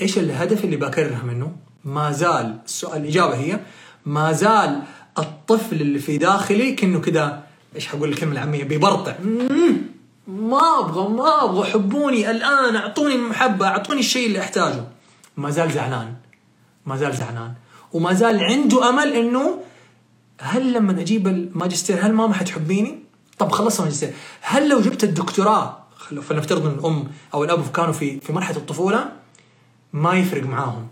إيش 0.00 0.18
الهدف 0.18 0.64
اللي 0.64 0.76
بكررها 0.76 1.22
منه؟ 1.22 1.56
ما 1.84 2.12
زال 2.12 2.58
السؤال 2.64 3.02
الإجابة 3.02 3.34
هي 3.34 3.60
ما 4.06 4.32
زال 4.32 4.82
الطفل 5.18 5.80
اللي 5.80 5.98
في 5.98 6.18
داخلي 6.18 6.72
كأنه 6.72 7.00
كذا 7.00 7.42
إيش 7.76 7.86
حقول 7.86 8.08
الكلمة 8.08 8.32
العامية؟ 8.32 8.64
بيبرطع. 8.64 9.14
ما 10.28 10.78
أبغى 10.80 11.08
ما 11.08 11.44
أبغى 11.44 11.70
حبوني 11.70 12.30
الآن 12.30 12.76
أعطوني 12.76 13.14
المحبه 13.14 13.66
أعطوني 13.66 14.00
الشيء 14.00 14.26
اللي 14.26 14.40
أحتاجه. 14.40 14.84
ما 15.36 15.50
زال 15.50 15.72
زعلان. 15.72 16.14
ما 16.86 16.96
زال 16.96 17.16
زعلان. 17.16 17.52
وما 17.92 18.12
زال 18.12 18.44
عنده 18.44 18.88
أمل 18.88 19.12
إنه 19.12 19.58
هل 20.40 20.72
لما 20.72 21.00
أجيب 21.00 21.26
الماجستير 21.26 22.06
هل 22.06 22.12
ماما 22.12 22.34
حتحبيني؟ 22.34 22.98
طب 23.38 23.52
خلصت 23.52 23.80
الماجستير. 23.80 24.12
هل 24.40 24.68
لو 24.68 24.80
جبت 24.80 25.04
الدكتوراه 25.04 25.78
فلنفترض 26.22 26.66
إن 26.66 26.72
الأم 26.72 27.08
أو 27.34 27.44
الأب 27.44 27.72
كانوا 27.72 27.92
في 27.92 28.20
في 28.20 28.32
مرحلة 28.32 28.56
الطفولة 28.56 29.12
ما 29.92 30.14
يفرق 30.14 30.42
معاهم. 30.42 30.88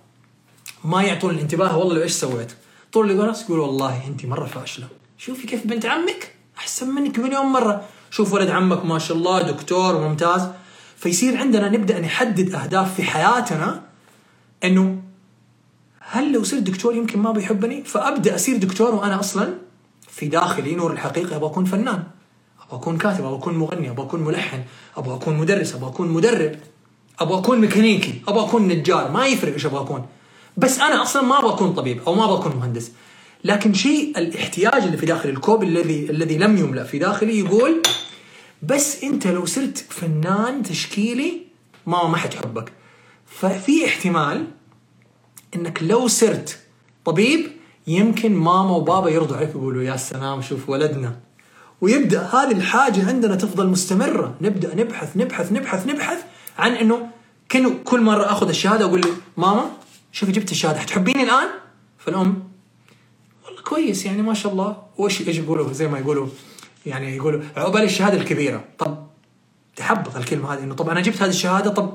ما 0.85 1.03
يعطون 1.03 1.35
الانتباه 1.35 1.79
والله 1.79 1.95
لو 1.95 2.03
إيش 2.03 2.13
سويت؟ 2.13 2.53
طول 2.93 3.11
الوقت 3.11 3.41
يقول 3.41 3.59
والله 3.59 4.07
انت 4.07 4.27
مرة 4.27 4.47
فاشلة. 4.47 4.89
شوفي 5.19 5.47
كيف 5.47 5.67
بنت 5.67 5.87
عمك 5.87 6.35
أحسن 6.59 6.89
منك 6.89 7.19
مليون 7.19 7.47
مرة. 7.47 7.85
شوف 8.11 8.33
ولد 8.33 8.51
عمك 8.51 8.85
ما 8.85 8.99
شاء 8.99 9.17
الله 9.17 9.43
دكتور 9.43 9.97
وممتاز 9.97 10.49
فيصير 10.97 11.37
عندنا 11.37 11.69
نبدأ 11.69 12.01
نحدد 12.01 12.55
أهداف 12.55 12.95
في 12.95 13.03
حياتنا 13.03 13.83
إنه 14.65 15.03
هل 16.13 16.33
لو 16.33 16.45
صرت 16.45 16.63
دكتور 16.63 16.95
يمكن 16.95 17.19
ما 17.19 17.33
بيحبني 17.33 17.85
فابدا 17.85 18.35
اصير 18.35 18.57
دكتور 18.57 18.95
وأنا 18.95 19.21
أصلا 19.21 19.55
في 20.09 20.29
داخلي 20.29 20.75
نور 20.75 20.93
الحقيقة 20.93 21.37
أبغى 21.37 21.51
اكون 21.51 21.65
فنان 21.65 22.03
أبغى 22.67 22.81
اكون 22.81 22.99
كاتب 22.99 23.25
أبغى 23.25 23.39
اكون 23.39 23.55
مغني 23.55 23.91
أبغى 23.91 24.07
اكون 24.07 24.21
ملحن 24.21 24.63
أبغى 24.97 25.15
اكون 25.15 25.37
مدرس 25.37 25.75
أبغى 25.75 25.91
اكون 25.91 26.09
مدرب 26.09 26.57
أبغى 27.21 27.39
اكون 27.39 27.59
ميكانيكي 27.59 28.23
أبغى 28.29 28.45
اكون 28.45 28.69
نجار 28.69 29.11
ما 29.11 29.27
يفرق 29.27 29.53
إيش 29.53 29.67
أبغى 29.67 29.81
اكون 29.81 30.07
بس 30.57 30.81
أنا 30.81 31.03
أصلا 31.03 31.23
ما 31.23 31.39
أبغى 31.39 31.51
اكون 31.51 31.73
طبيب 31.73 32.01
أو 32.07 32.15
ما 32.15 32.25
أبغى 32.25 32.39
اكون 32.39 32.57
مهندس 32.57 32.93
لكن 33.45 33.75
شيء 33.75 34.19
الاحتياج 34.19 34.83
اللي 34.83 34.97
في 34.97 35.07
داخلي 35.07 35.33
الكوب 35.33 35.63
الذي 35.63 36.11
الذي 36.11 36.39
لم 36.39 36.57
يملا 36.57 36.85
في 36.85 36.99
داخلي 36.99 37.39
يقول 37.39 37.83
بس 38.63 39.05
انت 39.05 39.27
لو 39.27 39.47
صرت 39.47 39.79
فنان 39.89 40.63
تشكيلي 40.63 41.41
ماما 41.87 42.09
ما 42.09 42.17
حتحبك 42.17 42.73
ففي 43.27 43.87
احتمال 43.87 44.47
إنك 45.55 45.83
لو 45.83 46.09
صرت 46.09 46.59
طبيب 47.05 47.51
يمكن 47.87 48.35
ماما 48.35 48.71
وبابا 48.71 49.11
يرضوا 49.11 49.37
عليك 49.37 49.57
ويقولوا 49.57 49.83
يا 49.83 49.97
سلام 49.97 50.43
شوف 50.43 50.69
ولدنا. 50.69 51.17
ويبدأ 51.81 52.23
هذه 52.23 52.53
الحاجة 52.53 53.09
عندنا 53.09 53.35
تفضل 53.35 53.69
مستمرة. 53.69 54.35
نبدأ 54.41 54.75
نبحث 54.75 55.17
نبحث 55.17 55.53
نبحث 55.53 55.87
نبحث 55.87 56.19
عن 56.59 56.73
إنه 56.73 57.11
كل 57.85 58.01
مرة 58.01 58.33
أخذ 58.33 58.49
الشهادة 58.49 58.85
أقول 58.85 59.01
لي 59.01 59.09
ماما 59.37 59.71
شوفي 60.13 60.33
جبت 60.33 60.51
الشهادة 60.51 60.79
حتحبيني 60.79 61.23
الآن؟ 61.23 61.49
فالأم 61.99 62.43
والله 63.47 63.63
كويس 63.63 64.07
يعني 64.07 64.23
ما 64.23 64.35
شاء 64.35 64.53
الله. 64.53 64.77
وش 64.99 65.29
إيش 65.29 65.39
يقولوا؟ 65.39 65.73
زي 65.73 65.89
ما 65.89 65.99
يقولوا 65.99 66.29
يعني 66.87 67.17
يقولوا 67.17 67.43
عقبال 67.57 67.83
الشهادة 67.83 68.17
الكبيرة. 68.17 68.65
طب 68.79 69.07
تحبط 69.77 70.17
الكلمة 70.17 70.55
هذه 70.55 70.63
إنه 70.65 70.75
طب 70.75 70.89
أنا 70.89 71.01
جبت 71.01 71.23
هذه 71.23 71.31
الشهادة 71.31 71.71
طب 71.71 71.93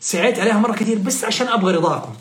سعيت 0.00 0.38
عليها 0.38 0.58
مرة 0.58 0.72
كثير 0.72 0.98
بس 0.98 1.24
عشان 1.24 1.48
أبغى 1.48 1.74
رضاكم. 1.74 2.12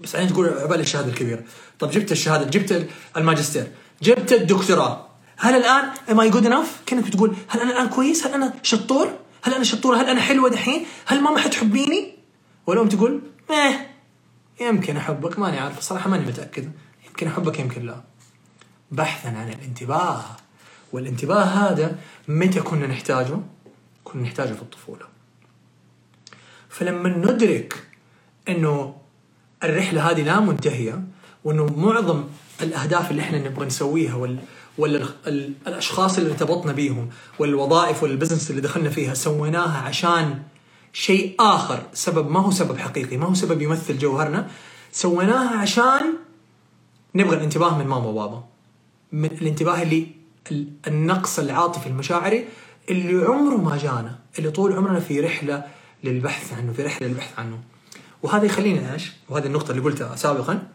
بس 0.00 0.16
بعدين 0.16 0.32
تقول 0.32 0.48
عقبال 0.48 0.80
الشهادة 0.80 1.08
الكبيرة. 1.08 1.44
طب 1.78 1.90
جبت 1.90 2.12
الشهادة 2.12 2.44
جبت 2.44 2.88
الماجستير 3.16 3.72
جبت 4.02 4.32
الدكتوراه. 4.32 5.06
هل 5.36 5.54
الآن 5.54 5.90
am 6.10 6.20
I 6.20 6.30
good 6.30 6.46
enough 6.46 6.80
كأنك 6.86 7.04
بتقول 7.04 7.36
هل 7.48 7.60
أنا 7.60 7.70
الآن 7.70 7.88
كويس؟ 7.88 8.26
هل 8.26 8.34
أنا 8.34 8.52
شطور؟ 8.62 9.18
هل 9.42 9.54
أنا 9.54 9.64
شطورة؟ 9.64 9.96
هل 9.96 10.06
أنا 10.06 10.20
حلوة 10.20 10.48
دحين؟ 10.48 10.86
هل 11.06 11.20
ماما 11.20 11.38
حتحبيني 11.38 12.14
والام 12.66 12.88
تقول 12.88 13.20
إيه 13.50 13.90
يمكن 14.60 14.96
أحبك 14.96 15.38
ماني 15.38 15.58
عارف. 15.58 15.80
صراحة 15.80 16.10
ماني 16.10 16.26
متأكد. 16.26 16.72
يمكن 17.06 17.26
أحبك 17.26 17.58
يمكن 17.58 17.86
لا. 17.86 18.00
بحثا 18.90 19.28
عن 19.28 19.48
الانتباه. 19.48 20.24
والانتباه 20.92 21.42
هذا 21.42 21.98
متى 22.28 22.60
كنا 22.60 22.86
نحتاجه؟ 22.86 23.38
كنا 24.04 24.22
نحتاجه 24.22 24.52
في 24.52 24.62
الطفولة. 24.62 25.06
فلما 26.68 27.08
ندرك 27.08 27.86
إنه 28.48 28.99
الرحلة 29.64 30.10
هذه 30.10 30.22
لا 30.22 30.40
منتهية 30.40 31.02
وإنه 31.44 31.66
معظم 31.76 32.24
الأهداف 32.62 33.10
اللي 33.10 33.22
إحنا 33.22 33.38
نبغى 33.48 33.66
نسويها 33.66 34.14
وال 34.14 34.36
ولا 34.78 34.98
ال- 34.98 35.08
ال- 35.26 35.52
الأشخاص 35.66 36.18
اللي 36.18 36.30
ارتبطنا 36.30 36.72
بيهم 36.72 37.08
والوظائف 37.38 38.02
والبزنس 38.02 38.50
اللي 38.50 38.60
دخلنا 38.60 38.90
فيها 38.90 39.14
سويناها 39.14 39.78
عشان 39.78 40.38
شيء 40.92 41.34
آخر 41.40 41.82
سبب 41.94 42.30
ما 42.30 42.40
هو 42.40 42.50
سبب 42.50 42.78
حقيقي 42.78 43.16
ما 43.16 43.26
هو 43.26 43.34
سبب 43.34 43.62
يمثل 43.62 43.98
جوهرنا 43.98 44.48
سويناها 44.92 45.56
عشان 45.58 46.02
نبغى 47.14 47.36
الانتباه 47.36 47.78
من 47.78 47.86
ماما 47.86 48.06
وبابا 48.06 48.44
من 49.12 49.24
الانتباه 49.30 49.82
اللي 49.82 50.06
ال- 50.50 50.68
النقص 50.86 51.38
العاطفي 51.38 51.86
المشاعري 51.86 52.44
اللي 52.90 53.24
عمره 53.24 53.56
ما 53.56 53.76
جانا 53.76 54.18
اللي 54.38 54.50
طول 54.50 54.72
عمرنا 54.72 55.00
في 55.00 55.20
رحلة 55.20 55.64
للبحث 56.04 56.52
عنه 56.52 56.72
في 56.72 56.82
رحلة 56.82 57.08
للبحث 57.08 57.38
عنه. 57.38 57.58
وهذا 58.22 58.44
يخلينا 58.44 58.94
إيش؟ 58.94 59.12
وهذه 59.28 59.46
النقطة 59.46 59.70
اللي 59.70 59.82
قلتها 59.82 60.16
سابقا. 60.16 60.68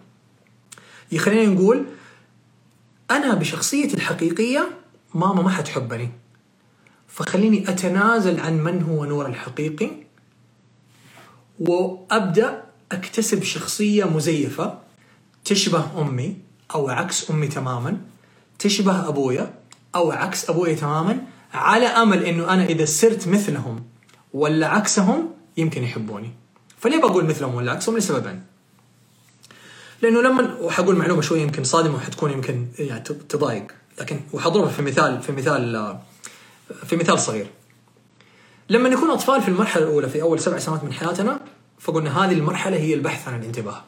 يخلينا 1.12 1.53
نقول 1.53 1.86
أنا 3.12 3.34
بشخصيتي 3.34 3.93
الحقيقية 3.95 4.69
ماما 5.13 5.41
ما 5.41 5.49
حتحبني. 5.49 6.12
فخليني 7.08 7.69
أتنازل 7.69 8.39
عن 8.39 8.58
من 8.63 8.84
هو 8.84 9.05
نور 9.05 9.25
الحقيقي 9.25 9.89
وأبدأ 11.60 12.63
أكتسب 12.91 13.43
شخصية 13.43 14.03
مزيفة 14.03 14.79
تشبه 15.45 16.01
أمي 16.01 16.38
أو 16.75 16.89
عكس 16.89 17.31
أمي 17.31 17.47
تماما 17.47 17.97
تشبه 18.60 19.08
أبويا 19.08 19.53
أو 19.95 20.12
عكس 20.12 20.49
أبويا 20.49 20.75
تماما 20.75 21.21
على 21.53 21.86
أمل 21.86 22.23
إنه 22.23 22.53
أنا 22.53 22.65
إذا 22.65 22.86
صرت 22.86 23.27
مثلهم 23.27 23.84
ولا 24.34 24.67
عكسهم 24.67 25.29
يمكن 25.58 25.84
يحبوني. 25.84 26.34
فليه 26.86 27.02
بقول 27.02 27.26
مثلهم 27.26 27.56
ولا 27.56 27.71
عكسهم 27.71 27.98
لسببين 27.98 28.43
لأنه 30.02 30.21
لما 30.21 30.58
وحقول 30.62 30.95
معلومة 30.95 31.21
شوية 31.21 31.41
يمكن 31.41 31.63
صادمة 31.63 31.95
وحتكون 31.95 32.32
يمكن 32.32 32.67
يعني 32.80 33.04
تضايق. 33.04 33.71
لكن 34.00 34.19
وحضربها 34.34 34.69
في 34.69 34.82
مثال 34.82 35.21
في 35.21 35.32
مثال 35.32 35.98
في 36.86 36.95
مثال 36.95 37.19
صغير. 37.19 37.48
لما 38.69 38.89
نكون 38.89 39.10
أطفال 39.10 39.41
في 39.41 39.48
المرحلة 39.48 39.84
الأولى 39.84 40.10
في 40.10 40.21
أول 40.21 40.39
سبع 40.39 40.60
سنوات 40.60 40.84
من 40.84 40.93
حياتنا 40.93 41.39
فقلنا 41.80 42.26
هذه 42.26 42.34
المرحلة 42.34 42.78
هي 42.78 42.93
البحث 42.93 43.28
عن 43.28 43.39
الانتباه. 43.39 43.84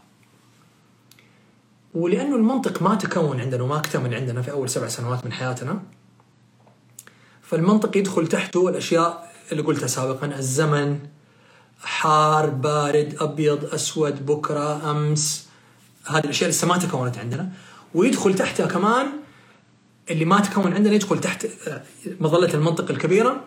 ولأنه 1.93 2.36
المنطق 2.36 2.81
ما 2.81 2.95
تكون 2.95 3.41
عندنا 3.41 3.63
وما 3.63 3.77
أكتمل 3.77 4.15
عندنا 4.15 4.41
في 4.41 4.51
أول 4.51 4.69
سبع 4.69 4.88
سنوات 4.88 5.25
من 5.25 5.31
حياتنا 5.31 5.79
فالمنطق 7.41 7.97
يدخل 7.97 8.27
تحته 8.27 8.69
الأشياء 8.69 9.33
اللي 9.51 9.63
قلتها 9.63 9.88
سابقا 9.88 10.25
الزمن 10.38 10.99
حار 11.83 12.49
بارد 12.49 13.15
أبيض 13.19 13.73
أسود 13.73 14.25
بكرة 14.25 14.91
أمس. 14.91 15.47
هذه 16.07 16.23
الأشياء 16.23 16.49
لسه 16.49 16.67
ما 16.67 16.77
تكونت 16.77 17.17
عندنا. 17.17 17.49
ويدخل 17.95 18.35
تحتها 18.35 18.65
كمان 18.65 19.07
اللي 20.09 20.25
ما 20.25 20.39
تكون 20.39 20.73
عندنا 20.73 20.95
يدخل 20.95 21.19
تحت 21.19 21.45
آه، 21.67 21.83
مظلة 22.19 22.53
المنطق 22.53 22.89
الكبيرة 22.89 23.43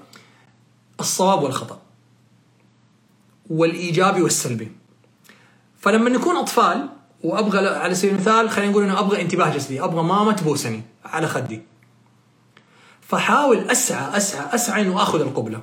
الصواب 1.00 1.42
والخطأ 1.42 1.80
والإيجابي 3.50 4.22
والسلبي. 4.22 4.72
فلما 5.80 6.10
نكون 6.10 6.36
أطفال 6.36 6.88
وأبغى 7.24 7.68
على 7.68 7.94
سبيل 7.94 8.14
المثال 8.14 8.50
خلينا 8.50 8.70
نقول 8.70 8.84
انه 8.84 9.00
أبغى 9.00 9.22
انتباه 9.22 9.54
جسدي 9.54 9.84
أبغى 9.84 10.02
ماما 10.02 10.32
تبوسني 10.32 10.82
على 11.04 11.28
خدي. 11.28 11.62
فحاول 13.00 13.58
أسعى 13.58 14.16
أسعى 14.16 14.54
أسعى 14.54 14.82
إنه 14.82 15.02
آخذ 15.02 15.20
القبلة. 15.20 15.62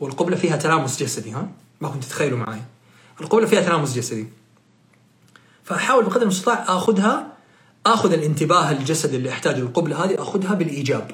والقبلة 0.00 0.36
فيها 0.36 0.56
تلامس 0.56 1.02
جسدي 1.02 1.30
ها؟ 1.30 1.48
ما 1.80 1.88
كنت 1.88 2.04
تتخيلوا 2.04 2.38
معي. 2.38 2.60
القبلة 3.20 3.46
فيها 3.46 3.60
تلامس 3.60 3.94
جسدي. 3.94 4.28
فأحاول 5.64 6.04
بقدر 6.04 6.22
المستطاع 6.22 6.64
آخذها 6.68 7.32
آخذ 7.86 8.12
الانتباه 8.12 8.70
الجسدي 8.70 9.16
اللي 9.16 9.30
أحتاجه. 9.30 9.58
القبلة 9.58 10.04
هذه 10.04 10.22
آخذها 10.22 10.54
بالإيجاب. 10.54 11.10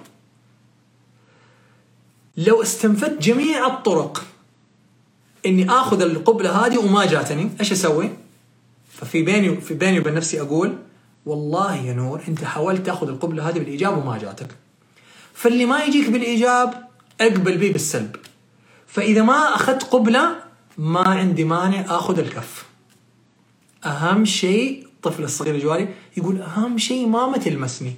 لو 2.36 2.62
استنفدت 2.62 3.22
جميع 3.22 3.66
الطرق 3.66 4.24
إني 5.46 5.70
آخذ 5.70 6.00
القبلة 6.00 6.66
هذه 6.66 6.78
وما 6.78 7.04
جاتني 7.04 7.50
إيش 7.60 7.72
أسوي؟ 7.72 8.10
ففي 8.92 9.22
بيني 9.22 9.60
في 9.60 9.74
بيني 9.74 9.98
وبين 9.98 10.14
نفسي 10.14 10.40
أقول 10.40 10.78
والله 11.26 11.76
يا 11.76 11.92
نور 11.92 12.22
أنت 12.28 12.44
حاولت 12.44 12.86
تأخذ 12.86 13.08
القبلة 13.08 13.48
هذه 13.48 13.58
بالإيجاب 13.58 13.98
وما 13.98 14.18
جاتك. 14.18 14.48
فاللي 15.34 15.64
ما 15.64 15.84
يجيك 15.84 16.10
بالإيجاب 16.10 16.88
اقبل 17.20 17.58
به 17.58 17.72
بالسلب. 17.72 18.16
فإذا 18.94 19.22
ما 19.22 19.54
أخذت 19.54 19.82
قبلة 19.82 20.36
ما 20.78 21.00
عندي 21.00 21.44
مانع 21.44 21.84
آخذ 21.88 22.18
الكف. 22.18 22.64
أهم 23.84 24.24
شيء 24.24 24.86
الطفل 24.86 25.24
الصغير 25.24 25.54
الجواري 25.54 25.88
يقول 26.16 26.42
أهم 26.42 26.78
شيء 26.78 27.06
ماما 27.06 27.38
تلمسني 27.38 27.94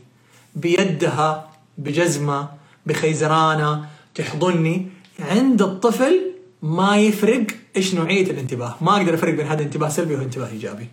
بيدها 0.55 1.51
بجزمة 1.79 2.49
بخيزرانة 2.87 3.89
تحضني. 4.15 4.89
عند 5.21 5.63
الطفل 5.63 6.33
ما 6.63 6.97
يفرق 6.97 7.47
إيش 7.77 7.95
نوعية 7.95 8.31
الانتباه. 8.31 8.77
ما 8.81 8.97
أقدر 8.97 9.15
أفرق 9.15 9.35
بين 9.35 9.47
هذا 9.47 9.63
انتباه 9.63 9.89
سلبي 9.89 10.15
وانتباه 10.15 10.49
إيجابي. 10.49 10.89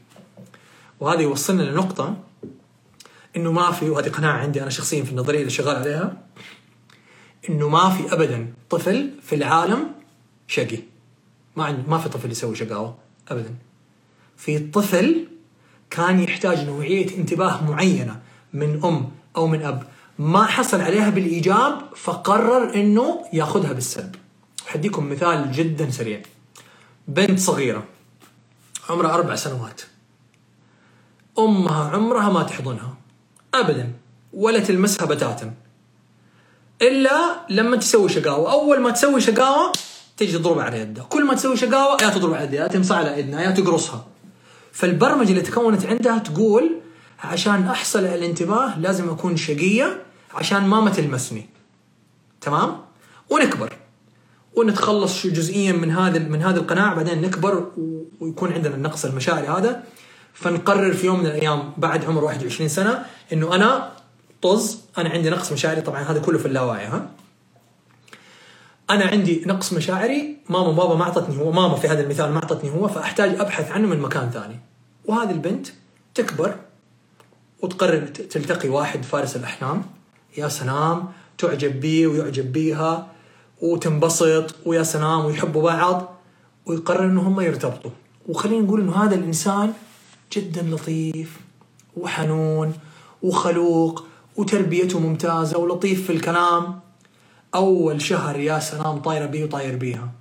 وهذا 0.99 1.21
يوصلنا 1.21 1.61
لنقطة 1.61 2.15
إنه 3.35 3.51
ما 3.51 3.71
في 3.71 3.89
وهذه 3.89 4.09
قناعة 4.09 4.37
عندي 4.37 4.61
أنا 4.61 4.69
شخصيا 4.69 5.03
في 5.03 5.11
النظرية 5.11 5.39
اللي 5.39 5.49
شغال 5.49 5.75
عليها 5.75 6.17
إنه 7.49 7.69
ما 7.69 7.89
في 7.89 8.13
ابدا 8.13 8.53
طفل 8.69 9.09
في 9.21 9.35
العالم 9.35 9.92
شقي. 10.47 10.79
ما 11.56 11.63
عند 11.63 11.89
ما 11.89 11.97
في 11.97 12.10
طفل 12.10 12.32
يسوي 12.32 12.56
شقاوة 12.56 12.95
ابدا. 13.27 13.56
في 14.38 14.60
طفل 14.60 15.27
كان 15.89 16.19
يحتاج 16.19 16.65
نوعية 16.65 17.17
انتباه 17.17 17.63
معينة 17.63 18.21
من 18.53 18.86
أم 18.86 19.12
أو 19.36 19.47
من 19.47 19.62
أب. 19.62 19.84
ما 20.19 20.45
حصل 20.45 20.82
عليها 20.82 21.10
بالإيجاب 21.10 21.82
فقرر 21.95 22.75
إنه 22.75 23.25
يأخذها 23.34 23.73
بالسلب. 23.73 24.15
حديكم 24.65 25.10
مثال 25.10 25.51
جدا 25.51 25.89
سريع. 25.89 26.21
بنت 27.08 27.39
صغيرة 27.39 27.84
عمرها 28.89 29.13
أربع 29.13 29.36
سنوات. 29.36 29.82
أمها 31.39 31.89
عمرها 31.89 32.29
ما 32.29 32.43
تحضنها. 32.43 32.97
ابدا. 33.53 33.93
ولا 34.34 34.60
تلمسها 34.60 35.06
بتاتا 35.06 35.53
إلا 36.82 37.45
لما 37.49 37.77
تسوي 37.77 38.10
شقاوة. 38.10 38.51
أول 38.51 38.79
ما 38.79 38.91
تسوي 38.91 39.21
شقاوة 39.21 39.73
تيجي 40.17 40.38
تضربها 40.38 40.63
على 40.63 40.80
يدها. 40.80 41.04
كل 41.04 41.26
ما 41.26 41.34
تسوي 41.34 41.58
شقاوة 41.58 42.04
يا 42.04 42.10
تضرب 42.10 42.34
على 42.34 42.45
يدها 42.45 42.63
يا 42.63 42.67
تمسح 42.67 42.95
على 42.95 43.19
يدها 43.19 43.41
يا 43.41 43.52
تقرصها. 43.52 44.06
فالبرمجة 44.71 45.30
اللي 45.30 45.41
تكونت 45.41 45.86
عندها 45.86 46.17
تقول 46.17 46.80
عشان 47.23 47.67
أحصل 47.67 47.99
على 47.99 48.15
الانتباه 48.15 48.80
لازم 48.80 49.10
أكون 49.10 49.38
شقية 49.38 50.04
عشان 50.34 50.67
ماما 50.67 50.89
تلمسني. 50.89 51.49
تمام؟ 52.41 52.78
ونكبر. 53.30 53.73
ونتخلص 54.56 55.28
جزئيا 55.28 55.71
من 55.71 55.91
هذا 55.91 56.19
من 56.19 56.41
هذه 56.41 56.56
القناعه 56.56 56.95
بعدين 56.95 57.21
نكبر 57.21 57.71
ويكون 58.19 58.54
عندنا 58.54 58.76
النقص 58.76 59.06
المشاعري 59.06 59.47
هذا. 59.47 59.84
فنقرر 60.34 60.93
في 60.93 61.06
يوم 61.06 61.19
من 61.19 61.26
الأيام 61.26 61.73
بعد 61.78 62.06
عمر 62.06 62.23
21 62.23 62.69
سنة 62.69 63.06
إنه 63.34 63.56
أنا 63.56 63.91
طز 64.41 64.80
أنا 64.97 65.10
عندي 65.10 65.30
نقص 65.30 65.52
مشاعري. 65.52 65.82
طبعا 65.82 66.02
هذا 66.02 66.19
كله 66.19 66.38
في 66.38 66.45
اللاوعي 66.45 66.86
ها؟ 66.86 67.10
أنا 68.89 69.05
عندي 69.05 69.43
نقص 69.45 69.73
مشاعري 69.73 70.37
ماما 70.49 70.67
وبابا 70.67 70.95
ما 70.95 71.03
أعطتني 71.03 71.37
هو 71.37 71.51
ماما 71.51 71.75
في 71.75 71.87
هذا 71.87 72.03
المثال 72.03 72.31
ما 72.31 72.37
أعطتني 72.37 72.69
هو 72.71 72.87
فأحتاج 72.87 73.39
أبحث 73.39 73.71
عنه 73.71 73.87
من 73.87 73.99
مكان 73.99 74.29
ثاني. 74.29 74.59
وهذه 75.05 75.31
البنت 75.31 75.67
تكبر 76.15 76.55
وتقرر 77.61 78.07
تلتقي 78.07 78.69
واحد 78.69 79.03
فارس 79.03 79.35
الأحلام. 79.35 79.83
يا 80.37 80.47
سلام 80.47 81.05
تعجب 81.37 81.79
بيه 81.79 82.07
ويعجب 82.07 82.51
بيها 82.51 83.07
وتنبسط 83.61 84.55
ويا 84.65 84.83
سلام 84.83 85.25
ويحبوا 85.25 85.63
بعض 85.63 86.15
ويقرر 86.65 87.05
إنه 87.05 87.21
هم 87.21 87.41
يرتبطوا. 87.41 87.91
وخلينا 88.29 88.65
نقول 88.65 88.81
إنه 88.81 89.03
هذا 89.03 89.15
الإنسان 89.15 89.73
جدا 90.33 90.61
لطيف 90.61 91.39
وحنون 91.97 92.73
وخلوق 93.23 94.05
وتربيته 94.35 94.99
ممتازة 94.99 95.57
ولطيف 95.57 96.05
في 96.05 96.13
الكلام. 96.13 96.79
أول 97.55 98.01
شهر 98.01 98.39
يا 98.39 98.59
سلام 98.59 98.97
طايرة 98.97 99.25
بيه 99.25 99.43
وطاير 99.43 99.75
بيها. 99.75 100.11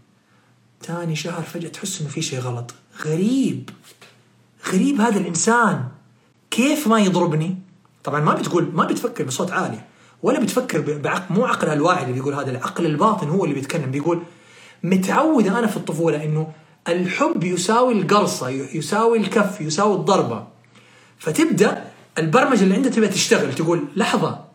ثاني 0.82 1.16
شهر 1.16 1.42
فجأة 1.42 1.68
تحس 1.68 2.00
إنه 2.00 2.10
في 2.10 2.22
شيء 2.22 2.40
غلط. 2.40 2.74
غريب. 3.04 3.70
غريب 4.72 5.00
هذا 5.00 5.18
الإنسان. 5.18 5.88
كيف 6.50 6.86
ما 6.86 7.00
يضربني؟ 7.00 7.58
طبعا 8.04 8.20
ما 8.20 8.34
بتقول 8.34 8.70
ما 8.74 8.84
بتفكر 8.84 9.24
بصوت 9.24 9.50
عالي. 9.50 9.80
ولا 10.22 10.40
بتفكر 10.40 10.98
بعقل 10.98 11.34
مو 11.34 11.44
عقلها 11.44 11.74
الواعي 11.74 12.02
اللي 12.02 12.12
بيقول 12.12 12.34
هذا 12.34 12.50
العقل 12.50 12.86
الباطن 12.86 13.28
هو 13.28 13.44
اللي 13.44 13.54
بيتكلم. 13.54 13.90
بيقول 13.90 14.22
متعود 14.82 15.46
أنا 15.46 15.66
في 15.66 15.76
الطفولة 15.76 16.24
إنه 16.24 16.52
الحب 16.88 17.44
يساوي 17.44 17.92
القرصة 17.94 18.48
يساوي 18.48 19.18
الكف 19.18 19.60
يساوي 19.60 19.94
الضربة. 19.94 20.46
فتبدأ 21.18 21.84
البرمجة 22.18 22.62
اللي 22.62 22.74
عندها 22.74 22.90
تبدأ 22.92 23.06
تشتغل 23.06 23.54
تقول 23.54 23.84
لحظة 23.96 24.51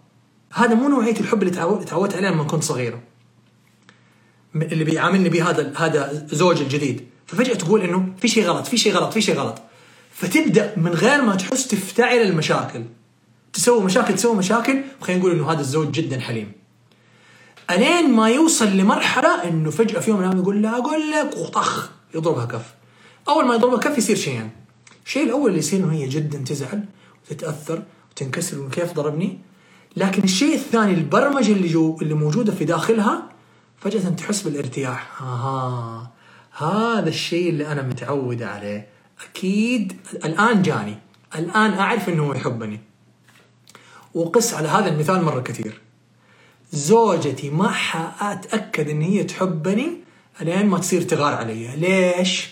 هذا 0.53 0.73
مو 0.73 0.89
نوعية 0.89 1.19
الحب 1.19 1.43
اللي 1.43 1.53
تعودت 1.85 2.15
عليها 2.15 2.31
لما 2.31 2.43
كنت 2.43 2.63
صغيرة. 2.63 2.99
اللي 4.55 4.83
بيعاملني 4.83 5.29
به 5.29 5.49
هذا 5.49 5.73
هذا 5.77 6.27
زوجي 6.31 6.63
الجديد. 6.63 7.07
ففجأة 7.25 7.53
تقول 7.53 7.81
إنه 7.81 8.13
في 8.21 8.27
شيء 8.27 8.45
غلط 8.45 8.67
في 8.67 8.77
شيء 8.77 8.93
غلط 8.93 9.13
في 9.13 9.21
شيء 9.21 9.35
غلط. 9.35 9.61
فتبدأ 10.11 10.73
من 10.77 10.91
غير 10.91 11.21
ما 11.21 11.35
تحس 11.35 11.67
تفتعل 11.67 12.17
المشاكل. 12.17 12.83
تسوي 13.53 13.83
مشاكل 13.83 14.15
تسوي 14.15 14.35
مشاكل 14.35 14.81
وخلينا 15.01 15.21
نقول 15.21 15.31
إنه 15.31 15.51
هذا 15.51 15.61
الزوج 15.61 15.91
جدا 15.91 16.19
حليم. 16.19 16.51
ألين 17.71 18.11
ما 18.11 18.29
يوصل 18.29 18.67
لمرحلة 18.67 19.43
إنه 19.43 19.69
فجأة 19.71 19.99
في 19.99 20.09
يوم 20.09 20.19
من 20.19 20.25
الأيام 20.25 20.41
يقول 20.41 20.61
لا 20.61 20.77
أقول 20.77 21.11
لك 21.11 21.37
وطخ 21.37 21.91
يضربها 22.15 22.45
كف. 22.45 22.73
أول 23.29 23.45
ما 23.45 23.55
يضربها 23.55 23.79
كف 23.79 23.97
يصير 23.97 24.15
شيئين 24.15 24.49
الشيء 25.05 25.23
الأول 25.23 25.47
اللي 25.47 25.59
يصير 25.59 25.79
إنه 25.79 25.93
هي 25.93 26.07
جدا 26.07 26.37
تزعل 26.37 26.85
وتتأثر 27.25 27.83
وتنكسر 28.11 28.57
انه 28.57 28.69
كيف 28.69 28.93
ضربني؟ 28.93 29.39
لكن 29.97 30.23
الشيء 30.23 30.55
الثاني 30.55 30.93
البرمجة 30.93 31.51
اللي 31.51 31.67
جو 31.67 31.97
اللي 32.01 32.13
موجودة 32.13 32.51
في 32.51 32.65
داخلها 32.65 33.23
فجأة 33.77 34.09
تحس 34.09 34.41
بالارتياح. 34.41 35.21
آها. 35.21 36.11
هذا 36.57 37.09
الشيء 37.09 37.49
اللي 37.49 37.71
أنا 37.71 37.81
متعود 37.81 38.43
عليه. 38.43 38.87
أكيد 39.29 39.93
الآن 40.25 40.61
جاني. 40.61 40.97
الآن 41.35 41.73
أعرف 41.73 42.09
إنه 42.09 42.35
يحبني. 42.35 42.79
وقس 44.13 44.53
على 44.53 44.67
هذا 44.67 44.89
المثال 44.89 45.23
مرة 45.23 45.41
كثير. 45.41 45.81
زوجتي 46.71 47.49
ما 47.49 47.69
حأتأكد 47.69 48.89
إن 48.89 49.01
هي 49.01 49.23
تحبني 49.23 49.89
لين 50.41 50.65
ما 50.65 50.77
تصير 50.77 51.01
تغار 51.01 51.33
علي. 51.33 51.75
ليش؟ 51.75 52.49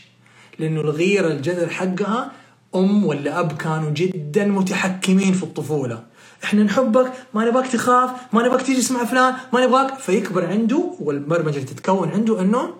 لأنه 0.59 0.81
الغيرة 0.81 1.27
الجذر 1.27 1.69
حقها 1.69 2.31
أم 2.75 3.05
ولا 3.05 3.39
أب 3.39 3.57
كانوا 3.57 3.91
جدا 3.91 4.45
متحكمين 4.45 5.33
في 5.33 5.43
الطفولة. 5.43 6.14
إحنا 6.43 6.63
نحبك 6.63 7.11
ما 7.33 7.45
نبغاك 7.45 7.67
تخاف 7.67 8.09
ما 8.33 8.43
نبغاك 8.43 8.61
تجلس 8.61 8.91
مع 8.91 9.05
فلان 9.05 9.33
ما 9.53 9.65
نبغاك. 9.65 9.99
فيكبر 9.99 10.45
عنده 10.45 10.91
والبرمجة 10.99 11.55
اللي 11.55 11.67
تتكون 11.67 12.09
عنده 12.09 12.41
إنه 12.41 12.73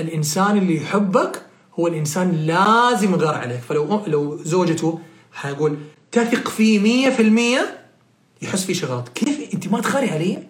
الإنسان 0.00 0.58
اللي 0.58 0.76
يحبك 0.76 1.42
هو 1.78 1.86
الإنسان 1.86 2.32
لازم 2.32 3.14
يغار 3.14 3.34
عليك 3.34 3.60
فلو 3.60 4.02
لو 4.06 4.36
زوجته 4.42 4.98
حيقول 5.32 5.76
تثق 6.12 6.48
فيه 6.48 7.10
100% 7.10 8.42
يحس 8.42 8.64
في 8.64 8.74
شيء 8.74 8.88
غلط 8.88 9.08
كيف 9.08 9.54
أنت 9.54 9.68
ما 9.68 9.80
تخاري 9.80 10.10
علي؟ 10.10 10.42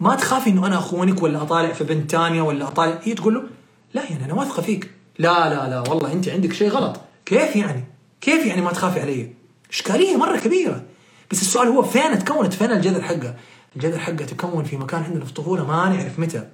ما 0.00 0.14
تخافي 0.14 0.50
إنه 0.50 0.66
أنا 0.66 0.78
اخونك 0.78 1.22
ولا 1.22 1.42
أطالع 1.42 1.72
في 1.72 1.84
بنت 1.84 2.10
ثانية 2.10 2.42
ولا 2.42 2.68
أطالع. 2.68 2.98
هي 3.02 3.14
تقول 3.14 3.34
له 3.34 3.42
لا 3.94 4.02
يعني 4.10 4.24
أنا 4.24 4.34
واثقه 4.34 4.62
فيك. 4.62 4.90
لا 5.18 5.48
لا 5.48 5.68
لا 5.70 5.80
والله 5.80 6.12
أنت 6.12 6.28
عندك 6.28 6.52
شيء 6.52 6.68
غلط. 6.68 7.00
كيف 7.26 7.56
يعني؟ 7.56 7.84
كيف 8.20 8.46
يعني 8.46 8.62
ما 8.62 8.72
تخافي 8.72 9.00
علي؟ 9.00 9.32
إشكالية 9.70 10.16
مرة 10.16 10.36
كبيرة. 10.36 10.82
بس 11.30 11.42
السؤال 11.42 11.68
هو 11.68 11.82
فين 11.82 12.18
تكونت 12.18 12.52
فين 12.52 12.70
الجذر 12.70 13.02
حقها 13.02 13.36
الجذر 13.76 13.98
حقه 13.98 14.24
تكون 14.24 14.64
في 14.64 14.76
مكان 14.76 15.02
عندنا 15.02 15.24
في 15.24 15.30
الطفولة 15.30 15.66
ما 15.66 15.88
نعرف 15.88 16.18
متى 16.18 16.46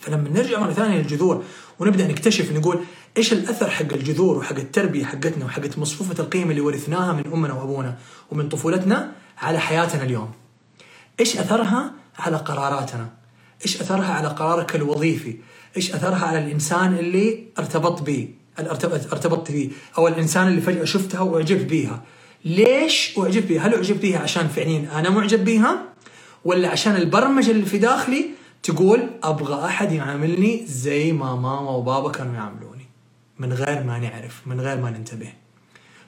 فلما 0.00 0.28
نرجع 0.28 0.60
مرة 0.60 0.72
ثانية 0.72 0.98
للجذور 0.98 1.44
ونبدأ 1.78 2.06
نكتشف 2.06 2.52
نقول 2.52 2.80
إيش 3.16 3.32
الأثر 3.32 3.70
حق 3.70 3.92
الجذور 3.92 4.38
وحق 4.38 4.56
التربية 4.56 5.04
حقتنا 5.04 5.44
وحق 5.44 5.78
مصفوفة 5.78 6.22
القيم 6.22 6.50
اللي 6.50 6.60
ورثناها 6.60 7.12
من 7.12 7.32
أمنا 7.32 7.54
وأبونا 7.54 7.98
ومن 8.30 8.48
طفولتنا 8.48 9.12
على 9.38 9.58
حياتنا 9.58 10.02
اليوم. 10.02 10.30
إيش 11.20 11.36
أثرها 11.36 11.92
على 12.18 12.36
قراراتنا؟ 12.36 13.10
إيش 13.62 13.80
أثرها 13.80 14.12
على 14.12 14.28
قرارك 14.28 14.76
الوظيفي؟ 14.76 15.36
إيش 15.76 15.94
أثرها 15.94 16.26
على 16.26 16.38
الإنسان 16.38 16.94
اللي 16.94 17.44
ارتبط 17.58 18.02
به؟ 18.02 18.28
ارتبطت 19.12 19.52
به 19.52 19.70
أو 19.98 20.08
الإنسان 20.08 20.48
اللي 20.48 20.60
فجأة 20.60 20.84
شفتها 20.84 21.20
وأعجبت 21.20 21.64
بيها. 21.64 22.02
ليش 22.44 23.18
اعجبت 23.18 23.46
بيها؟ 23.46 23.66
هل 23.66 23.74
اعجبت 23.74 24.00
بيها 24.00 24.18
عشان 24.18 24.48
فعليا 24.48 24.98
أنا 24.98 25.10
معجب 25.10 25.44
بيها؟ 25.44 25.82
ولا 26.44 26.68
عشان 26.68 26.96
البرمجة 26.96 27.50
اللي 27.50 27.66
في 27.66 27.78
داخلي 27.78 28.30
تقول 28.62 29.10
أبغى 29.22 29.64
أحد 29.64 29.92
يعاملني 29.92 30.62
زي 30.66 31.12
ما 31.12 31.34
ماما 31.34 31.70
وبابا 31.70 32.10
كانوا 32.10 32.34
يعاملوني؟ 32.34 32.86
من 33.38 33.52
غير 33.52 33.82
ما 33.84 33.98
نعرف 33.98 34.42
من 34.46 34.60
غير 34.60 34.80
ما 34.80 34.90
ننتبه. 34.90 35.32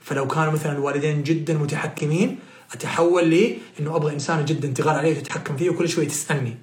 فلو 0.03 0.27
كانوا 0.27 0.53
مثلا 0.53 0.73
الوالدين 0.73 1.23
جدا 1.23 1.55
متحكمين 1.55 2.38
أتحول 2.73 3.29
لي 3.29 3.59
إنه 3.81 3.97
أبغى 3.97 4.12
انسانه 4.14 4.42
جدا 4.42 4.68
تغار 4.68 4.94
علي 4.99 5.11
وتتحكم 5.11 5.57
فيه 5.57 5.70
وكل 5.70 5.88
شوي 5.88 6.07
تسألني 6.07 6.59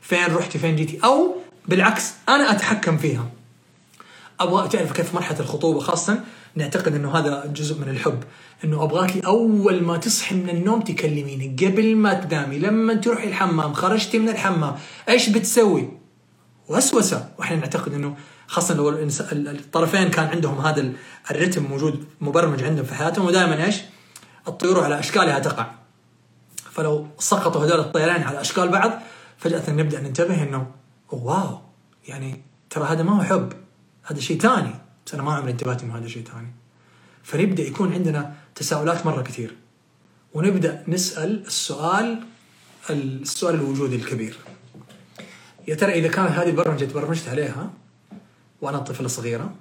فين 0.00 0.34
رحتي 0.34 0.58
فين 0.58 0.76
جيتي 0.76 0.98
أو 1.04 1.36
بالعكس 1.68 2.12
أنا 2.28 2.50
أتحكم 2.50 2.98
فيها. 2.98 3.30
أبغى 4.40 4.68
تعرف 4.68 4.92
كيف 4.92 5.14
مرحلة 5.14 5.40
الخطوبة 5.40 5.80
خاصه 5.80 6.24
نعتقد 6.56 6.94
إنه 6.94 7.18
هذا 7.18 7.46
جزء 7.46 7.80
من 7.80 7.88
الحب 7.88 8.22
إنه 8.64 8.82
ابغاكي 8.82 9.20
أول 9.26 9.82
ما 9.82 9.96
تصحي 9.96 10.34
من 10.34 10.48
النوم 10.48 10.80
تكلميني. 10.80 11.56
قبل 11.66 11.96
ما 11.96 12.14
تنامي 12.14 12.58
لما 12.58 12.94
تروحي 12.94 13.28
الحمام 13.28 13.72
خرجتي 13.72 14.18
من 14.18 14.28
الحمام 14.28 14.74
إيش 15.08 15.28
بتسوي؟ 15.28 15.88
وسوسة. 16.68 17.28
وإحنا 17.38 17.56
نعتقد 17.56 17.94
إنه 17.94 18.16
خاصة 18.46 18.74
لو 18.74 18.88
الطرفين 18.88 20.08
كان 20.08 20.26
عندهم 20.26 20.58
هذا 20.58 20.92
الرتم 21.30 21.62
موجود 21.62 22.04
مبرمج 22.20 22.64
عندهم 22.64 22.84
في 22.84 22.94
حياتهم 22.94 23.26
ودائما 23.26 23.64
إيش؟ 23.64 23.76
الطيور 24.48 24.84
على 24.84 24.98
أشكالها 24.98 25.38
تقع. 25.38 25.66
فلو 26.70 27.06
سقطوا 27.18 27.64
هذول 27.64 27.80
الطيران 27.80 28.22
على 28.22 28.40
أشكال 28.40 28.68
بعض 28.68 28.92
فجأة 29.38 29.70
نبدأ 29.70 30.00
ننتبه 30.00 30.42
إنه 30.42 30.66
واو 31.12 31.58
يعني 32.08 32.42
ترى 32.70 32.84
هذا 32.84 33.02
ما 33.02 33.16
هو 33.18 33.22
حب 33.22 33.52
هذا 34.04 34.20
شيء 34.20 34.38
ثاني. 34.40 34.85
بس 35.06 35.14
أنا 35.14 35.22
ما 35.22 35.34
عمري 35.34 35.52
انتبهت 35.52 35.82
انه 35.82 35.98
هذا 35.98 36.08
شيء 36.08 36.24
ثاني 36.24 36.48
فنبدأ 37.22 37.62
يكون 37.62 37.92
عندنا 37.92 38.34
تساؤلات 38.54 39.06
مرة 39.06 39.22
كثير. 39.22 39.56
ونبدأ 40.34 40.84
نسأل 40.88 41.46
السؤال 41.46 42.22
السؤال 42.90 43.54
الوجودي 43.54 43.96
الكبير. 43.96 44.36
يا 45.68 45.74
ترى 45.74 45.92
إذا 45.92 46.08
كانت 46.08 46.30
هذه 46.30 46.48
البرمجة 46.48 46.84
تبرمجت 46.84 47.28
عليها 47.28 47.70
وأنا 48.60 48.78
طفله 48.78 49.08
صغيره 49.08 49.54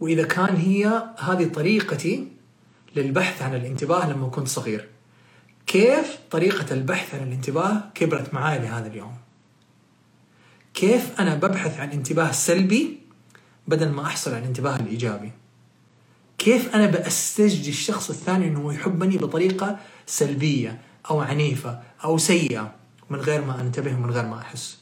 وإذا 0.00 0.22
كان 0.22 0.56
هي 0.56 1.02
هذه 1.18 1.48
طريقتي 1.48 2.28
للبحث 2.96 3.42
عن 3.42 3.54
الانتباه 3.54 4.10
لما 4.10 4.28
كنت 4.28 4.48
صغير 4.48 4.88
كيف 5.66 6.18
طريقة 6.30 6.74
البحث 6.74 7.14
عن 7.14 7.28
الانتباه 7.28 7.82
كبرت 7.94 8.34
معي 8.34 8.58
لهذا 8.58 8.86
اليوم؟ 8.86 9.14
كيف 10.74 11.20
أنا 11.20 11.34
ببحث 11.34 11.80
عن 11.80 11.90
انتباه 11.90 12.32
سلبي 12.32 13.07
بدل 13.68 13.88
ما 13.88 14.02
أحصل 14.02 14.30
على 14.30 14.40
الانتباه 14.40 14.76
الإيجابي. 14.76 15.32
كيف 16.38 16.74
أنا 16.74 16.86
بأستجدي 16.86 17.70
الشخص 17.70 18.10
الثاني 18.10 18.48
أنه 18.48 18.74
يحبني 18.74 19.16
بطريقة 19.16 19.78
سلبية 20.06 20.80
أو 21.10 21.20
عنيفة 21.20 21.80
أو 22.04 22.18
سيئة 22.18 22.74
من 23.10 23.18
غير 23.18 23.44
ما 23.44 23.60
أنتبه 23.60 23.94
ومن 23.94 24.10
غير 24.10 24.26
ما 24.26 24.38
أحس؟ 24.38 24.78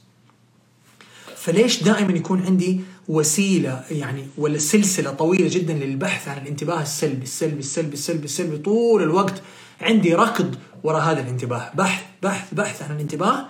فليش 1.37 1.83
دائما 1.83 2.13
يكون 2.13 2.43
عندي 2.43 2.81
وسيلة 3.09 3.85
يعني 3.91 4.27
ولا 4.39 4.59
سلسلة 4.59 5.11
طويلة 5.11 5.49
جدا 5.53 5.75
للبحث 5.75 6.29
عن 6.29 6.39
الانتباه 6.39 6.83
السلبي 6.83 7.23
السلبي 7.23 7.59
السلبي 7.59 7.93
السلبي 7.93 8.25
السلبي 8.25 8.59
طول 8.59 9.03
الوقت 9.03 9.43
عندي 9.81 10.15
ركض 10.15 10.57
وراء 10.83 11.03
هذا 11.03 11.21
الانتباه. 11.21 11.71
بحث 11.75 12.03
بحث 12.23 12.55
بحث 12.55 12.83
عن 12.83 12.97
الانتباه 12.97 13.47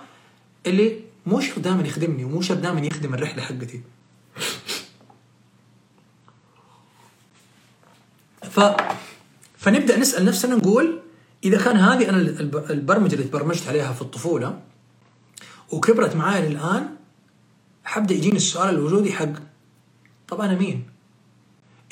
اللي 0.65 0.99
مو 1.25 1.39
شرط 1.39 1.59
دائما 1.59 1.87
يخدمني 1.87 2.23
ومو 2.23 2.41
شرط 2.41 2.57
دائما 2.57 2.79
يخدم 2.81 3.13
الرحلة 3.13 3.43
حقتي. 3.43 3.81
فنبدأ 9.57 9.97
نسأل 9.97 10.25
نفسنا 10.25 10.55
نقول 10.55 10.99
إذا 11.43 11.57
كان 11.57 11.77
هذه 11.77 12.09
أنا 12.09 12.17
البرمجة 12.69 13.13
اللي 13.15 13.25
تبرمجت 13.25 13.67
عليها 13.67 13.93
في 13.93 14.01
الطفولة 14.01 14.59
وكبرت 15.71 16.15
معايا 16.15 16.49
للآن 16.49 16.89
حبدأ 17.83 18.15
يجيني 18.15 18.37
السؤال 18.37 18.69
الوجودي 18.69 19.13
حق 19.13 19.33
طب 20.27 20.41
أنا 20.41 20.55
مين؟ 20.55 20.85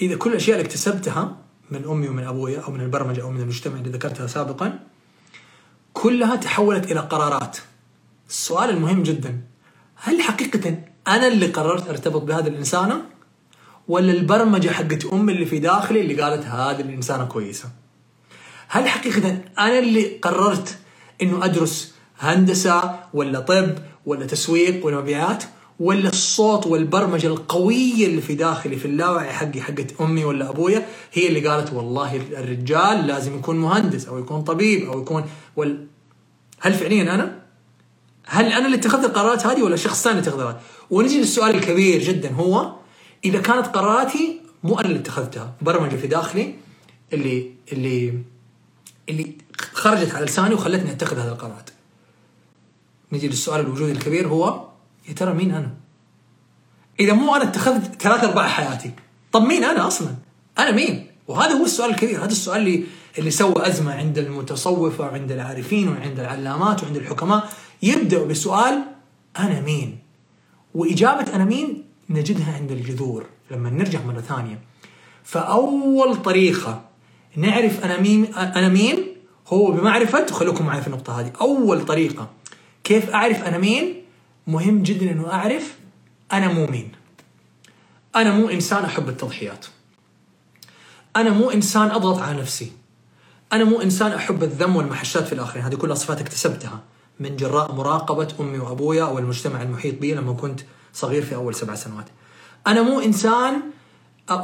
إذا 0.02 0.16
كل 0.16 0.30
الأشياء 0.30 0.58
اللي 0.58 0.68
اكتسبتها 0.68 1.38
من 1.72 1.86
أمي 1.86 2.08
ومن 2.10 2.24
أبويا 2.24 2.60
أو 2.60 2.72
من 2.72 2.82
البرمجة 2.82 3.22
أو 3.22 3.32
من 3.32 3.42
المجتمع 3.42 3.80
اللي 3.80 3.90
ذكرتها 3.90 4.28
سابقا 4.28 4.80
كلها 5.94 6.36
تحولت 6.36 6.92
إلى 6.92 7.00
قرارات. 7.00 7.58
السؤال 8.30 8.70
المهم 8.70 9.04
جدا 9.04 9.42
هل 9.96 10.22
حقيقه 10.22 10.78
أنا 11.08 11.28
اللي 11.28 11.48
قررت 11.48 11.90
أرتبط 11.90 12.22
بهذه 12.22 12.48
الإنسانة؟ 12.48 13.15
ولا 13.88 14.12
البرمجة 14.12 14.70
حقت 14.70 15.06
أمي 15.06 15.34
اللي 15.34 15.46
في 15.46 15.60
داخلي 15.60 16.02
اللي 16.02 16.22
قالت 16.22 16.46
هذه 16.46 16.82
الإنسانة 16.82 17.26
كويسة؟ 17.26 17.70
هل 18.68 18.88
حقيقة 18.88 19.38
أنا 19.60 19.80
اللي 19.80 20.18
قررت 20.18 20.78
إنه 21.22 21.46
أدرس 21.46 21.94
هندسة 22.20 23.00
ولا 23.14 23.40
طب 23.40 23.76
ولا 24.06 24.26
تسويق 24.26 24.86
ولا 24.86 24.98
مبيعات 24.98 25.44
ولا 25.80 26.10
الصوت 26.10 26.68
والبرمجة 26.68 27.28
القوية 27.28 28.08
اللي 28.08 28.22
في 28.22 28.36
داخلي 28.36 28.76
في 28.76 28.86
اللاوعي 28.86 29.34
حقي 29.34 29.62
حقت 29.62 30.02
أمي 30.02 30.26
ولا 30.26 30.50
أبويا 30.50 30.86
هي 31.14 31.28
اللي 31.28 31.48
قالت 31.48 31.74
والله 31.74 32.16
الرجال 32.16 33.08
لازم 33.08 33.38
يكون 33.38 33.58
مهندس 33.58 34.08
أو 34.08 34.20
يكون 34.20 34.42
طبيب 34.42 34.90
أو 34.90 35.02
يكون 35.02 35.24
وال... 35.56 35.88
هل 36.60 36.74
فعليا 36.74 37.16
أنا؟ 37.16 37.40
هل 38.26 38.46
أنا 38.46 38.66
اللي 38.66 38.78
اتخذت 38.78 39.06
القرارات 39.06 39.46
هذه 39.46 39.64
ولا 39.64 39.76
شخص 39.76 40.04
ثاني 40.04 40.20
اتخذ 40.20 40.34
القرارات؟ 40.34 40.60
ونجي 40.92 41.20
للسؤال 41.20 41.56
الكبير 41.56 42.02
جدا 42.02 42.32
هو 42.32 42.76
إذا 43.26 43.42
كانت 43.42 43.68
قراراتي 43.68 44.42
مو 44.64 44.80
أنا 44.80 44.88
اللي 44.88 45.00
اتخذتها 45.00 45.54
برمجة 45.62 45.96
في 45.96 46.08
داخلي 46.08 46.56
اللي 47.14 47.52
اللي 47.72 48.20
اللي 49.10 49.38
خرجت 49.74 50.16
على 50.16 50.26
لساني 50.26 50.54
وخلتني 50.54 50.92
أتخذ 50.92 51.20
هذه 51.20 51.28
القرارات. 51.28 51.70
نجي 53.12 53.28
للسؤال 53.28 53.60
الوجودي 53.60 53.92
الكبير 53.92 54.28
هو 54.28 54.68
يا 55.08 55.14
ترى 55.14 55.34
مين 55.34 55.52
أنا؟ 55.52 55.74
إذا 57.00 57.14
مو 57.14 57.36
أنا 57.36 57.44
اتخذت 57.44 58.02
ثلاث 58.02 58.24
أرباع 58.24 58.48
حياتي 58.48 58.92
طب 59.32 59.42
مين 59.42 59.64
أنا 59.64 59.88
أصلا؟ 59.88 60.16
أنا 60.58 60.72
مين؟ 60.72 61.08
وهذا 61.28 61.52
هو 61.52 61.66
السؤال 61.66 61.90
الكبير 61.90 62.20
هذا 62.20 62.32
السؤال 62.32 62.62
اللي 62.62 62.84
اللي 63.18 63.32
سوى 63.32 63.68
أزمة 63.68 63.94
عند 63.94 64.18
المتصوفة 64.18 65.04
وعند 65.04 65.32
العارفين 65.32 65.88
وعند 65.88 66.20
العلامات 66.20 66.84
وعند 66.84 66.96
الحكماء 66.96 67.50
يبداوا 67.84 68.28
بسؤال 68.28 68.84
أنا 69.40 69.62
مين؟ 69.62 70.00
وإجابة 70.76 71.36
أنا 71.36 71.46
مين 71.46 71.85
نجدها 72.10 72.54
عند 72.54 72.72
الجذور 72.72 73.26
لما 73.52 73.70
نرجع 73.70 74.02
مرة 74.02 74.22
ثانية. 74.22 74.60
فأول 75.24 76.22
طريقة 76.22 76.82
نعرف 77.36 77.84
أنا 77.84 78.02
مين 78.02 78.36
أنا 78.36 78.70
مين 78.70 79.08
هو 79.48 79.72
بمعرفة 79.72 80.26
خلوكم 80.26 80.66
معي 80.66 80.82
في 80.82 80.88
النقطة 80.88 81.20
هذه. 81.20 81.34
أول 81.42 81.86
طريقة 81.86 82.30
كيف 82.84 83.10
أعرف 83.10 83.44
أنا 83.44 83.58
مين؟ 83.58 84.04
مهم 84.48 84.84
جدا 84.84 85.12
إنه 85.12 85.32
أعرف 85.34 85.76
أنا 86.34 86.54
مو 86.54 86.68
مين. 86.68 86.92
أنا 88.16 88.32
مو 88.32 88.50
إنسان 88.50 88.84
أحب 88.84 89.10
التضحيات. 89.10 89.66
أنا 91.16 91.30
مو 91.30 91.50
إنسان 91.50 91.92
أضغط 91.92 92.18
على 92.18 92.42
نفسي. 92.42 92.72
أنا 93.54 93.64
مو 93.64 93.82
إنسان 93.82 94.12
أحب 94.12 94.44
الذم 94.44 94.76
والمحشات 94.76 95.28
في 95.28 95.34
الآخرين. 95.34 95.66
هذه 95.66 95.76
كلها 95.76 95.96
صفات 95.96 96.22
اكتسبتها 96.22 96.80
من 97.20 97.36
جراء 97.36 97.72
مراقبة 97.72 98.28
أمي 98.40 98.60
وأبويا 98.60 99.04
أو 99.04 99.20
المجتمع 99.20 99.62
المحيط 99.62 100.00
بي 100.00 100.14
لما 100.14 100.34
كنت 100.34 100.62
صغير 100.96 101.26
في 101.26 101.36
أول 101.36 101.56
سبع 101.56 101.76
سنوات. 101.76 102.06
أنا 102.68 102.82
مو 102.82 103.00
إنسان 103.00 103.62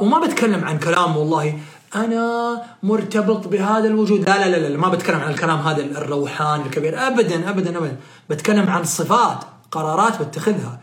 وما 0.00 0.26
بتكلم 0.26 0.64
عن 0.64 0.78
كلام 0.78 1.16
والله. 1.16 1.58
أنا 1.94 2.62
مرتبط 2.82 3.48
بهذا 3.48 3.88
الوجود. 3.88 4.28
لا 4.28 4.38
لا 4.38 4.56
لا, 4.56 4.68
لا 4.68 4.78
ما 4.78 4.88
بتكلم 4.88 5.20
عن 5.20 5.30
الكلام 5.30 5.58
هذا 5.58 5.82
الروحان 5.82 6.60
الكبير. 6.60 7.06
ابدا 7.06 7.50
ابدا 7.50 7.78
ابدا. 7.78 7.96
بتكلم 8.30 8.70
عن 8.70 8.84
صفات 8.84 9.44
قرارات 9.70 10.22
بتخذها 10.22 10.80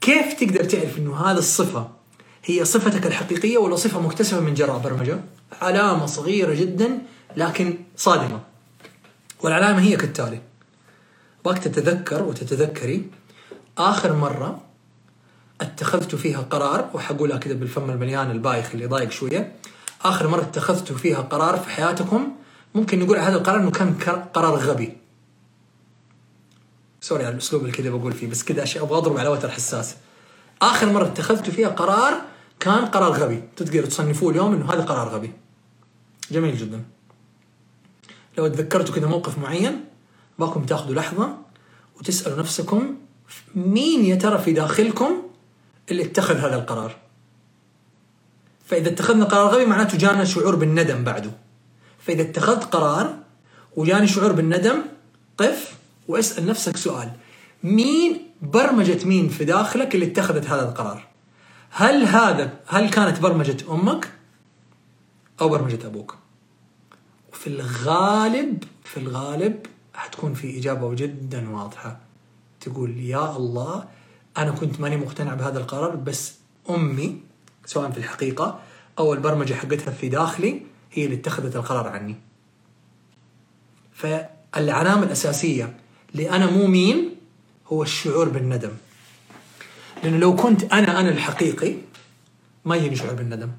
كيف 0.00 0.32
تقدر 0.32 0.64
تعرف 0.64 0.98
إنه 0.98 1.16
هذه 1.16 1.38
الصفة 1.38 1.88
هي 2.44 2.64
صفتك 2.64 3.06
الحقيقية 3.06 3.58
ولا 3.58 3.76
صفة 3.76 4.00
مكتسبة 4.00 4.40
من 4.40 4.54
جراء 4.54 4.78
برمجة؟ 4.78 5.20
علامة 5.62 6.06
صغيرة 6.06 6.54
جدا 6.54 6.98
لكن 7.36 7.78
صادمة. 7.96 8.40
والعلامة 9.40 9.80
هي 9.80 9.96
كالتالي. 9.96 10.40
باك 11.44 11.58
تتذكر 11.58 12.22
وتتذكري 12.22 13.10
آخر 13.78 14.16
مرة 14.16 14.60
اتخذت 15.60 16.14
فيها 16.14 16.40
قرار 16.40 16.90
وحقولها 16.94 17.38
كذا 17.38 17.54
بالفم 17.54 17.90
المليان 17.90 18.30
البايخ 18.30 18.70
اللي 18.74 18.86
ضايق 18.86 19.10
شوية. 19.10 19.52
آخر 20.02 20.28
مرة 20.28 20.40
اتخذت 20.40 20.92
فيها 20.92 21.20
قرار 21.20 21.58
في 21.58 21.70
حياتكم 21.70 22.32
ممكن 22.74 22.98
نقول 22.98 23.18
هذا 23.18 23.36
القرار 23.36 23.60
إنه 23.60 23.70
كان 23.70 23.94
قرار 24.34 24.56
غبي. 24.56 24.96
سوري 27.00 27.24
على 27.24 27.32
الأسلوب 27.32 27.62
اللي 27.62 27.72
كذا 27.72 27.90
بقول 27.90 28.12
فيه 28.12 28.30
بس 28.30 28.44
كذا 28.44 28.82
أبغى 28.82 28.98
أضرب 28.98 29.18
على 29.18 29.28
وتر 29.28 29.50
حساس. 29.50 29.96
آخر 30.62 30.92
مرة 30.92 31.06
اتخذت 31.06 31.50
فيها 31.50 31.68
قرار 31.68 32.20
كان 32.60 32.86
قرار 32.86 33.12
غبي. 33.12 33.42
تقدروا 33.56 33.86
تصنفوه 33.86 34.30
اليوم 34.30 34.52
إنه 34.54 34.72
هذا 34.72 34.82
قرار 34.82 35.08
غبي. 35.08 35.32
جميل 36.30 36.56
جدا. 36.56 36.84
لو 38.38 38.48
تذكرتوا 38.48 38.94
كذا 38.94 39.06
موقف 39.06 39.38
معين 39.38 39.84
باكم 40.38 40.66
تاخذوا 40.66 40.94
لحظة 40.94 41.36
وتسألوا 41.96 42.38
نفسكم 42.38 42.94
مين 43.54 44.04
يا 44.04 44.16
ترى 44.16 44.38
في 44.38 44.52
داخلكم 44.52 45.22
اللي 45.90 46.02
اتخذ 46.04 46.36
هذا 46.36 46.56
القرار. 46.56 46.96
فإذا 48.66 48.88
اتخذنا 48.88 49.24
قرار 49.24 49.54
غبي 49.54 49.66
معناته 49.66 49.98
جانا 49.98 50.24
شعور 50.24 50.56
بالندم 50.56 51.04
بعده. 51.04 51.30
فإذا 51.98 52.22
اتخذت 52.22 52.64
قرار 52.64 53.18
وجاني 53.76 54.06
شعور 54.06 54.32
بالندم 54.32 54.82
قف 55.38 55.74
واسأل 56.08 56.46
نفسك 56.46 56.76
سؤال. 56.76 57.12
مين 57.62 58.30
برمجة 58.42 59.04
مين 59.04 59.28
في 59.28 59.44
داخلك 59.44 59.94
اللي 59.94 60.06
اتخذت 60.06 60.46
هذا 60.46 60.68
القرار؟ 60.68 61.06
هل 61.70 62.04
هذا 62.04 62.52
هل 62.66 62.90
كانت 62.90 63.20
برمجة 63.20 63.56
أمك 63.70 64.12
أو 65.40 65.48
برمجة 65.48 65.86
أبوك؟ 65.86 66.16
وفي 67.32 67.46
الغالب 67.46 68.64
في 68.84 68.96
الغالب 68.96 69.66
حتكون 69.94 70.34
في 70.34 70.58
إجابة 70.58 70.94
جدا 70.94 71.50
واضحة. 71.50 72.00
تقول 72.60 72.98
يا 73.00 73.36
الله 73.36 73.84
أنا 74.38 74.50
كنت 74.50 74.80
ماني 74.80 74.96
مقتنع 74.96 75.34
بهذا 75.34 75.58
القرار 75.58 75.96
بس 75.96 76.34
أمي 76.70 77.20
سواء 77.66 77.90
في 77.90 77.98
الحقيقة 77.98 78.60
أو 78.98 79.14
البرمجة 79.14 79.54
حقتها 79.54 79.90
في 79.90 80.08
داخلي 80.08 80.62
هي 80.92 81.04
اللي 81.04 81.16
اتخذت 81.16 81.56
القرار 81.56 81.88
عني. 81.88 82.16
فالعلامه 83.92 85.02
الأساسية 85.02 85.76
لأنا 86.14 86.50
مو 86.50 86.66
مين 86.66 87.16
هو 87.66 87.82
الشعور 87.82 88.28
بالندم. 88.28 88.72
لأنه 90.02 90.16
لو 90.16 90.36
كنت 90.36 90.72
أنا 90.72 91.00
أنا 91.00 91.08
الحقيقي 91.08 91.74
ما 92.64 92.76
يجيني 92.76 92.96
شعور 92.96 93.14
بالندم. 93.14 93.50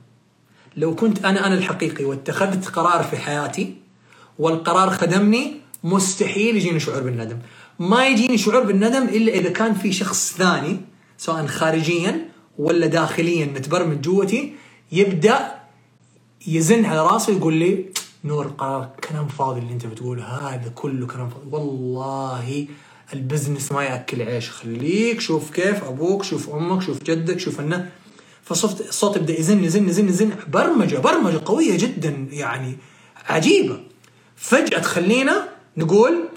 لو 0.77 0.95
كنت 0.95 1.25
أنا 1.25 1.47
أنا 1.47 1.55
الحقيقي 1.55 2.05
واتخذت 2.05 2.67
قرار 2.67 3.03
في 3.03 3.17
حياتي 3.17 3.75
والقرار 4.39 4.89
خدمني 4.89 5.53
مستحيل 5.83 6.55
يجيني 6.55 6.79
شعور 6.79 7.01
بالندم. 7.01 7.39
ما 7.79 8.07
يجيني 8.07 8.37
شعور 8.37 8.63
بالندم 8.63 9.03
إلا 9.03 9.33
إذا 9.33 9.49
كان 9.49 9.73
في 9.73 9.91
شخص 9.91 10.33
ثاني 10.37 10.81
سواء 11.17 11.45
خارجيا 11.45 12.29
ولا 12.57 12.87
داخليا 12.87 13.45
متبرمج 13.45 14.01
جوتي 14.01 14.53
يبدأ 14.91 15.55
يزن 16.47 16.85
على 16.85 17.05
راسه 17.05 17.33
يقول 17.33 17.53
لي 17.53 17.85
نور 18.23 18.47
قرار 18.47 18.89
كلام 19.09 19.27
فاضي 19.27 19.59
اللي 19.59 19.73
أنت 19.73 19.85
بتقوله 19.85 20.23
هذا 20.23 20.71
كله 20.75 21.07
كلام 21.07 21.29
فاضي. 21.29 21.45
والله 21.51 22.67
ال 23.13 23.20
business 23.20 23.71
ما 23.71 23.83
يأكل 23.83 24.21
عيش. 24.21 24.49
خليك 24.49 25.19
شوف 25.19 25.51
كيف 25.51 25.83
أبوك 25.83 26.23
شوف 26.23 26.49
أمك 26.49 26.81
شوف 26.81 27.03
جدك 27.03 27.39
شوف 27.39 27.59
أنه. 27.59 27.91
فصوت 28.43 28.81
الصوت 28.81 29.15
يبدأ 29.17 29.39
يزن 29.39 29.63
يزن 29.63 29.89
يزن 29.89 30.09
يزن. 30.09 30.31
برمجة 30.47 30.97
برمجة 30.97 31.41
قوية 31.45 31.77
جدا 31.77 32.27
يعني 32.31 32.77
عجيبة. 33.25 33.79
فجأة 34.35 34.79
تخلينا 34.79 35.49
نقول 35.77 36.29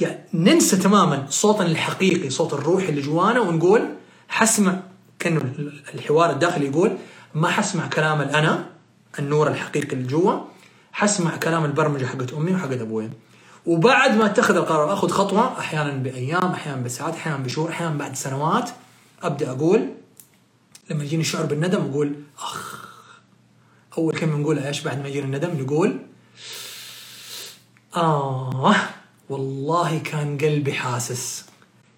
يعني 0.00 0.18
ننسى 0.34 0.76
تماما 0.76 1.26
صوتنا 1.28 1.66
الحقيقي 1.66 2.30
صوت 2.30 2.52
الروح 2.52 2.82
اللي 2.82 3.00
جوانا 3.00 3.40
ونقول 3.40 3.88
حسمع 4.28 4.80
كأنه 5.18 5.52
الحوار 5.94 6.30
الداخلي 6.30 6.66
يقول 6.66 6.96
ما 7.34 7.48
حسمع 7.48 7.86
كلام 7.86 8.20
الأنا 8.20 8.66
النور 9.18 9.48
الحقيقي 9.48 9.92
اللي 9.92 10.06
جوا 10.06 10.40
حسمع 10.92 11.36
كلام 11.36 11.64
البرمجة 11.64 12.06
حقت 12.06 12.32
أمي 12.32 12.54
وحقت 12.54 12.80
أبوي. 12.80 13.10
وبعد 13.66 14.16
ما 14.16 14.26
اتخذ 14.26 14.56
القرار 14.56 14.92
أخذ 14.92 15.08
خطوة 15.08 15.58
أحيانا 15.58 15.92
بأيام 15.92 16.52
أحيانا 16.52 16.82
بساعات 16.82 17.14
أحيانا 17.14 17.38
بشهور 17.38 17.70
أحيانا 17.70 17.94
بعد 17.94 18.16
سنوات 18.16 18.70
أبدأ 19.22 19.50
أقول 19.50 19.88
لما 20.90 21.04
يجيني 21.04 21.24
شعور 21.24 21.46
بالندم 21.46 21.80
أقول 21.80 22.14
أخ. 22.38 22.84
أول 23.98 24.14
كلمة 24.18 24.36
نقولها 24.36 24.68
إيش 24.68 24.80
بعد 24.80 25.02
ما 25.02 25.08
يجينا 25.08 25.26
الندم؟ 25.26 25.62
نقول 25.62 25.98
آه. 27.96 28.74
والله 29.28 29.98
كان 29.98 30.38
قلبي 30.38 30.72
حاسس. 30.72 31.44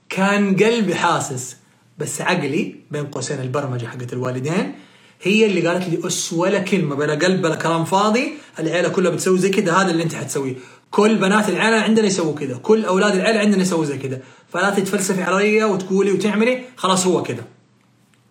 كان 0.08 0.56
قلبي 0.56 0.94
حاسس. 0.94 1.56
بس 1.98 2.20
عقلي 2.20 2.76
بين 2.90 3.06
قوسين 3.06 3.40
البرمجة 3.40 3.86
حقت 3.86 4.12
الوالدين 4.12 4.74
هي 5.22 5.46
اللي 5.46 5.68
قالت 5.68 5.88
لي 5.88 6.06
اس 6.06 6.32
ولا 6.32 6.58
كلمة. 6.58 6.96
بلا 6.96 7.14
قلب 7.14 7.42
بلا 7.42 7.56
كلام 7.56 7.84
فاضي. 7.84 8.32
العيلة 8.58 8.88
كلها 8.88 9.10
بتسوي 9.10 9.38
زي 9.38 9.50
كذا 9.50 9.72
هذا 9.72 9.90
اللي 9.90 10.02
انت 10.02 10.14
حتسويه. 10.14 10.54
كل 10.90 11.18
بنات 11.18 11.48
العيلة 11.48 11.76
عندنا 11.76 12.06
يسووا 12.06 12.34
كذا 12.34 12.56
كل 12.56 12.84
أولاد 12.84 13.14
العيلة 13.14 13.40
عندنا 13.40 13.62
يسووا 13.62 13.84
زي 13.84 13.98
كذا 13.98 14.20
فلا 14.48 14.70
تتفلسفي 14.70 15.22
علي 15.22 15.64
وتقولي 15.64 16.12
وتعملي. 16.12 16.64
خلاص 16.76 17.06
هو 17.06 17.22
كذا 17.22 17.44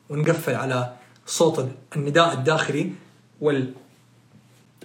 ونقفل 0.09 0.55
على 0.55 0.93
صوت 1.25 1.69
النداء 1.95 2.33
الداخلي 2.33 2.91
وال 3.41 3.73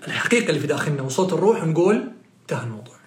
الحقيقة 0.06 0.48
اللي 0.48 0.60
في 0.60 0.66
داخلنا 0.66 1.02
وصوت 1.02 1.32
الروح 1.32 1.62
ونقول 1.62 2.12
انتهى 2.42 2.64
الموضوع. 2.64 2.99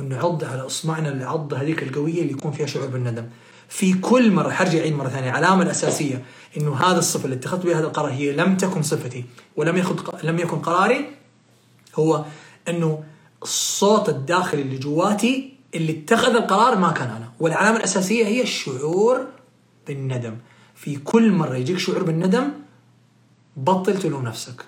ونعض 0.00 0.44
على 0.44 0.66
اصبعنا 0.66 1.08
العضه 1.08 1.56
هذيك 1.56 1.82
القوية 1.82 2.22
اللي 2.22 2.32
يكون 2.32 2.52
فيها 2.52 2.66
شعور 2.66 2.86
بالندم. 2.86 3.26
في 3.68 3.92
كل 3.92 4.32
مرة 4.32 4.50
حرجع 4.50 4.78
اعيد 4.78 4.94
مرة 4.94 5.08
ثانية 5.08 5.30
العلامه 5.30 5.62
الأساسية 5.62 6.24
إنه 6.56 6.76
هذا 6.76 6.98
الصفة 6.98 7.24
اللي 7.24 7.36
اتخذت 7.36 7.66
بها 7.66 7.78
هذا 7.78 7.86
القرار 7.86 8.12
هي 8.12 8.32
لم 8.32 8.56
تكن 8.56 8.82
صفتي 8.82 9.24
ولم 9.56 9.76
يكن 9.76 9.96
لم 10.22 10.38
يكن 10.38 10.58
قراري 10.58 11.04
هو 11.94 12.24
إنه 12.68 13.04
الصوت 13.42 14.08
الداخلي 14.08 14.62
اللي 14.62 14.78
جواتي 14.78 15.54
اللي 15.74 15.92
اتخذ 15.92 16.36
القرار 16.36 16.78
ما 16.78 16.92
كان 16.92 17.10
أنا. 17.10 17.32
والعلامة 17.40 17.76
الأساسية 17.76 18.26
هي 18.26 18.42
الشعور 18.42 19.26
بالندم. 19.86 20.36
في 20.74 20.96
كل 20.96 21.32
مرة 21.32 21.56
يجيك 21.56 21.78
شعور 21.78 22.02
بالندم 22.02 22.50
بطل 23.56 23.98
تلوم 23.98 24.24
نفسك. 24.24 24.64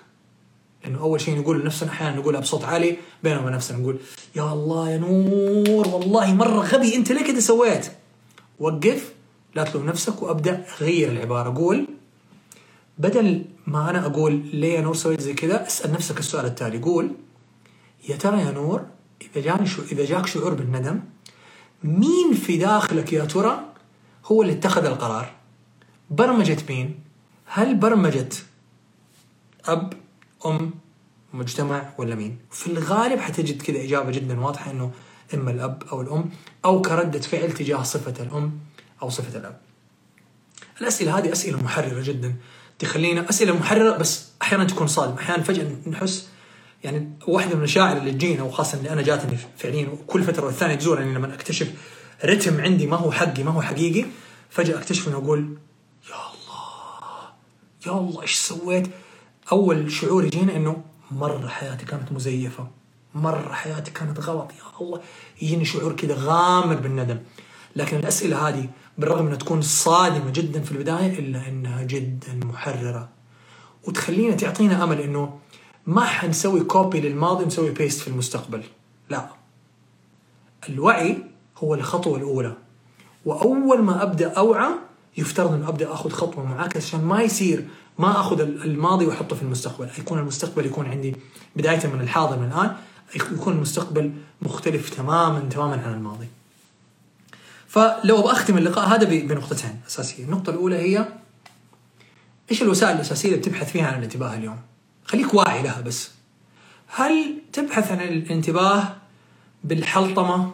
لأنه 0.83 0.99
أول 0.99 1.21
شيء 1.21 1.39
نقول 1.39 1.61
لنفسنا 1.61 1.89
أحيانا 1.89 2.15
نقولها 2.15 2.39
بصوت 2.41 2.63
عالي 2.63 2.97
بينما 3.23 3.49
نفسنا 3.49 3.77
نقول 3.77 3.99
يا 4.35 4.53
الله 4.53 4.89
يا 4.89 4.97
نور 4.97 5.87
والله 5.87 6.33
مرة 6.33 6.59
غبي 6.61 6.95
أنت 6.95 7.11
ليه 7.11 7.23
كده 7.23 7.39
سويت؟ 7.39 7.91
وقف 8.59 9.13
لا 9.55 9.63
تلوم 9.63 9.85
نفسك 9.85 10.21
وأبدأ 10.23 10.65
أغير 10.81 11.11
العبارة. 11.11 11.49
أقول 11.49 11.87
بدل 12.97 13.45
ما 13.67 13.89
أنا 13.89 14.05
أقول 14.05 14.41
ليه 14.53 14.73
يا 14.73 14.81
نور 14.81 14.95
سويت 14.95 15.21
زي 15.21 15.33
كذا 15.33 15.67
أسأل 15.67 15.91
نفسك 15.91 16.19
السؤال 16.19 16.45
التالي. 16.45 16.79
قول 16.79 17.11
يا 18.09 18.15
ترى 18.15 18.41
يا 18.41 18.51
نور 18.51 18.85
إذا 19.21 19.41
جاني 19.41 19.65
شو 19.65 19.81
إذا 19.91 20.05
جاك 20.05 20.25
شعور 20.25 20.53
بالندم 20.53 20.99
مين 21.83 22.33
في 22.33 22.57
داخلك 22.57 23.13
يا 23.13 23.25
ترى 23.25 23.65
هو 24.25 24.41
اللي 24.41 24.53
اتخذ 24.53 24.85
القرار؟ 24.85 25.31
برمجة 26.09 26.57
مين؟ 26.69 26.99
هل 27.45 27.75
برمجة 27.75 28.29
أب 29.65 29.93
أم 30.45 30.71
مجتمع 31.33 31.93
ولا 31.97 32.15
مين؟ 32.15 32.39
في 32.51 32.67
الغالب 32.67 33.19
حتجد 33.19 33.61
كذا 33.61 33.83
إجابة 33.83 34.11
جدا 34.11 34.39
واضحة 34.39 34.71
أنه 34.71 34.91
إما 35.33 35.51
الأب 35.51 35.83
أو 35.91 36.01
الأم 36.01 36.29
أو 36.65 36.81
كردة 36.81 37.19
فعل 37.19 37.51
تجاه 37.51 37.83
صفة 37.83 38.23
الأم 38.23 38.59
أو 39.01 39.09
صفة 39.09 39.39
الأب. 39.39 39.59
الأسئلة 40.81 41.17
هذه 41.17 41.31
أسئلة 41.31 41.63
محررة 41.63 42.01
جدا 42.01 42.35
تخلينا 42.79 43.29
أسئلة 43.29 43.55
محررة 43.59 43.97
بس 43.97 44.25
أحيانا 44.41 44.63
تكون 44.63 44.87
صادمة. 44.87 45.19
أحيانا 45.19 45.43
فجأة 45.43 45.67
نحس 45.87 46.27
يعني 46.83 47.09
واحدة 47.27 47.49
من 47.49 47.57
المشاعر 47.57 47.97
اللي 47.97 48.11
تجينا 48.11 48.43
وخاصة 48.43 48.77
اللي 48.77 48.89
أنا 48.89 49.01
جاتني 49.01 49.37
فعليا 49.57 49.89
وكل 49.89 50.23
فترة 50.23 50.45
والثانية 50.45 50.75
تزورني 50.75 51.05
يعني 51.05 51.17
لما 51.17 51.33
أكتشف 51.33 51.71
رتم 52.25 52.61
عندي 52.61 52.87
ما 52.87 52.97
هو 52.97 53.11
حقي 53.11 53.43
ما 53.43 53.51
هو 53.51 53.61
حقيقي 53.61 54.05
فجأة 54.49 54.77
أكتشف 54.77 55.07
إنه 55.07 55.17
أقول 55.17 55.57
يا 56.09 56.15
الله 56.15 57.29
يا 57.87 57.91
الله 57.91 58.21
إيش 58.21 58.35
سويت؟ 58.35 58.87
أول 59.51 59.91
شعور 59.91 60.25
يجينا 60.25 60.55
إنه 60.55 60.83
مرة 61.11 61.47
حياتي 61.47 61.85
كانت 61.85 62.11
مزيفة. 62.11 62.67
مرة 63.15 63.53
حياتي 63.53 63.91
كانت 63.91 64.19
غلط. 64.19 64.51
يا 64.51 64.81
الله 64.81 65.01
يجيني 65.41 65.65
شعور 65.65 65.93
كذا 65.93 66.15
غامر 66.17 66.75
بالندم. 66.75 67.19
لكن 67.75 67.97
الأسئلة 67.97 68.47
هذه 68.47 68.69
بالرغم 68.97 69.25
أنها 69.25 69.37
تكون 69.37 69.61
صادمة 69.61 70.29
جدا 70.29 70.61
في 70.61 70.71
البداية 70.71 71.19
إلا 71.19 71.47
أنها 71.47 71.83
جدا 71.83 72.39
محررة. 72.43 73.09
وتخلينا 73.87 74.35
تعطينا 74.35 74.83
أمل 74.83 75.01
أنه 75.01 75.39
ما 75.85 76.05
حنسوي 76.05 76.63
copy 76.63 77.01
للماضي 77.01 77.43
ونسوي 77.43 77.69
paste 77.69 78.01
في 78.01 78.07
المستقبل. 78.07 78.63
لا. 79.09 79.29
الوعي 80.69 81.17
هو 81.57 81.73
الخطوة 81.73 82.17
الأولى. 82.17 82.55
وأول 83.25 83.81
ما 83.81 84.03
أبدأ 84.03 84.33
أوعى 84.33 84.69
يفترض 85.17 85.53
أن 85.53 85.63
أبدأ 85.63 85.93
أخذ 85.93 86.09
خطوة 86.09 86.45
معاكسة 86.45 86.87
عشان 86.87 87.03
ما 87.03 87.21
يصير 87.21 87.67
ما 87.97 88.19
أخذ 88.19 88.41
الماضي 88.41 89.05
وأحطه 89.05 89.35
في 89.35 89.41
المستقبل. 89.41 89.89
يكون 89.99 90.19
المستقبل 90.19 90.65
يكون 90.65 90.85
عندي 90.85 91.15
بداية 91.55 91.87
من 91.87 92.01
الحاضر 92.01 92.39
من 92.39 92.47
الآن 92.47 92.75
يكون 93.15 93.53
المستقبل 93.53 94.13
مختلف 94.41 94.89
تماما 94.89 95.39
تماما 95.39 95.81
عن 95.85 95.93
الماضي. 95.93 96.27
فلو 97.67 98.21
بأختم 98.21 98.57
اللقاء 98.57 98.87
هذا 98.87 99.05
بنقطتين 99.05 99.81
أساسية. 99.87 100.23
النقطة 100.23 100.49
الأولى 100.49 100.75
هي 100.75 101.07
إيش 102.51 102.61
الوسائل 102.61 102.95
الأساسية 102.95 103.29
اللي 103.29 103.39
بتبحث 103.39 103.71
فيها 103.71 103.87
عن 103.87 103.97
الانتباه 103.99 104.33
اليوم؟ 104.33 104.59
خليك 105.05 105.33
واعي 105.33 105.63
لها 105.63 105.81
بس. 105.81 106.11
هل 106.87 107.41
تبحث 107.53 107.91
عن 107.91 107.99
الانتباه 107.99 108.95
بالحلطمة 109.63 110.51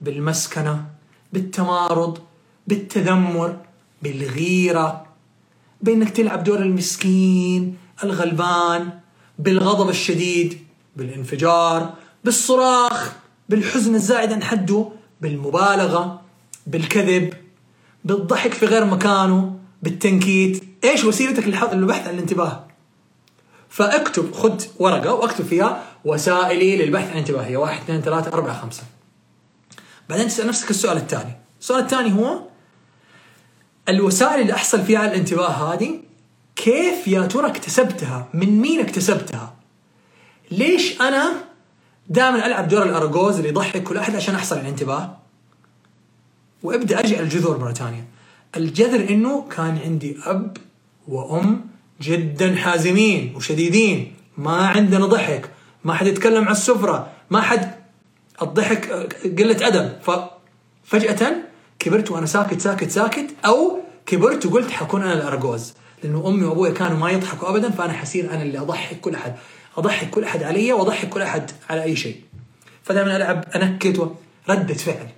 بالمسكنة 0.00 0.84
بالتمارض 1.32 2.18
بالتذمر 2.66 3.56
بالغيرة؟ 4.02 5.05
بأنك 5.80 6.10
تلعب 6.10 6.44
دور 6.44 6.58
المسكين 6.58 7.76
الغلبان 8.04 8.90
بالغضب 9.38 9.88
الشديد 9.88 10.58
بالانفجار 10.96 11.94
بالصراخ 12.24 13.12
بالحزن 13.48 13.94
الزائد 13.94 14.32
عن 14.32 14.42
حده 14.42 14.88
بالمبالغة 15.20 16.20
بالكذب 16.66 17.34
بالضحك 18.04 18.52
في 18.52 18.66
غير 18.66 18.84
مكانه 18.84 19.58
بالتنكيت. 19.82 20.64
إيش 20.84 21.04
وسيلتك 21.04 21.46
للبحث 21.46 22.08
عن 22.08 22.14
الانتباه؟ 22.14 22.66
فاكتب 23.68 24.32
خذ 24.32 24.64
ورقة 24.78 25.14
واكتب 25.14 25.44
فيها 25.44 25.82
وسائلي 26.04 26.76
للبحث 26.76 27.06
عن 27.06 27.12
الانتباه 27.12 27.42
هي 27.42 27.56
واحد 27.56 27.82
اثنين 27.82 28.00
ثلاثة 28.00 28.32
أربعة 28.32 28.60
خمسة. 28.60 28.82
بعدين 30.08 30.28
تسأل 30.28 30.46
نفسك 30.46 30.70
السؤال 30.70 30.96
الثاني. 30.96 31.32
السؤال 31.60 31.80
الثاني 31.80 32.12
هو 32.12 32.40
الوسائل 33.88 34.40
اللي 34.40 34.52
أحصل 34.52 34.82
فيها 34.82 35.06
الانتباه 35.06 35.48
هذه 35.48 36.00
كيف 36.56 37.08
يا 37.08 37.26
ترى 37.26 37.46
اكتسبتها؟ 37.46 38.28
من 38.34 38.60
مين 38.60 38.80
اكتسبتها؟ 38.80 39.54
ليش 40.50 41.00
أنا 41.00 41.32
دائما 42.08 42.46
ألعب 42.46 42.68
دور 42.68 42.82
الأرجوز 42.82 43.36
اللي 43.36 43.48
يضحك 43.48 43.82
كل 43.82 43.96
أحد 43.96 44.16
عشان 44.16 44.34
أحصل 44.34 44.58
الانتباه؟ 44.58 45.16
وأبدأ 46.62 46.98
أرجع 46.98 47.20
الجذور 47.20 47.58
مرة 47.58 47.72
ثانية. 47.72 48.04
الجذر 48.56 49.10
إنه 49.10 49.48
كان 49.56 49.78
عندي 49.84 50.16
أب 50.24 50.56
وأم 51.08 51.60
جدا 52.00 52.56
حازمين 52.56 53.34
وشديدين. 53.36 54.14
ما 54.38 54.66
عندنا 54.66 55.06
ضحك. 55.06 55.50
ما 55.84 55.94
حد 55.94 56.06
يتكلم 56.06 56.44
على 56.44 56.52
السفرة. 56.52 57.10
ما 57.30 57.40
حد 57.40 57.74
الضحك 58.42 58.90
قلة 59.38 59.66
أدب. 59.66 59.92
ففجأة 60.02 61.36
كبرت 61.78 62.10
وأنا 62.10 62.26
ساكت 62.26 62.60
ساكت 62.60 62.90
ساكت 62.90 63.26
أو 63.44 63.80
كبرت 64.06 64.46
وقلت 64.46 64.70
حكون 64.70 65.02
أنا 65.02 65.14
الأرجوز. 65.14 65.74
لأنه 66.02 66.28
أمي 66.28 66.44
وأبوي 66.44 66.72
كانوا 66.72 66.98
ما 66.98 67.10
يضحكوا 67.10 67.48
أبدا 67.48 67.70
فأنا 67.70 67.92
حصير 67.92 68.30
أنا 68.30 68.42
اللي 68.42 68.58
أضحك 68.58 69.00
كل 69.00 69.14
أحد. 69.14 69.34
أضحك 69.76 70.10
كل 70.10 70.24
أحد 70.24 70.42
علي 70.42 70.72
وأضحك 70.72 71.08
كل 71.08 71.22
أحد 71.22 71.50
على 71.70 71.82
أي 71.82 71.96
شيء. 71.96 72.20
فدائما 72.82 73.16
ألعب 73.16 73.44
أنكت 73.54 74.10
ردة 74.48 74.74
فعل. 74.74 75.08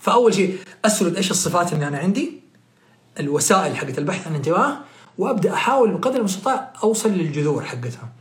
فأول 0.00 0.34
شيء 0.34 0.58
أسرد 0.84 1.16
إيش 1.16 1.30
الصفات 1.30 1.72
اللي 1.72 1.88
أنا 1.88 1.98
عندي 1.98 2.40
الوسائل 3.20 3.76
حقت 3.76 3.98
البحث 3.98 4.26
عن 4.26 4.32
الانتباه 4.32 4.76
وأبدأ 5.18 5.52
أحاول 5.52 5.92
بقدر 5.92 6.18
المستطاع 6.18 6.72
أوصل 6.82 7.10
للجذور 7.10 7.64
حقتها. 7.64 8.12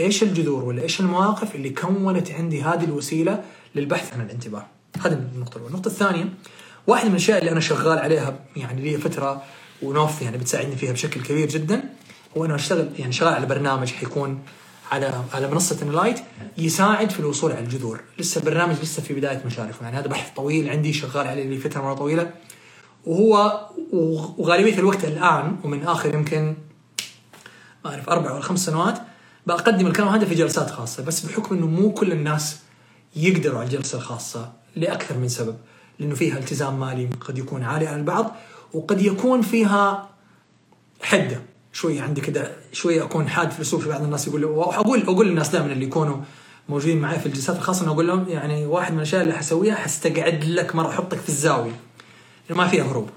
إيش 0.00 0.22
الجذور 0.22 0.64
ولا 0.64 0.82
إيش 0.82 1.00
المواقف 1.00 1.54
اللي 1.54 1.70
كونت 1.70 2.30
عندي 2.30 2.62
هذه 2.62 2.84
الوسيلة 2.84 3.44
للبحث 3.74 4.14
عن 4.14 4.20
الانتباه. 4.20 4.66
هذه 5.04 5.12
النقطة 5.12 5.56
الأولى، 5.56 5.70
النقطة 5.70 5.88
الثانية 5.88 6.28
واحدة 6.86 7.08
من 7.08 7.14
الأشياء 7.14 7.38
اللي 7.38 7.50
أنا 7.50 7.60
شغال 7.60 7.98
عليها 7.98 8.38
يعني 8.56 8.82
لي 8.82 8.98
فترة 8.98 9.42
ونوف 9.82 10.22
يعني 10.22 10.38
بتساعدني 10.38 10.76
فيها 10.76 10.92
بشكل 10.92 11.22
كبير 11.22 11.48
جدا 11.48 11.82
هو 12.36 12.44
أنه 12.44 12.54
أشتغل 12.54 12.88
يعني 12.98 13.12
شغال 13.12 13.34
على 13.34 13.46
برنامج 13.46 13.88
حيكون 13.88 14.42
على 14.92 15.22
على 15.34 15.48
منصة 15.48 15.76
انلايت 15.82 16.20
يساعد 16.58 17.10
في 17.10 17.20
الوصول 17.20 17.52
على 17.52 17.60
الجذور، 17.60 18.00
لسه 18.18 18.38
البرنامج 18.38 18.76
لسه 18.82 19.02
في 19.02 19.14
بداية 19.14 19.42
مشاركه 19.46 19.76
يعني 19.82 19.98
هذا 19.98 20.06
بحث 20.06 20.30
طويل 20.36 20.68
عندي 20.68 20.92
شغال 20.92 21.26
عليه 21.26 21.44
لي 21.48 21.58
فترة 21.58 21.80
مرة 21.80 21.94
طويلة. 21.94 22.30
وهو 23.06 23.66
وغالبية 24.38 24.78
الوقت 24.78 25.04
الآن 25.04 25.56
ومن 25.64 25.86
آخر 25.86 26.14
يمكن 26.14 26.56
ما 27.84 27.90
أعرف 27.90 28.08
أربع 28.08 28.32
ولا 28.32 28.42
خمس 28.42 28.66
سنوات 28.66 28.98
بقدم 29.46 29.86
الكلام 29.86 30.08
هذا 30.08 30.24
في 30.24 30.34
جلسات 30.34 30.70
خاصة 30.70 31.04
بس 31.04 31.20
بحكم 31.20 31.54
إنه 31.54 31.66
مو 31.66 31.92
كل 31.92 32.12
الناس 32.12 32.58
يقدروا 33.16 33.58
على 33.58 33.66
الجلسة 33.66 33.98
الخاصة 33.98 34.52
لأكثر 34.76 35.18
من 35.18 35.28
سبب. 35.28 35.56
لأنه 36.00 36.14
فيها 36.14 36.38
التزام 36.38 36.80
مالي 36.80 37.08
قد 37.20 37.38
يكون 37.38 37.62
عالي 37.62 37.86
على 37.86 37.96
البعض 37.96 38.36
وقد 38.74 39.02
يكون 39.02 39.42
فيها 39.42 40.08
حدة. 41.02 41.40
شوية 41.72 42.02
عندي 42.02 42.20
كده 42.20 42.52
شوية 42.72 43.04
أكون 43.04 43.28
حاد 43.28 43.50
في 43.50 43.56
الأسلوب 43.56 43.82
في 43.82 43.88
بعض 43.88 44.02
الناس 44.02 44.26
يقول 44.26 44.44
وأقول 44.44 45.02
أقول 45.02 45.28
للناس 45.28 45.48
دائما 45.48 45.72
اللي 45.72 45.84
يكونوا 45.84 46.16
موجودين 46.68 47.00
معي 47.00 47.18
في 47.18 47.26
الجلسات 47.26 47.56
الخاصه 47.56 47.86
أقول 47.86 48.06
لهم 48.06 48.28
يعني 48.28 48.66
واحد 48.66 48.92
من 48.92 48.98
الأشياء 48.98 49.22
اللي 49.22 49.34
حسويها 49.34 49.74
حستقعد 49.74 50.44
لك 50.44 50.74
مرة 50.74 50.88
أحطك 50.88 51.18
في 51.18 51.28
الزاوية. 51.28 51.80
ما 52.50 52.68
فيها 52.68 52.84
هروب. 52.84 53.08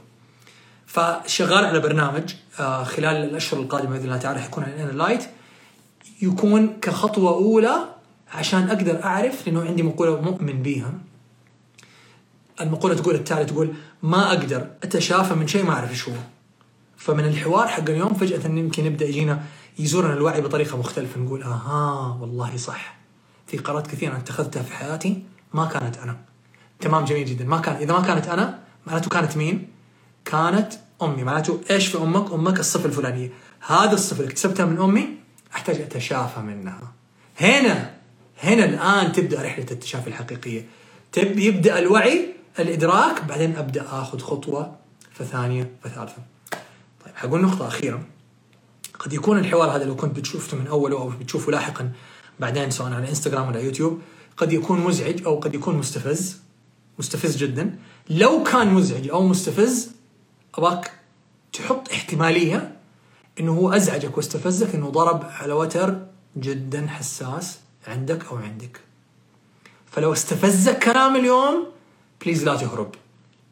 فشغال 0.86 1.66
على 1.66 1.80
برنامج 1.80 2.34
آه، 2.60 2.84
خلال 2.84 3.16
الأشهر 3.16 3.60
القادمة 3.60 3.90
بإذن 3.90 4.06
الله 4.06 4.18
تعالى 4.18 4.40
حيكون 4.40 4.64
على 4.64 4.92
لايت 4.92 5.24
يكون 6.22 6.80
كخطوة 6.82 7.34
أولى 7.34 7.76
عشان 8.34 8.70
أقدر 8.70 9.04
أعرف 9.04 9.48
لأنه 9.48 9.66
عندي 9.66 9.84
مقولة 9.84 10.22
مؤمن 10.22 10.62
بيها. 10.62 10.94
المقولة 12.62 12.96
تقول 12.96 13.16
التالي 13.16 13.46
تقول 13.46 13.74
ما 14.04 14.28
أقدر 14.28 14.68
أتشافى 14.84 15.34
من 15.34 15.48
شيء 15.48 15.66
ما 15.66 15.72
أعرف 15.74 15.92
إيش 15.92 16.10
هو. 16.10 16.16
فمن 16.98 17.26
الحوار 17.26 17.68
حق 17.68 17.90
اليوم 17.90 18.14
فجأة 18.14 18.48
يمكن 18.48 18.86
يبدأ 18.86 19.06
يجينا 19.06 19.44
يزورنا 19.80 20.14
الوعي 20.14 20.42
بطريقة 20.42 20.78
مختلفة 20.78 21.20
نقول 21.20 21.44
آها 21.44 22.18
والله 22.22 22.58
صح. 22.58 22.96
في 23.48 23.58
قرارات 23.58 23.88
كثيرة 23.88 24.18
اتخذتها 24.18 24.64
في 24.64 24.74
حياتي 24.74 25.24
ما 25.54 25.66
كانت 25.66 25.98
أنا. 25.98 26.18
تمام 26.80 27.06
جميل 27.06 27.26
جدا. 27.26 27.46
ما 27.46 27.60
كان 27.60 27.76
إذا 27.76 27.94
ما 27.94 28.02
كانت 28.02 28.28
أنا 28.28 28.60
معناته 28.88 29.10
كانت 29.10 29.38
مين؟ 29.38 29.68
كانت 30.26 30.74
أمي. 31.02 31.24
معناته 31.24 31.62
إيش 31.72 31.88
في 31.88 31.98
أمك؟ 31.98 32.32
أمك 32.32 32.60
الصفة 32.60 32.86
الفلانية. 32.86 33.32
هذا 33.68 33.94
الصفة 33.94 34.20
اللي 34.20 34.30
اكتسبتها 34.30 34.66
من 34.66 34.82
أمي 34.82 35.08
أحتاج 35.56 35.82
أتشافى 35.82 36.40
منها. 36.40 36.92
هنا 37.40 37.94
هنا 38.44 38.66
الآن 38.66 39.12
تبدأ 39.12 39.42
رحلة 39.42 39.66
التشافي 39.72 40.08
الحقيقية. 40.08 40.66
تب 41.12 41.40
يبدأ 41.40 41.80
الوعي 41.80 42.34
الإدراك 42.60 43.24
بعدين 43.24 43.56
أبدأ 43.56 43.86
آخذ 43.92 44.20
خطوة 44.20 44.76
فثانية 45.12 45.72
فثالثة. 45.84 46.18
طيب 47.06 47.16
حقول 47.16 47.42
نقطة 47.42 47.68
أخيرة. 47.68 48.04
قد 49.00 49.14
يكون 49.14 49.40
الحوار 49.40 49.76
هذا 49.76 49.84
لو 49.84 49.96
كنت 49.96 50.16
بتشوفته 50.16 50.58
من 50.58 50.68
اوله 50.68 50.98
أو 50.98 51.10
بتشوفه 51.10 51.52
لاحقا 51.52 51.92
بعدين 52.40 52.72
سواء 52.72 52.94
على 52.94 53.10
إنستغرام 53.10 53.48
ولا 53.48 53.60
يوتيوب 53.60 54.02
قد 54.38 54.54
يكون 54.54 54.80
مزعج 54.80 55.26
أو 55.26 55.40
قد 55.40 55.56
يكون 55.56 55.76
مستفز. 55.76 56.38
مستفز 57.00 57.38
جدا. 57.38 57.80
لو 58.10 58.44
كان 58.44 58.74
مزعج 58.74 59.10
أو 59.10 59.28
مستفز 59.28 59.92
ابغاك 60.56 60.92
تحط 61.54 61.92
احتمالية 61.92 62.78
إنه 63.40 63.52
هو 63.52 63.74
أزعجك 63.74 64.18
واستفزك 64.18 64.76
إنه 64.76 64.90
ضرب 64.90 65.24
على 65.24 65.54
وتر 65.54 66.06
جدا 66.38 66.88
حساس 66.88 67.60
عندك 67.88 68.26
أو 68.26 68.38
عندك. 68.38 68.80
فلو 69.92 70.14
استفزك 70.14 70.80
كلام 70.80 71.16
اليوم 71.16 71.73
please 72.24 72.44
لا 72.44 72.56
تهرب. 72.56 72.96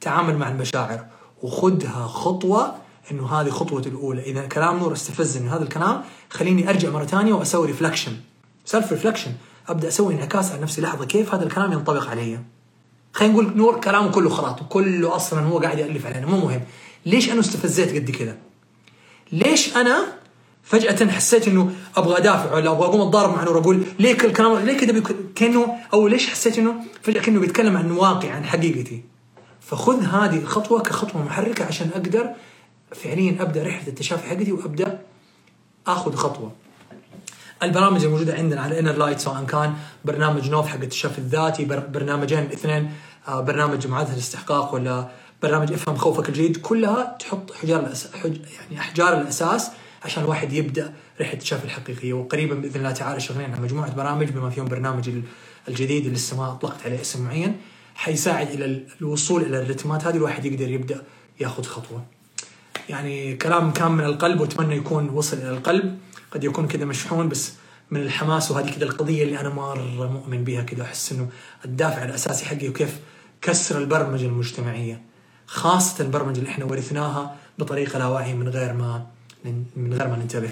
تعامل 0.02 0.38
مع 0.38 0.50
المشاعر 0.50 1.06
وخذها 1.44 2.08
خطوة 2.08 2.76
إنه 3.12 3.28
هذه 3.28 3.50
خطوة 3.50 3.82
الأولى. 3.82 4.22
إذا 4.22 4.46
كلام 4.46 4.78
نور 4.78 4.94
استفزني 4.94 5.50
هذا 5.50 5.64
الكلام 5.64 6.02
خليني 6.30 6.70
أرجع 6.70 6.90
مرة 6.90 7.06
ثانية 7.06 7.34
وأسوي 7.34 7.68
reflection 7.68 8.12
self 8.66 8.92
reflection 8.92 9.32
أبدأ 9.68 9.88
أسوي 9.88 10.14
انعكاس 10.14 10.52
على 10.52 10.62
نفسي. 10.62 10.82
لحظة 10.82 11.06
كيف 11.06 11.34
هذا 11.34 11.44
الكلام 11.44 11.72
ينطبق 11.72 12.10
علي؟ 12.10 12.40
خلينا 13.14 13.34
نقول 13.34 13.58
نور 13.58 13.80
كلامه 13.80 14.12
كله 14.12 14.30
خلاط 14.30 14.62
وكله 14.62 15.16
أصلا 15.16 15.40
هو 15.40 15.60
قاعد 15.60 15.80
يألف 15.80 16.06
علينا. 16.06 16.26
مو 16.26 16.38
مهم. 16.38 16.62
ليش 17.06 17.32
أنا 17.32 17.40
استفزيت 17.40 17.96
قد 17.96 18.12
كذا؟ 18.12 18.38
ليش 19.32 19.78
أنا 19.78 20.21
فجأة 20.64 21.12
حسيت 21.12 21.48
إنه 21.48 21.72
أبغى 21.96 22.18
أدافع 22.18 22.56
ولا 22.56 22.72
أبغى 22.72 22.86
أقوم 22.86 23.02
أتضارب 23.02 23.36
مع 23.36 23.44
نور 23.44 23.58
أقول 23.58 23.84
ليه 24.00 24.14
كل 24.18 24.28
الكلام 24.28 24.58
ليه 24.58 24.78
كذا 24.78 25.04
كانه 25.36 25.78
أو 25.94 26.08
ليش 26.08 26.30
حسيت 26.30 26.58
إنه 26.58 26.76
فجأة 27.02 27.22
كأنه 27.22 27.40
بيتكلم 27.40 27.78
عن 27.78 27.92
واقع 27.92 28.32
عن 28.32 28.46
حقيقتي؟ 28.46 29.04
فخذ 29.62 30.04
هذه 30.04 30.38
الخطوة 30.38 30.82
كخطوة 30.82 31.26
محركة 31.26 31.66
عشان 31.66 31.90
أقدر 31.96 32.30
فعليا 32.96 33.42
أبدأ 33.42 33.64
رحلة 33.64 33.88
التشافي 33.88 34.30
حقتي 34.30 34.52
وأبدأ 34.52 35.02
آخذ 35.88 36.16
خطوة. 36.16 36.52
البرامج 37.64 38.04
الموجوده 38.04 38.34
عندنا 38.34 38.62
على 38.62 38.80
انر 38.80 38.92
لايت 38.92 39.20
سواء 39.20 39.44
كان 39.44 39.74
برنامج 40.06 40.50
نوف 40.50 40.68
حق 40.68 40.82
التشافي 40.82 41.18
الذاتي 41.18 41.66
برنامجين 41.66 42.40
اثنين 42.40 42.92
آه، 43.28 43.42
برنامج 43.42 43.88
معادله 43.88 44.14
الاستحقاق 44.14 44.74
ولا 44.74 45.08
برنامج 45.42 45.74
افهم 45.74 45.96
خوفك 45.96 46.30
الجديد 46.30 46.58
كلها 46.58 47.18
تحط 47.20 47.52
حجار 47.54 47.80
الأس... 47.80 48.08
حج... 48.14 48.38
يعني 48.62 48.80
أحجار 48.80 49.22
الأساس 49.22 49.72
عشان 50.04 50.24
الواحد 50.24 50.54
يبدأ 50.54 50.94
رحلة 51.22 51.34
التشافي 51.34 51.66
الحقيقية. 51.66 52.14
وقريبا 52.14 52.56
بإذن 52.56 52.76
الله 52.76 52.92
تعالى 52.92 53.20
شغالين 53.20 53.52
على 53.52 53.62
مجموعة 53.62 53.96
برامج 53.96 54.30
بما 54.30 54.50
فيهم 54.50 54.66
برنامج 54.66 55.10
الجديد 55.68 56.06
اللي 56.06 56.16
لسه 56.16 56.38
ما 56.38 56.52
أطلقت 56.52 56.86
عليه 56.86 57.02
اسم 57.02 57.26
معين 57.26 57.58
حيساعد 57.96 58.50
إلى 58.50 58.86
الوصول 59.02 59.42
إلى 59.42 59.62
الرتمات 59.62 60.08
هذه 60.08 60.16
الواحد 60.16 60.46
يقدر 60.46 60.70
يبدأ 60.70 61.04
ياخذ 61.40 61.64
خطوة. 61.64 62.06
يعني 62.90 63.36
كلام 63.36 63.72
كان 63.72 63.92
من 63.92 64.04
القلب 64.04 64.42
وأتمنى 64.42 64.76
يكون 64.76 65.10
وصل 65.10 65.38
إلى 65.38 65.50
القلب. 65.50 65.98
قد 66.32 66.44
يكون 66.44 66.68
كذا 66.68 66.86
مشحون 66.86 67.30
بس 67.30 67.54
من 67.92 68.02
الحماس 68.02 68.52
وهذه 68.52 68.72
كذا 68.76 68.84
القضية 68.84 69.24
اللي 69.24 69.40
أنا 69.40 69.50
مرة 69.50 70.12
مؤمن 70.12 70.44
بها 70.44 70.64
كذا 70.64 70.84
احس 70.84 71.12
إنه 71.12 71.30
الدافع 71.66 72.04
الأساسي 72.04 72.46
حقي 72.46 72.70
وكيف 72.70 73.00
كسر 73.42 73.78
البرمجة 73.78 74.26
المجتمعية. 74.26 75.02
خاصة 75.46 76.04
البرمجة 76.04 76.40
اللي 76.40 76.50
إحنا 76.50 76.66
ورثناها 76.66 77.36
بطريقة 77.60 78.00
لا 78.00 78.06
واعيه 78.06 78.34
من 78.34 78.50
غير 78.50 78.74
ما 78.74 79.06
من 79.46 79.94
غير 79.94 80.08
ما 80.08 80.18
ننتبه. 80.18 80.50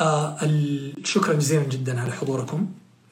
آه 0.00 0.36
شكرا 1.04 1.34
جزيلا 1.34 1.62
جدا 1.64 2.00
على 2.00 2.12
حضوركم. 2.12 2.68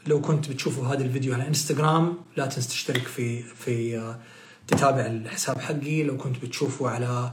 لو 0.07 0.20
كنت 0.20 0.49
بتشوفوا 0.49 0.86
هذا 0.86 1.05
الفيديو 1.05 1.34
على 1.34 1.49
إنستغرام 1.49 2.14
لا 2.36 2.47
تنس 2.47 2.68
تشترك 2.68 3.07
في 3.07 3.42
في 3.42 3.99
آه، 3.99 4.18
تتابع 4.68 5.07
الحساب 5.07 5.59
حقي. 5.61 6.03
لو 6.03 6.16
كنت 6.16 6.44
بتشوفه 6.44 6.88
على 6.88 7.32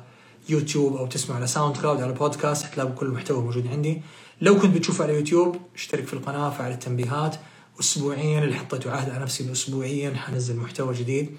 يوتيوب 0.50 0.96
أو 0.96 1.08
تسمع 1.08 1.36
على 1.36 1.48
SoundCloud 1.48 2.02
على 2.02 2.14
بودكاست 2.14 2.66
حتلاقوا 2.66 2.96
كل 2.96 3.06
المحتوى 3.06 3.44
موجود 3.44 3.68
عندي. 3.68 4.02
لو 4.42 4.60
كنت 4.60 4.76
بتشوفه 4.76 5.04
على 5.04 5.14
يوتيوب 5.14 5.58
اشترك 5.76 6.08
في 6.08 6.14
القناة 6.14 6.50
فعل 6.50 6.72
التنبيهات. 6.72 7.36
اسبوعيا 7.80 8.44
اللي 8.44 8.56
حطيته 8.56 8.92
عهد 8.92 9.10
على 9.10 9.24
نفسي 9.24 9.52
اسبوعيا 9.52 10.14
حنزل 10.14 10.56
محتوى 10.56 10.94
جديد. 10.94 11.36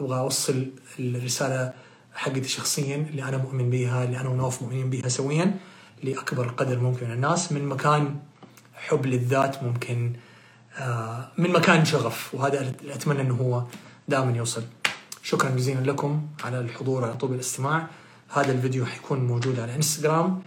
أبغى 0.00 0.18
أوصل 0.18 0.66
الرسالة 0.98 1.72
حقتي 2.14 2.48
شخصيا 2.48 2.96
اللي 2.96 3.22
أنا 3.22 3.36
مؤمن 3.36 3.70
بها 3.70 4.04
اللي 4.04 4.20
أنا 4.20 4.28
ونوف 4.28 4.62
مؤمنين 4.62 4.90
بها 4.90 5.08
سويا 5.08 5.56
لأكبر 6.02 6.48
قدر 6.48 6.78
ممكن 6.80 7.06
من 7.06 7.12
الناس. 7.12 7.52
من 7.52 7.68
مكان 7.68 8.16
حب 8.74 9.06
للذات 9.06 9.62
ممكن 9.62 10.12
آه، 10.78 11.28
من 11.38 11.50
مكان 11.52 11.84
شغف 11.84 12.34
وهذا 12.34 12.60
اللي 12.80 12.94
أتمنى 12.94 13.20
إنه 13.20 13.34
هو 13.34 13.64
دائما 14.08 14.36
يوصل. 14.36 14.62
شكرا 15.22 15.50
جزيلا 15.50 15.80
لكم 15.80 16.26
على 16.44 16.60
الحضور 16.60 17.04
على 17.04 17.14
طول 17.14 17.34
الاستماع. 17.34 17.86
هذا 18.28 18.52
الفيديو 18.52 18.86
حيكون 18.86 19.20
موجود 19.24 19.60
على 19.60 19.74
إنستغرام 19.74 20.42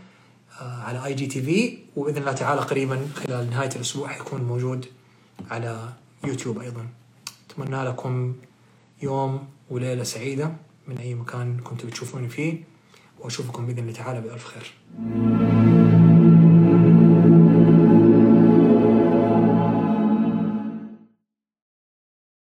آه، 0.62 0.82
على 0.82 1.06
IGTV 1.06 1.78
وبإذن 1.96 2.18
الله 2.18 2.32
تعالى 2.32 2.62
قريبا 2.62 3.08
خلال 3.16 3.50
نهاية 3.50 3.70
الأسبوع 3.76 4.08
حيكون 4.08 4.42
موجود 4.42 4.86
على 5.52 5.90
يوتيوب 6.24 6.60
أيضا. 6.60 6.88
أتمنى 7.50 7.84
لكم 7.84 8.36
يوم 9.02 9.48
وليلة 9.70 10.04
سعيدة. 10.04 10.65
من 10.88 10.98
أي 10.98 11.16
مكان 11.16 11.58
كنتوا 11.58 11.90
بتشوفوني 11.90 12.30
فيه 12.30 12.64
وأشوفكم 13.20 13.66
بإذن 13.66 13.80
الله 13.80 13.94
تعالى 13.94 14.22
بألف 14.22 14.46
خير. 14.46 14.74